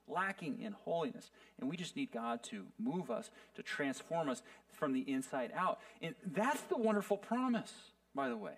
lacking 0.07 0.61
in 0.61 0.73
holiness. 0.73 1.31
And 1.59 1.69
we 1.69 1.77
just 1.77 1.95
need 1.95 2.11
God 2.11 2.43
to 2.43 2.65
move 2.79 3.09
us, 3.09 3.29
to 3.55 3.63
transform 3.63 4.29
us 4.29 4.41
from 4.71 4.93
the 4.93 5.01
inside 5.01 5.51
out. 5.55 5.79
And 6.01 6.15
that's 6.25 6.61
the 6.61 6.77
wonderful 6.77 7.17
promise, 7.17 7.73
by 8.13 8.29
the 8.29 8.37
way. 8.37 8.53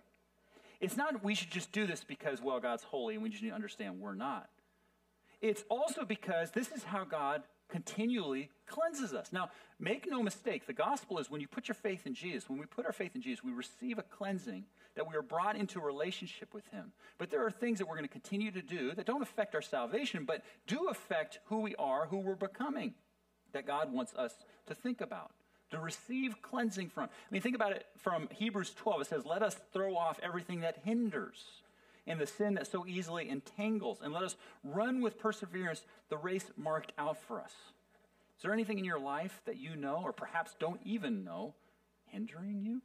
It's 0.80 0.98
not 0.98 1.24
we 1.24 1.36
should 1.36 1.52
just 1.52 1.72
do 1.72 1.88
this 1.88 2.04
because, 2.04 2.42
well, 2.42 2.60
God's 2.60 2.84
holy 2.84 3.16
and 3.16 3.24
we 3.24 3.30
just 3.30 3.42
need 3.42 3.50
to 3.50 3.56
understand 3.56 4.00
we're 4.00 4.14
not. 4.14 4.50
It's 5.42 5.64
also 5.70 6.06
because 6.06 6.52
this 6.52 6.72
is 6.72 6.84
how 6.84 7.04
God 7.04 7.44
continually 7.70 8.50
cleanses 8.66 9.14
us. 9.14 9.32
Now, 9.32 9.50
make 9.80 10.10
no 10.10 10.24
mistake, 10.24 10.66
the 10.66 10.74
gospel 10.74 11.20
is 11.20 11.30
when 11.30 11.42
you 11.42 11.48
put 11.48 11.68
your 11.68 11.76
faith 11.76 12.06
in 12.06 12.14
Jesus, 12.14 12.50
when 12.50 12.60
we 12.60 12.66
put 12.66 12.86
our 12.86 12.94
faith 12.94 13.16
in 13.16 13.22
Jesus, 13.22 13.44
we 13.44 13.52
receive 13.52 13.98
a 13.98 14.04
cleansing 14.04 14.66
that 14.96 15.08
we 15.08 15.16
are 15.16 15.22
brought 15.22 15.56
into 15.56 15.80
a 15.80 15.84
relationship 15.84 16.54
with 16.54 16.66
Him. 16.68 16.92
But 17.18 17.30
there 17.30 17.46
are 17.46 17.52
things 17.52 17.80
that 17.80 17.88
we're 17.88 17.96
going 17.96 18.08
to 18.08 18.12
continue 18.12 18.52
to 18.52 18.62
do 18.62 18.94
that 18.94 19.06
don't 19.06 19.22
affect 19.22 19.54
our 19.54 19.62
salvation, 19.62 20.26
but 20.26 20.44
do 20.66 20.88
affect 20.90 21.40
who 21.46 21.60
we 21.60 21.76
are, 21.76 22.08
who 22.08 22.18
we're 22.18 22.36
becoming, 22.36 22.94
that 23.52 23.68
God 23.68 23.92
wants 23.92 24.14
us 24.16 24.34
to 24.68 24.74
think 24.74 25.02
about. 25.02 25.32
To 25.72 25.80
receive 25.80 26.42
cleansing 26.42 26.90
from. 26.90 27.06
I 27.06 27.08
mean, 27.30 27.42
think 27.42 27.56
about 27.56 27.74
it 27.74 27.86
from 27.98 28.30
Hebrews 28.32 28.74
12. 28.76 29.02
It 29.02 29.08
says, 29.08 29.26
Let 29.26 29.44
us 29.44 29.58
throw 29.74 29.98
off 29.98 30.20
everything 30.24 30.62
that 30.62 30.78
hinders 30.86 31.44
and 32.06 32.20
the 32.20 32.26
sin 32.26 32.54
that 32.54 32.68
so 32.68 32.86
easily 32.88 33.30
entangles, 33.30 34.00
and 34.02 34.14
let 34.14 34.24
us 34.24 34.38
run 34.64 35.02
with 35.02 35.20
perseverance 35.20 35.82
the 36.08 36.16
race 36.16 36.46
marked 36.56 36.94
out 36.98 37.18
for 37.18 37.42
us. 37.42 37.52
Is 38.38 38.44
there 38.44 38.54
anything 38.54 38.80
in 38.80 38.86
your 38.86 39.00
life 39.00 39.42
that 39.46 39.58
you 39.58 39.76
know, 39.76 40.00
or 40.04 40.14
perhaps 40.14 40.56
don't 40.58 40.80
even 40.86 41.26
know, 41.26 41.54
hindering 42.06 42.62
you? 42.62 42.82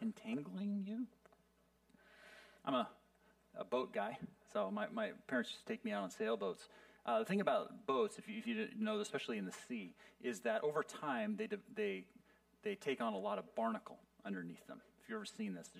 entangling 0.00 0.84
you? 0.86 1.06
I'm 2.64 2.74
a, 2.74 2.88
a 3.58 3.64
boat 3.64 3.92
guy, 3.92 4.18
so 4.52 4.70
my, 4.70 4.86
my 4.92 5.10
parents 5.26 5.50
to 5.50 5.64
take 5.66 5.84
me 5.84 5.92
out 5.92 6.02
on 6.02 6.10
sailboats. 6.10 6.68
Uh, 7.06 7.20
the 7.20 7.24
thing 7.24 7.40
about 7.40 7.86
boats, 7.86 8.18
if 8.18 8.28
you, 8.28 8.38
if 8.38 8.46
you 8.46 8.68
know, 8.78 9.00
especially 9.00 9.38
in 9.38 9.46
the 9.46 9.54
sea, 9.68 9.94
is 10.22 10.40
that 10.40 10.62
over 10.64 10.82
time 10.82 11.36
they, 11.38 11.48
they, 11.74 12.04
they 12.62 12.74
take 12.74 13.00
on 13.00 13.14
a 13.14 13.18
lot 13.18 13.38
of 13.38 13.54
barnacle 13.54 13.98
underneath 14.24 14.66
them 14.66 14.80
if 15.06 15.10
you've 15.10 15.18
ever 15.18 15.24
seen 15.24 15.54
this, 15.54 15.70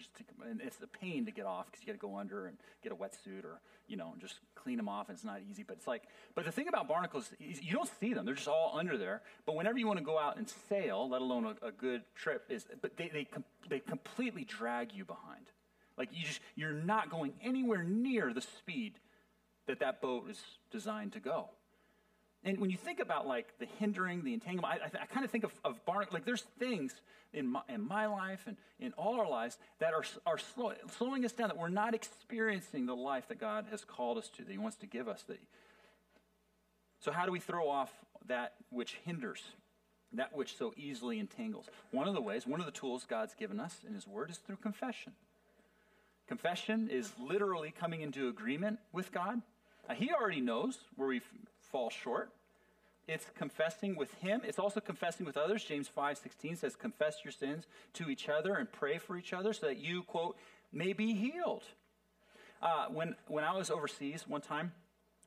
and 0.48 0.60
it's 0.60 0.76
a 0.82 0.86
pain 0.86 1.24
to 1.26 1.32
get 1.32 1.46
off 1.46 1.66
because 1.66 1.80
you 1.80 1.86
got 1.88 2.00
to 2.00 2.06
go 2.06 2.16
under 2.16 2.46
and 2.46 2.56
get 2.80 2.92
a 2.92 2.94
wetsuit 2.94 3.44
or 3.44 3.60
you 3.88 3.96
know 3.96 4.14
just 4.20 4.38
clean 4.54 4.76
them 4.76 4.88
off. 4.88 5.08
And 5.08 5.16
it's 5.16 5.24
not 5.24 5.40
easy, 5.50 5.64
but 5.64 5.78
it's 5.78 5.86
like. 5.88 6.04
But 6.36 6.44
the 6.44 6.52
thing 6.52 6.68
about 6.68 6.86
barnacles, 6.86 7.30
is 7.40 7.60
you 7.60 7.72
don't 7.72 7.90
see 7.98 8.14
them; 8.14 8.24
they're 8.24 8.36
just 8.36 8.46
all 8.46 8.76
under 8.78 8.96
there. 8.96 9.22
But 9.44 9.56
whenever 9.56 9.78
you 9.78 9.86
want 9.88 9.98
to 9.98 10.04
go 10.04 10.16
out 10.16 10.36
and 10.36 10.48
sail, 10.68 11.08
let 11.08 11.22
alone 11.22 11.56
a, 11.60 11.66
a 11.66 11.72
good 11.72 12.02
trip, 12.14 12.44
is 12.48 12.66
but 12.80 12.96
they 12.96 13.08
they 13.08 13.26
they 13.68 13.80
completely 13.80 14.44
drag 14.44 14.92
you 14.92 15.04
behind. 15.04 15.46
Like 15.98 16.10
you 16.12 16.24
just 16.24 16.40
you're 16.54 16.72
not 16.72 17.10
going 17.10 17.32
anywhere 17.42 17.82
near 17.82 18.32
the 18.32 18.42
speed 18.42 19.00
that 19.66 19.80
that 19.80 20.00
boat 20.00 20.30
is 20.30 20.40
designed 20.70 21.12
to 21.12 21.20
go. 21.20 21.50
And 22.44 22.60
when 22.60 22.70
you 22.70 22.76
think 22.76 23.00
about 23.00 23.26
like 23.26 23.58
the 23.58 23.66
hindering, 23.78 24.22
the 24.22 24.32
entanglement, 24.32 24.80
I, 24.80 24.86
I, 24.86 25.02
I 25.02 25.06
kind 25.06 25.24
of 25.24 25.30
think 25.30 25.44
of, 25.44 25.52
of. 25.64 25.80
Like 26.12 26.24
there's 26.24 26.44
things 26.58 26.94
in 27.32 27.48
my, 27.48 27.60
in 27.68 27.86
my 27.86 28.06
life 28.06 28.44
and 28.46 28.56
in 28.78 28.92
all 28.92 29.18
our 29.18 29.28
lives 29.28 29.58
that 29.80 29.92
are, 29.92 30.04
are 30.24 30.38
slow, 30.38 30.72
slowing 30.96 31.24
us 31.24 31.32
down, 31.32 31.48
that 31.48 31.58
we're 31.58 31.68
not 31.68 31.94
experiencing 31.94 32.86
the 32.86 32.94
life 32.94 33.26
that 33.28 33.40
God 33.40 33.66
has 33.70 33.84
called 33.84 34.16
us 34.16 34.28
to, 34.36 34.44
that 34.44 34.50
He 34.50 34.58
wants 34.58 34.76
to 34.78 34.86
give 34.86 35.08
us. 35.08 35.24
That, 35.24 35.38
so, 37.00 37.10
how 37.10 37.26
do 37.26 37.32
we 37.32 37.40
throw 37.40 37.68
off 37.68 37.90
that 38.28 38.54
which 38.70 38.96
hinders, 39.04 39.42
that 40.12 40.36
which 40.36 40.56
so 40.56 40.72
easily 40.76 41.18
entangles? 41.18 41.66
One 41.90 42.06
of 42.06 42.14
the 42.14 42.22
ways, 42.22 42.46
one 42.46 42.60
of 42.60 42.66
the 42.66 42.72
tools 42.72 43.04
God's 43.08 43.34
given 43.34 43.58
us 43.58 43.80
in 43.86 43.94
His 43.94 44.06
Word 44.06 44.30
is 44.30 44.38
through 44.38 44.56
confession. 44.56 45.12
Confession 46.28 46.88
is 46.90 47.12
literally 47.20 47.72
coming 47.76 48.02
into 48.02 48.28
agreement 48.28 48.78
with 48.92 49.12
God. 49.12 49.42
Now, 49.88 49.94
he 49.94 50.10
already 50.12 50.40
knows 50.40 50.78
where 50.96 51.08
we 51.08 51.20
fall 51.60 51.90
short. 51.90 52.30
It's 53.08 53.26
confessing 53.38 53.94
with 53.94 54.12
him. 54.14 54.40
It's 54.44 54.58
also 54.58 54.80
confessing 54.80 55.26
with 55.26 55.36
others. 55.36 55.62
James 55.62 55.86
5 55.86 56.18
16 56.18 56.56
says, 56.56 56.74
Confess 56.74 57.18
your 57.24 57.32
sins 57.32 57.66
to 57.94 58.08
each 58.08 58.28
other 58.28 58.54
and 58.54 58.70
pray 58.70 58.98
for 58.98 59.16
each 59.16 59.32
other 59.32 59.52
so 59.52 59.66
that 59.66 59.78
you, 59.78 60.02
quote, 60.02 60.36
may 60.72 60.92
be 60.92 61.14
healed. 61.14 61.62
Uh, 62.60 62.86
when, 62.88 63.14
when 63.28 63.44
I 63.44 63.56
was 63.56 63.70
overseas 63.70 64.24
one 64.26 64.40
time 64.40 64.72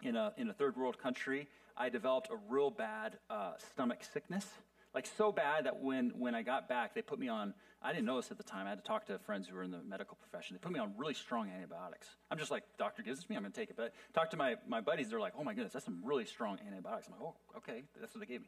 in 0.02 0.16
a, 0.18 0.34
in 0.38 0.50
a 0.50 0.54
third 0.54 0.76
world 0.76 0.98
country, 0.98 1.48
I 1.78 1.88
developed 1.88 2.30
a 2.30 2.38
real 2.50 2.70
bad 2.70 3.18
uh, 3.30 3.52
stomach 3.72 4.04
sickness. 4.04 4.46
Like 4.94 5.08
so 5.18 5.32
bad 5.32 5.66
that 5.66 5.82
when, 5.82 6.12
when 6.18 6.34
I 6.34 6.42
got 6.42 6.68
back, 6.68 6.96
they 6.96 7.02
put 7.02 7.20
me 7.20 7.28
on, 7.28 7.54
I 7.82 7.94
didn't 7.94 8.06
know 8.06 8.16
this 8.16 8.32
at 8.32 8.38
the 8.38 8.44
time. 8.44 8.66
I 8.66 8.70
had 8.70 8.80
to 8.80 8.84
talk 8.84 9.06
to 9.06 9.20
friends 9.20 9.48
who 9.48 9.56
were 9.56 9.64
in 9.64 9.72
the 9.72 9.82
medical 9.88 10.18
profession. 10.18 10.56
They 10.56 10.60
put 10.60 10.72
me 10.72 10.80
on 10.80 10.94
really 10.98 11.14
strong 11.14 11.50
antibiotics. 11.50 12.08
I'm 12.32 12.40
just 12.40 12.50
like, 12.50 12.64
doctor 12.78 13.04
gives 13.04 13.20
it 13.20 13.24
to 13.24 13.32
me, 13.32 13.36
I'm 13.36 13.44
going 13.44 13.52
to 13.52 13.60
take 13.60 13.70
it. 13.70 13.78
But 13.78 13.94
talk 14.14 14.32
to 14.32 14.38
my, 14.38 14.56
my 14.68 14.82
buddies, 14.82 15.10
they're 15.10 15.20
like, 15.20 15.34
oh 15.38 15.44
my 15.44 15.54
goodness, 15.54 15.74
that's 15.74 15.86
some 15.86 16.02
really 16.04 16.26
strong 16.26 16.58
antibiotics. 16.68 17.08
I'm 17.08 17.14
like, 17.14 17.22
oh, 17.22 17.36
okay, 17.58 17.84
that's 18.00 18.16
what 18.16 18.22
they 18.22 18.32
gave 18.32 18.42
me. 18.42 18.48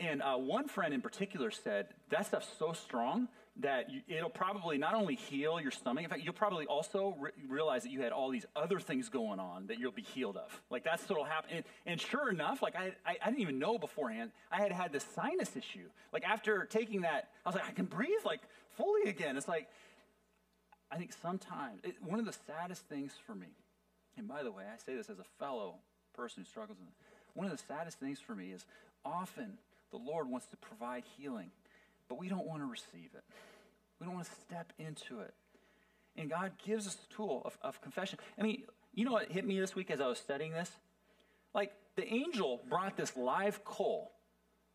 And 0.00 0.22
uh, 0.22 0.36
one 0.36 0.68
friend 0.68 0.94
in 0.94 1.02
particular 1.02 1.50
said, 1.50 1.88
that 2.10 2.26
stuff's 2.26 2.48
so 2.58 2.72
strong 2.72 3.28
that 3.60 3.90
you, 3.90 4.00
it'll 4.08 4.30
probably 4.30 4.78
not 4.78 4.94
only 4.94 5.14
heal 5.14 5.60
your 5.60 5.70
stomach, 5.70 6.04
in 6.04 6.10
fact, 6.10 6.22
you'll 6.24 6.32
probably 6.32 6.66
also 6.66 7.14
re- 7.20 7.30
realize 7.48 7.82
that 7.82 7.90
you 7.90 8.00
had 8.00 8.10
all 8.10 8.30
these 8.30 8.46
other 8.56 8.80
things 8.80 9.08
going 9.08 9.38
on 9.38 9.66
that 9.66 9.78
you'll 9.78 9.92
be 9.92 10.02
healed 10.02 10.36
of. 10.36 10.62
Like 10.70 10.84
that's 10.84 11.06
what'll 11.08 11.24
happen. 11.24 11.56
And, 11.56 11.64
and 11.84 12.00
sure 12.00 12.30
enough, 12.30 12.62
like 12.62 12.74
I, 12.76 12.92
I, 13.04 13.16
I, 13.22 13.26
didn't 13.26 13.40
even 13.40 13.58
know 13.58 13.78
beforehand, 13.78 14.30
I 14.50 14.60
had 14.62 14.72
had 14.72 14.92
this 14.92 15.04
sinus 15.14 15.54
issue. 15.54 15.88
Like 16.12 16.24
after 16.24 16.64
taking 16.64 17.02
that, 17.02 17.28
I 17.44 17.48
was 17.50 17.56
like, 17.56 17.68
I 17.68 17.72
can 17.72 17.84
breathe 17.84 18.24
like 18.24 18.40
fully 18.76 19.10
again. 19.10 19.36
It's 19.36 19.48
like, 19.48 19.68
I 20.90 20.96
think 20.96 21.12
sometimes, 21.20 21.80
it, 21.84 21.96
one 22.02 22.18
of 22.18 22.24
the 22.24 22.36
saddest 22.46 22.86
things 22.86 23.12
for 23.26 23.34
me, 23.34 23.48
and 24.16 24.28
by 24.28 24.42
the 24.42 24.50
way, 24.50 24.64
I 24.64 24.78
say 24.78 24.94
this 24.94 25.08
as 25.10 25.18
a 25.18 25.24
fellow 25.38 25.76
person 26.14 26.42
who 26.42 26.48
struggles 26.48 26.78
with 26.78 26.88
it, 26.88 26.94
one 27.34 27.46
of 27.46 27.52
the 27.52 27.62
saddest 27.66 27.98
things 27.98 28.18
for 28.18 28.34
me 28.34 28.50
is 28.50 28.64
often 29.04 29.58
the 29.90 29.98
Lord 29.98 30.28
wants 30.28 30.46
to 30.48 30.56
provide 30.56 31.04
healing 31.18 31.50
but 32.12 32.18
we 32.18 32.28
don't 32.28 32.46
want 32.46 32.60
to 32.60 32.66
receive 32.66 33.08
it. 33.14 33.24
We 33.98 34.04
don't 34.04 34.16
want 34.16 34.26
to 34.26 34.32
step 34.42 34.70
into 34.78 35.20
it. 35.20 35.32
And 36.14 36.28
God 36.28 36.52
gives 36.62 36.86
us 36.86 36.94
the 36.94 37.06
tool 37.14 37.40
of, 37.46 37.56
of 37.62 37.80
confession. 37.80 38.18
I 38.38 38.42
mean, 38.42 38.64
you 38.92 39.06
know 39.06 39.12
what 39.12 39.32
hit 39.32 39.46
me 39.46 39.58
this 39.58 39.74
week 39.74 39.90
as 39.90 39.98
I 39.98 40.08
was 40.08 40.18
studying 40.18 40.52
this? 40.52 40.70
Like, 41.54 41.72
the 41.96 42.06
angel 42.12 42.60
brought 42.68 42.98
this 42.98 43.16
live 43.16 43.64
coal 43.64 44.12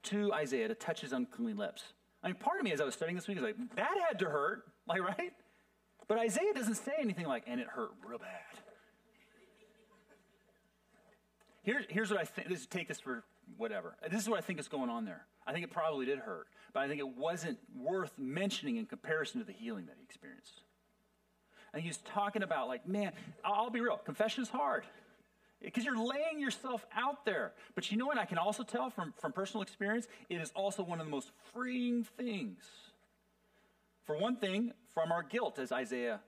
to 0.06 0.34
Isaiah 0.34 0.68
to 0.68 0.74
touch 0.74 1.02
his 1.02 1.14
unclean 1.14 1.58
lips. 1.58 1.84
I 2.24 2.30
mean, 2.30 2.38
part 2.38 2.58
of 2.58 2.64
me 2.64 2.72
as 2.72 2.82
I 2.82 2.86
was 2.86 2.96
studying 2.96 3.16
this 3.16 3.28
week 3.28 3.38
is 3.38 3.44
like, 3.44 3.56
that 3.76 3.94
had 4.10 4.18
to 4.18 4.26
hurt, 4.26 4.64
like, 4.88 5.02
right? 5.02 5.34
But 6.08 6.18
Isaiah 6.18 6.56
doesn't 6.56 6.74
say 6.74 6.94
anything 7.00 7.28
like, 7.28 7.44
and 7.46 7.62
it 7.62 7.68
hurt 7.68 7.92
real 8.04 8.18
bad. 8.18 8.30
Here, 11.62 11.84
here's 11.88 12.10
what 12.10 12.20
I 12.20 12.24
think. 12.24 12.48
Take 12.72 12.88
this 12.88 13.00
for 13.00 13.24
whatever. 13.58 13.96
This 14.10 14.24
is 14.24 14.28
what 14.28 14.40
I 14.40 14.42
think 14.42 14.60
is 14.60 14.68
going 14.68 14.90
on 14.90 15.06
there. 15.06 15.28
I 15.48 15.54
think 15.54 15.64
it 15.64 15.72
probably 15.72 16.06
did 16.06 16.20
hurt, 16.20 16.48
but 16.74 16.82
I 16.82 16.88
think 16.88 17.00
it 17.00 17.08
wasn't 17.08 17.58
worth 17.76 18.12
mentioning 18.20 18.76
in 18.76 18.86
comparison 18.86 19.40
to 19.40 19.48
the 19.48 19.54
healing 19.54 19.86
that 19.86 19.96
he 19.98 20.04
experienced. 20.04 20.62
And 21.74 21.82
he's 21.82 21.98
talking 21.98 22.44
about, 22.44 22.68
like, 22.68 22.88
man, 22.88 23.14
I'll 23.46 23.70
be 23.70 23.80
real, 23.80 23.98
confession 23.98 24.44
is 24.44 24.50
hard 24.50 24.84
because 25.62 25.86
you're 25.86 25.98
laying 25.98 26.40
yourself 26.40 26.86
out 26.96 27.26
there. 27.26 27.54
But 27.76 27.90
you 27.92 27.98
know 27.98 28.06
what? 28.06 28.18
I 28.18 28.26
can 28.26 28.38
also 28.38 28.64
tell 28.64 28.90
from, 28.90 29.14
from 29.20 29.32
personal 29.32 29.62
experience, 29.62 30.08
it 30.30 30.42
is 30.42 30.52
also 30.56 30.84
one 30.84 31.00
of 31.00 31.06
the 31.06 31.12
most 31.12 31.32
freeing 31.54 32.04
things. 32.04 32.64
For 34.06 34.18
one 34.18 34.36
thing, 34.36 34.74
from 34.94 35.12
our 35.12 35.24
guilt, 35.24 35.60
as 35.60 35.72
Isaiah 35.72 36.20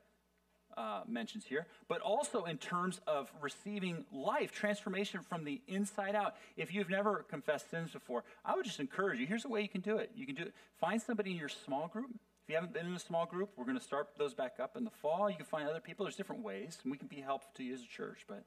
uh, 0.79 1.01
mentions 1.07 1.43
here, 1.43 1.67
but 1.89 1.99
also 1.99 2.45
in 2.45 2.57
terms 2.57 3.01
of 3.05 3.29
receiving 3.41 4.05
life, 4.13 4.53
transformation 4.53 5.19
from 5.27 5.43
the 5.43 5.59
inside 5.67 6.15
out. 6.15 6.35
If 6.55 6.73
you've 6.73 6.89
never 6.89 7.25
confessed 7.29 7.69
sins 7.69 7.91
before, 7.91 8.23
I 8.45 8.55
would 8.55 8.63
just 8.63 8.79
encourage 8.79 9.19
you. 9.19 9.27
Here's 9.27 9.43
a 9.43 9.49
way 9.49 9.61
you 9.61 9.67
can 9.67 9.81
do 9.81 9.97
it. 9.97 10.11
You 10.15 10.25
can 10.25 10.35
do 10.35 10.43
it. 10.43 10.53
Find 10.79 11.01
somebody 11.01 11.31
in 11.31 11.37
your 11.37 11.49
small 11.49 11.89
group. 11.89 12.09
If 12.43 12.49
you 12.49 12.55
haven't 12.55 12.73
been 12.73 12.85
in 12.85 12.93
a 12.93 12.99
small 12.99 13.25
group, 13.25 13.49
we're 13.57 13.65
going 13.65 13.77
to 13.77 13.83
start 13.83 14.07
those 14.17 14.33
back 14.33 14.55
up 14.61 14.77
in 14.77 14.85
the 14.85 14.91
fall. 15.01 15.29
You 15.29 15.35
can 15.35 15.45
find 15.45 15.67
other 15.67 15.81
people. 15.81 16.05
There's 16.05 16.15
different 16.15 16.43
ways, 16.43 16.79
and 16.83 16.91
we 16.91 16.97
can 16.97 17.07
be 17.07 17.19
helpful 17.19 17.51
to 17.57 17.63
you 17.63 17.73
as 17.73 17.81
a 17.81 17.87
church. 17.87 18.23
But 18.25 18.45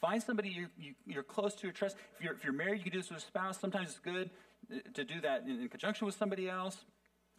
find 0.00 0.22
somebody 0.22 0.50
you, 0.50 0.94
you, 1.06 1.18
are 1.18 1.24
close 1.24 1.54
to 1.56 1.68
or 1.68 1.72
trust. 1.72 1.96
If 2.16 2.24
you're, 2.24 2.34
if 2.34 2.44
you're 2.44 2.52
married, 2.52 2.78
you 2.78 2.84
can 2.84 2.92
do 2.92 3.00
this 3.00 3.10
with 3.10 3.18
a 3.18 3.26
spouse. 3.26 3.58
Sometimes 3.58 3.88
it's 3.88 3.98
good 3.98 4.30
uh, 4.72 4.78
to 4.94 5.04
do 5.04 5.20
that 5.22 5.42
in, 5.42 5.60
in 5.60 5.68
conjunction 5.68 6.06
with 6.06 6.14
somebody 6.14 6.48
else. 6.48 6.84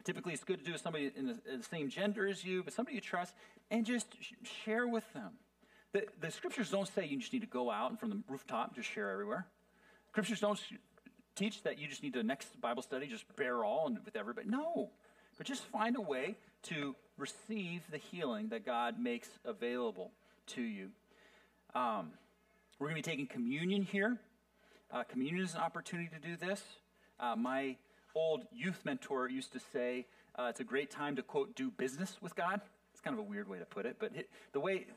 Typically, 0.06 0.34
it's 0.34 0.44
good 0.44 0.60
to 0.60 0.66
do 0.66 0.72
with 0.72 0.82
somebody 0.82 1.12
in 1.18 1.26
the, 1.26 1.38
in 1.52 1.58
the 1.58 1.64
same 1.64 1.90
gender 1.90 2.28
as 2.28 2.46
you, 2.46 2.64
but 2.64 2.72
somebody 2.72 2.96
you 2.96 3.02
trust, 3.02 3.34
and 3.72 3.86
just 3.86 4.08
sh- 4.22 4.34
share 4.64 4.88
with 4.88 5.04
them. 5.14 5.32
The, 5.94 6.06
the 6.22 6.30
scriptures 6.30 6.70
don't 6.70 6.88
say 6.88 7.06
you 7.06 7.18
just 7.18 7.34
need 7.34 7.40
to 7.40 7.48
go 7.48 7.72
out 7.72 7.90
and 7.90 8.00
from 8.00 8.12
the 8.12 8.22
rooftop 8.30 8.76
just 8.76 8.88
share 8.88 9.10
everywhere. 9.10 9.48
Scriptures 10.10 10.40
don't 10.40 10.60
sh- 10.60 10.76
teach 11.36 11.64
that 11.64 11.80
you 11.80 11.88
just 11.88 12.04
need 12.04 12.14
to 12.14 12.22
next 12.22 12.62
Bible 12.62 12.84
study 12.84 13.08
just 13.08 13.24
bear 13.36 13.66
all 13.66 13.88
and 13.88 13.98
with 14.06 14.16
everybody. 14.16 14.48
No, 14.48 14.92
but 15.38 15.48
just 15.48 15.64
find 15.64 15.96
a 15.96 16.02
way 16.02 16.36
to 16.64 16.96
receive 17.18 17.82
the 17.90 17.98
healing 17.98 18.50
that 18.50 18.64
God 18.64 19.00
makes 19.00 19.30
available 19.44 20.12
to 20.48 20.62
you. 20.62 20.90
Um, 21.74 22.12
we're 22.78 22.88
going 22.88 23.02
to 23.02 23.10
be 23.10 23.12
taking 23.12 23.26
communion 23.26 23.82
here. 23.82 24.18
Uh, 24.92 25.04
communion 25.04 25.44
is 25.44 25.56
an 25.56 25.62
opportunity 25.62 26.10
to 26.14 26.28
do 26.28 26.36
this. 26.38 26.62
Uh, 27.20 27.36
my 27.36 27.76
old 28.16 28.44
youth 28.52 28.80
mentor 28.84 29.30
used 29.30 29.52
to 29.54 29.60
say, 29.60 30.08
uh, 30.38 30.48
it's 30.50 30.60
a 30.60 30.64
great 30.64 30.90
time 30.90 31.16
to, 31.18 31.22
quote, 31.22 31.56
do 31.56 31.70
business 31.70 32.18
with 32.22 32.36
God. 32.36 32.62
It's 32.94 33.02
kind 33.02 33.14
of 33.14 33.20
a 33.20 33.28
weird 33.28 33.48
way 33.48 33.60
to 33.60 33.66
put 33.66 33.86
it, 33.86 33.98
but 34.00 34.16
it, 34.16 34.30
the 34.54 34.60
way, 34.60 34.88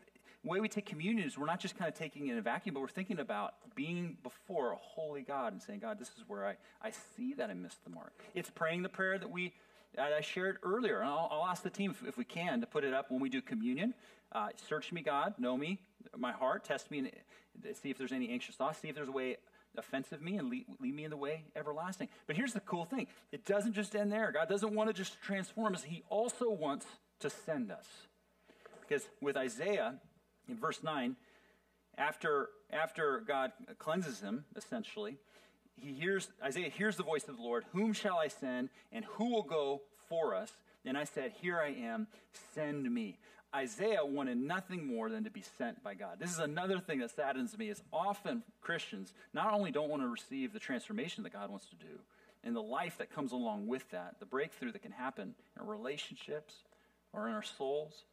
way 0.44 0.60
we 0.60 0.68
take 0.68 0.86
communion 0.86 1.26
is 1.26 1.36
we're 1.36 1.46
not 1.46 1.60
just 1.60 1.76
kind 1.76 1.88
of 1.88 1.94
taking 1.98 2.28
it 2.28 2.32
in 2.32 2.38
a 2.38 2.42
vacuum, 2.42 2.74
but 2.74 2.80
we're 2.80 2.88
thinking 2.88 3.18
about 3.18 3.54
being 3.74 4.16
before 4.22 4.72
a 4.72 4.76
holy 4.76 5.22
God 5.22 5.52
and 5.52 5.62
saying, 5.62 5.80
God, 5.80 5.98
this 5.98 6.08
is 6.08 6.24
where 6.28 6.46
I, 6.46 6.54
I 6.80 6.92
see 7.16 7.34
that 7.34 7.50
I 7.50 7.54
missed 7.54 7.82
the 7.84 7.90
mark. 7.90 8.12
It's 8.34 8.50
praying 8.50 8.82
the 8.82 8.88
prayer 8.88 9.18
that 9.18 9.30
we 9.30 9.54
that 9.94 10.12
I 10.12 10.20
shared 10.20 10.58
earlier. 10.62 11.00
And 11.00 11.08
I'll, 11.08 11.28
I'll 11.30 11.46
ask 11.46 11.62
the 11.62 11.70
team 11.70 11.90
if, 11.90 12.06
if, 12.06 12.18
we 12.18 12.24
can 12.24 12.60
to 12.60 12.66
put 12.66 12.84
it 12.84 12.92
up 12.92 13.10
when 13.10 13.20
we 13.20 13.28
do 13.28 13.40
communion. 13.40 13.94
Uh, 14.30 14.48
search 14.68 14.92
me, 14.92 15.00
God, 15.00 15.34
know 15.38 15.56
me, 15.56 15.78
my 16.16 16.30
heart, 16.30 16.64
test 16.64 16.90
me, 16.90 16.98
and 16.98 17.10
see 17.74 17.90
if 17.90 17.96
there's 17.96 18.12
any 18.12 18.28
anxious 18.28 18.54
thoughts, 18.54 18.78
see 18.78 18.88
if 18.88 18.94
there's 18.94 19.08
a 19.08 19.12
way 19.12 19.38
offensive 19.76 20.22
me 20.22 20.36
and 20.36 20.48
lead, 20.48 20.66
lead, 20.80 20.94
me 20.94 21.04
in 21.04 21.10
the 21.10 21.16
way 21.16 21.44
everlasting. 21.54 22.08
But 22.26 22.36
here's 22.36 22.52
the 22.52 22.60
cool 22.60 22.84
thing 22.84 23.06
it 23.32 23.44
doesn't 23.44 23.74
just 23.74 23.94
end 23.94 24.12
there. 24.12 24.32
God 24.32 24.48
doesn't 24.48 24.74
want 24.74 24.88
to 24.88 24.94
just 24.94 25.20
transform 25.22 25.74
us, 25.74 25.82
He 25.82 26.02
also 26.08 26.50
wants 26.50 26.86
to 27.20 27.30
send 27.30 27.70
us. 27.70 27.86
Because 28.80 29.06
with 29.20 29.36
Isaiah, 29.36 29.96
in 30.48 30.56
verse 30.56 30.82
9, 30.82 31.16
after, 31.98 32.48
after 32.72 33.22
God 33.26 33.52
cleanses 33.78 34.20
him, 34.20 34.44
essentially, 34.56 35.18
he 35.76 35.92
hears 35.92 36.28
Isaiah 36.42 36.70
hears 36.70 36.96
the 36.96 37.02
voice 37.02 37.28
of 37.28 37.36
the 37.36 37.42
Lord, 37.42 37.64
whom 37.72 37.92
shall 37.92 38.18
I 38.18 38.28
send, 38.28 38.70
and 38.92 39.04
who 39.04 39.30
will 39.30 39.42
go 39.42 39.82
for 40.08 40.34
us? 40.34 40.52
And 40.84 40.96
I 40.96 41.04
said, 41.04 41.32
Here 41.40 41.58
I 41.58 41.70
am, 41.70 42.06
send 42.54 42.92
me. 42.92 43.18
Isaiah 43.54 44.04
wanted 44.04 44.36
nothing 44.36 44.86
more 44.86 45.08
than 45.08 45.24
to 45.24 45.30
be 45.30 45.42
sent 45.56 45.82
by 45.82 45.94
God. 45.94 46.18
This 46.18 46.30
is 46.30 46.38
another 46.38 46.78
thing 46.80 46.98
that 46.98 47.10
saddens 47.10 47.56
me 47.56 47.70
is 47.70 47.82
often 47.92 48.42
Christians 48.60 49.12
not 49.32 49.54
only 49.54 49.70
don't 49.70 49.88
want 49.88 50.02
to 50.02 50.08
receive 50.08 50.52
the 50.52 50.58
transformation 50.58 51.22
that 51.22 51.32
God 51.32 51.50
wants 51.50 51.66
to 51.66 51.76
do 51.76 52.00
and 52.44 52.54
the 52.54 52.62
life 52.62 52.98
that 52.98 53.14
comes 53.14 53.32
along 53.32 53.66
with 53.66 53.90
that, 53.90 54.16
the 54.20 54.26
breakthrough 54.26 54.72
that 54.72 54.82
can 54.82 54.92
happen 54.92 55.34
in 55.58 55.66
relationships 55.66 56.54
or 57.12 57.26
in 57.26 57.34
our 57.34 57.42
souls, 57.42 58.04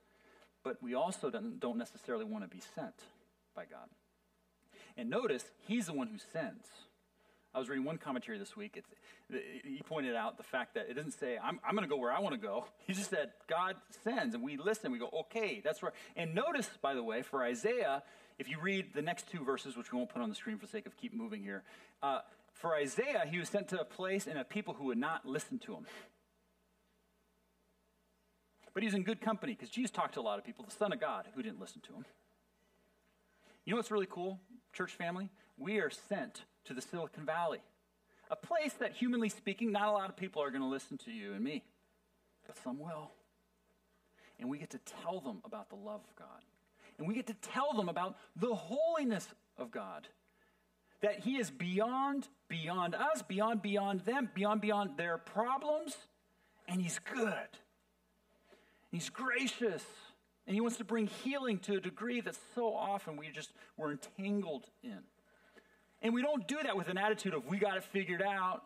but 0.63 0.81
we 0.81 0.93
also 0.93 1.29
don't, 1.29 1.59
don't 1.59 1.77
necessarily 1.77 2.25
want 2.25 2.43
to 2.43 2.49
be 2.49 2.61
sent 2.73 2.95
by 3.55 3.63
God. 3.65 3.89
And 4.97 5.09
notice, 5.09 5.43
he's 5.67 5.87
the 5.87 5.93
one 5.93 6.07
who 6.07 6.17
sends. 6.31 6.67
I 7.55 7.59
was 7.59 7.69
reading 7.69 7.85
one 7.85 7.97
commentary 7.97 8.37
this 8.37 8.57
week. 8.57 8.83
He 9.63 9.81
pointed 9.85 10.13
out 10.13 10.35
the 10.35 10.43
fact 10.43 10.73
that 10.73 10.87
it 10.89 10.95
doesn't 10.95 11.13
say, 11.13 11.37
I'm, 11.41 11.57
I'm 11.65 11.73
going 11.73 11.87
to 11.87 11.89
go 11.89 11.95
where 11.95 12.11
I 12.11 12.19
want 12.19 12.35
to 12.35 12.41
go. 12.41 12.65
He 12.85 12.93
just 12.93 13.09
said, 13.09 13.31
God 13.47 13.77
sends, 14.03 14.35
and 14.35 14.43
we 14.43 14.57
listen. 14.57 14.91
We 14.91 14.99
go, 14.99 15.09
okay, 15.21 15.61
that's 15.63 15.81
right. 15.81 15.93
And 16.17 16.35
notice, 16.35 16.69
by 16.81 16.93
the 16.93 17.01
way, 17.01 17.21
for 17.21 17.43
Isaiah, 17.43 18.03
if 18.37 18.49
you 18.49 18.59
read 18.59 18.93
the 18.93 19.01
next 19.01 19.29
two 19.31 19.43
verses, 19.43 19.77
which 19.77 19.91
we 19.91 19.97
won't 19.97 20.09
put 20.09 20.21
on 20.21 20.29
the 20.29 20.35
screen 20.35 20.57
for 20.57 20.65
the 20.65 20.71
sake 20.71 20.85
of 20.85 20.97
keep 20.97 21.13
moving 21.13 21.41
here, 21.41 21.63
uh, 22.03 22.19
for 22.53 22.75
Isaiah, 22.75 23.23
he 23.27 23.39
was 23.39 23.47
sent 23.47 23.69
to 23.69 23.79
a 23.79 23.85
place 23.85 24.27
and 24.27 24.37
a 24.37 24.43
people 24.43 24.73
who 24.73 24.85
would 24.85 24.97
not 24.97 25.25
listen 25.25 25.57
to 25.59 25.73
him. 25.75 25.85
But 28.73 28.83
he's 28.83 28.93
in 28.93 29.03
good 29.03 29.21
company 29.21 29.53
because 29.53 29.69
Jesus 29.69 29.91
talked 29.91 30.15
to 30.15 30.19
a 30.19 30.21
lot 30.21 30.37
of 30.37 30.45
people, 30.45 30.65
the 30.65 30.75
Son 30.75 30.91
of 30.91 30.99
God, 30.99 31.25
who 31.33 31.41
didn't 31.41 31.61
listen 31.61 31.81
to 31.87 31.93
him. 31.93 32.05
You 33.63 33.71
know 33.71 33.77
what's 33.77 33.91
really 33.91 34.07
cool, 34.07 34.39
church 34.73 34.91
family? 34.91 35.31
We 35.57 35.79
are 35.79 35.89
sent 35.89 36.43
to 36.65 36.73
the 36.73 36.81
Silicon 36.81 37.25
Valley, 37.25 37.61
a 38.29 38.35
place 38.35 38.73
that, 38.73 38.93
humanly 38.93 39.29
speaking, 39.29 39.71
not 39.71 39.87
a 39.87 39.91
lot 39.91 40.09
of 40.09 40.17
people 40.17 40.41
are 40.41 40.49
going 40.49 40.61
to 40.61 40.67
listen 40.67 40.97
to 40.99 41.11
you 41.11 41.33
and 41.33 41.43
me, 41.43 41.63
but 42.47 42.57
some 42.63 42.79
will. 42.79 43.11
And 44.39 44.49
we 44.49 44.57
get 44.57 44.71
to 44.71 44.79
tell 44.79 45.19
them 45.19 45.41
about 45.45 45.69
the 45.69 45.75
love 45.75 46.01
of 46.01 46.15
God. 46.15 46.43
And 46.97 47.07
we 47.07 47.13
get 47.13 47.27
to 47.27 47.33
tell 47.33 47.73
them 47.73 47.89
about 47.89 48.15
the 48.35 48.53
holiness 48.55 49.27
of 49.57 49.71
God. 49.71 50.07
That 51.01 51.19
He 51.19 51.37
is 51.37 51.49
beyond, 51.49 52.27
beyond 52.47 52.95
us, 52.95 53.21
beyond, 53.21 53.61
beyond 53.61 54.01
them, 54.01 54.29
beyond, 54.33 54.61
beyond 54.61 54.97
their 54.97 55.17
problems. 55.17 55.95
And 56.67 56.81
He's 56.81 56.99
good. 56.99 57.33
He's 58.91 59.09
gracious. 59.09 59.83
And 60.47 60.55
He 60.55 60.61
wants 60.61 60.77
to 60.77 60.83
bring 60.83 61.07
healing 61.07 61.59
to 61.59 61.75
a 61.75 61.79
degree 61.79 62.21
that 62.21 62.35
so 62.55 62.73
often 62.73 63.17
we 63.17 63.29
just, 63.29 63.51
we're 63.77 63.91
entangled 63.91 64.65
in. 64.83 64.99
And 66.05 66.13
we 66.13 66.21
don't 66.21 66.47
do 66.47 66.57
that 66.61 66.77
with 66.77 66.87
an 66.87 66.99
attitude 66.99 67.33
of, 67.33 67.47
we 67.47 67.57
got 67.57 67.77
it 67.77 67.83
figured 67.83 68.21
out. 68.21 68.61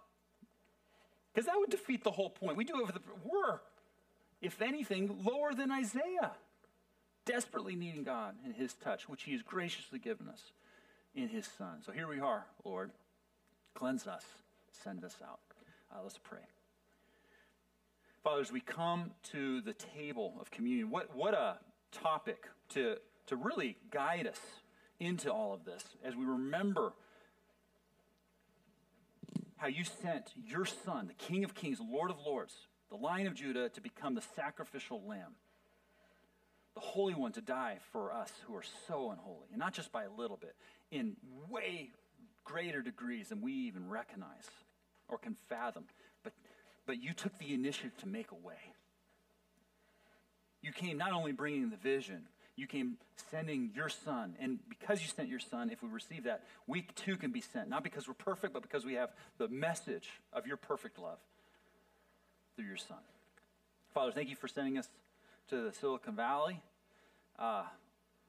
Because 1.33 1.45
that 1.45 1.55
would 1.57 1.69
defeat 1.69 2.03
the 2.03 2.11
whole 2.11 2.29
point. 2.29 2.57
We 2.57 2.65
do 2.65 2.81
it 2.81 2.85
with 2.85 2.95
the, 2.95 3.01
we're, 3.23 3.61
if 4.41 4.61
anything, 4.61 5.23
lower 5.23 5.53
than 5.53 5.71
Isaiah, 5.71 6.33
desperately 7.23 7.77
needing 7.77 8.03
God 8.03 8.35
and 8.43 8.53
his 8.53 8.73
touch, 8.73 9.07
which 9.07 9.23
he 9.23 9.31
has 9.31 9.41
graciously 9.41 9.99
given 9.99 10.27
us 10.27 10.51
in 11.15 11.29
his 11.29 11.47
son. 11.57 11.77
So 11.85 11.93
here 11.93 12.09
we 12.09 12.19
are, 12.19 12.45
Lord. 12.65 12.91
Cleanse 13.73 14.05
us, 14.05 14.25
send 14.83 15.05
us 15.05 15.15
out. 15.23 15.39
Uh, 15.93 15.99
let's 16.03 16.17
pray. 16.17 16.39
Father, 18.21 18.41
as 18.41 18.51
we 18.51 18.59
come 18.59 19.11
to 19.31 19.61
the 19.61 19.75
table 19.95 20.33
of 20.41 20.51
communion, 20.51 20.89
what, 20.89 21.15
what 21.15 21.33
a 21.33 21.55
topic 21.93 22.47
to, 22.71 22.97
to 23.27 23.37
really 23.37 23.77
guide 23.91 24.27
us 24.27 24.41
into 24.99 25.31
all 25.31 25.53
of 25.53 25.63
this 25.63 25.85
as 26.03 26.17
we 26.17 26.25
remember 26.25 26.91
how 29.59 29.67
you 29.67 29.83
sent 29.83 30.31
your 30.35 30.65
son, 30.65 31.07
the 31.07 31.13
King 31.13 31.43
of 31.43 31.53
Kings, 31.53 31.79
Lord 31.81 32.09
of 32.09 32.17
Lords, 32.25 32.55
the 32.89 32.95
Lion 32.95 33.27
of 33.27 33.35
Judah, 33.35 33.67
to 33.69 33.81
become 33.81 34.15
the 34.15 34.23
sacrificial 34.35 35.03
lamb, 35.05 35.35
the 36.75 36.79
Holy 36.79 37.13
One 37.13 37.33
to 37.33 37.41
die 37.41 37.79
for 37.91 38.13
us 38.13 38.31
who 38.47 38.55
are 38.55 38.63
so 38.87 39.11
unholy, 39.11 39.47
and 39.51 39.59
not 39.59 39.73
just 39.73 39.91
by 39.91 40.05
a 40.05 40.09
little 40.09 40.37
bit, 40.37 40.55
in 40.91 41.17
way 41.49 41.91
greater 42.45 42.81
degrees 42.81 43.29
than 43.29 43.41
we 43.41 43.51
even 43.51 43.89
recognize 43.89 44.47
or 45.09 45.17
can 45.17 45.35
fathom. 45.49 45.83
But, 46.23 46.31
but 46.85 47.03
you 47.03 47.13
took 47.13 47.37
the 47.37 47.53
initiative 47.53 47.97
to 47.97 48.07
make 48.07 48.31
a 48.31 48.35
way. 48.35 48.73
You 50.61 50.71
came 50.71 50.97
not 50.97 51.11
only 51.11 51.33
bringing 51.33 51.69
the 51.69 51.77
vision, 51.77 52.27
you 52.59 52.67
came 52.67 52.97
sending 53.31 53.71
your 53.75 53.89
son. 53.89 54.35
And 54.39 54.59
because 54.67 55.01
you 55.01 55.07
sent 55.07 55.29
your 55.29 55.39
son, 55.39 55.69
if 55.69 55.81
we 55.81 55.89
receive 55.89 56.25
that, 56.25 56.43
we 56.67 56.81
too 56.95 57.15
can 57.15 57.31
be 57.31 57.41
sent. 57.41 57.69
Not 57.69 57.83
because 57.83 58.07
we're 58.07 58.13
perfect, 58.13 58.53
but 58.53 58.61
because 58.61 58.85
we 58.85 58.95
have 58.95 59.09
the 59.37 59.47
message 59.47 60.09
of 60.33 60.45
your 60.45 60.57
perfect 60.57 60.99
love 60.99 61.19
through 62.55 62.65
your 62.65 62.77
son. 62.77 62.97
Father, 63.93 64.11
thank 64.11 64.29
you 64.29 64.35
for 64.35 64.47
sending 64.47 64.77
us 64.77 64.87
to 65.49 65.63
the 65.63 65.71
Silicon 65.73 66.15
Valley. 66.15 66.61
Uh, 67.37 67.63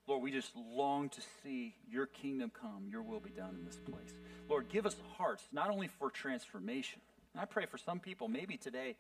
Lord, 0.07 0.23
we 0.23 0.31
just 0.31 0.53
long 0.57 1.09
to 1.11 1.21
see 1.43 1.75
your 1.89 2.07
kingdom 2.07 2.51
come, 2.51 2.87
your 2.91 3.03
will 3.03 3.21
be 3.21 3.31
done 3.31 3.57
in 3.59 3.65
this 3.65 3.77
place. 3.77 4.15
Lord, 4.49 4.69
give 4.69 4.87
us 4.87 4.97
hearts, 5.17 5.45
not 5.53 5.71
only 5.71 5.89
for 5.89 6.11
transformation. 6.11 7.01
And 7.35 7.41
I 7.41 7.45
pray 7.45 7.67
for 7.67 7.79
some 7.79 8.01
people, 8.01 8.27
maybe 8.29 8.57
today, 8.57 8.97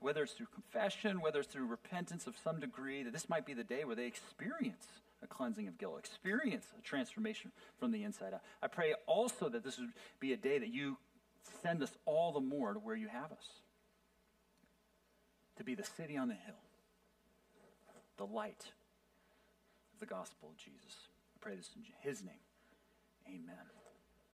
whether 0.00 0.22
it's 0.22 0.32
through 0.32 0.48
confession, 0.52 1.20
whether 1.20 1.40
it's 1.40 1.48
through 1.48 1.66
repentance 1.66 2.26
of 2.26 2.36
some 2.42 2.60
degree, 2.60 3.02
that 3.02 3.12
this 3.12 3.28
might 3.28 3.46
be 3.46 3.54
the 3.54 3.64
day 3.64 3.84
where 3.84 3.96
they 3.96 4.06
experience 4.06 4.86
a 5.22 5.26
cleansing 5.26 5.68
of 5.68 5.78
guilt, 5.78 5.98
experience 5.98 6.66
a 6.78 6.82
transformation 6.82 7.52
from 7.78 7.92
the 7.92 8.02
inside 8.02 8.34
out. 8.34 8.40
I 8.62 8.66
pray 8.66 8.94
also 9.06 9.48
that 9.48 9.62
this 9.62 9.78
would 9.78 9.92
be 10.20 10.32
a 10.32 10.36
day 10.36 10.58
that 10.58 10.68
you 10.68 10.96
send 11.62 11.82
us 11.82 11.92
all 12.06 12.32
the 12.32 12.40
more 12.40 12.74
to 12.74 12.80
where 12.80 12.96
you 12.96 13.08
have 13.08 13.30
us 13.32 13.60
to 15.56 15.64
be 15.64 15.74
the 15.74 15.84
city 15.84 16.16
on 16.16 16.28
the 16.28 16.34
hill, 16.34 16.54
the 18.16 18.26
light 18.26 18.72
of 19.94 20.00
the 20.00 20.06
gospel 20.06 20.50
of 20.50 20.56
Jesus. 20.56 21.08
I 21.36 21.38
pray 21.40 21.54
this 21.54 21.70
in 21.76 21.82
his 22.00 22.22
name. 22.22 22.34
Amen. 23.28 23.81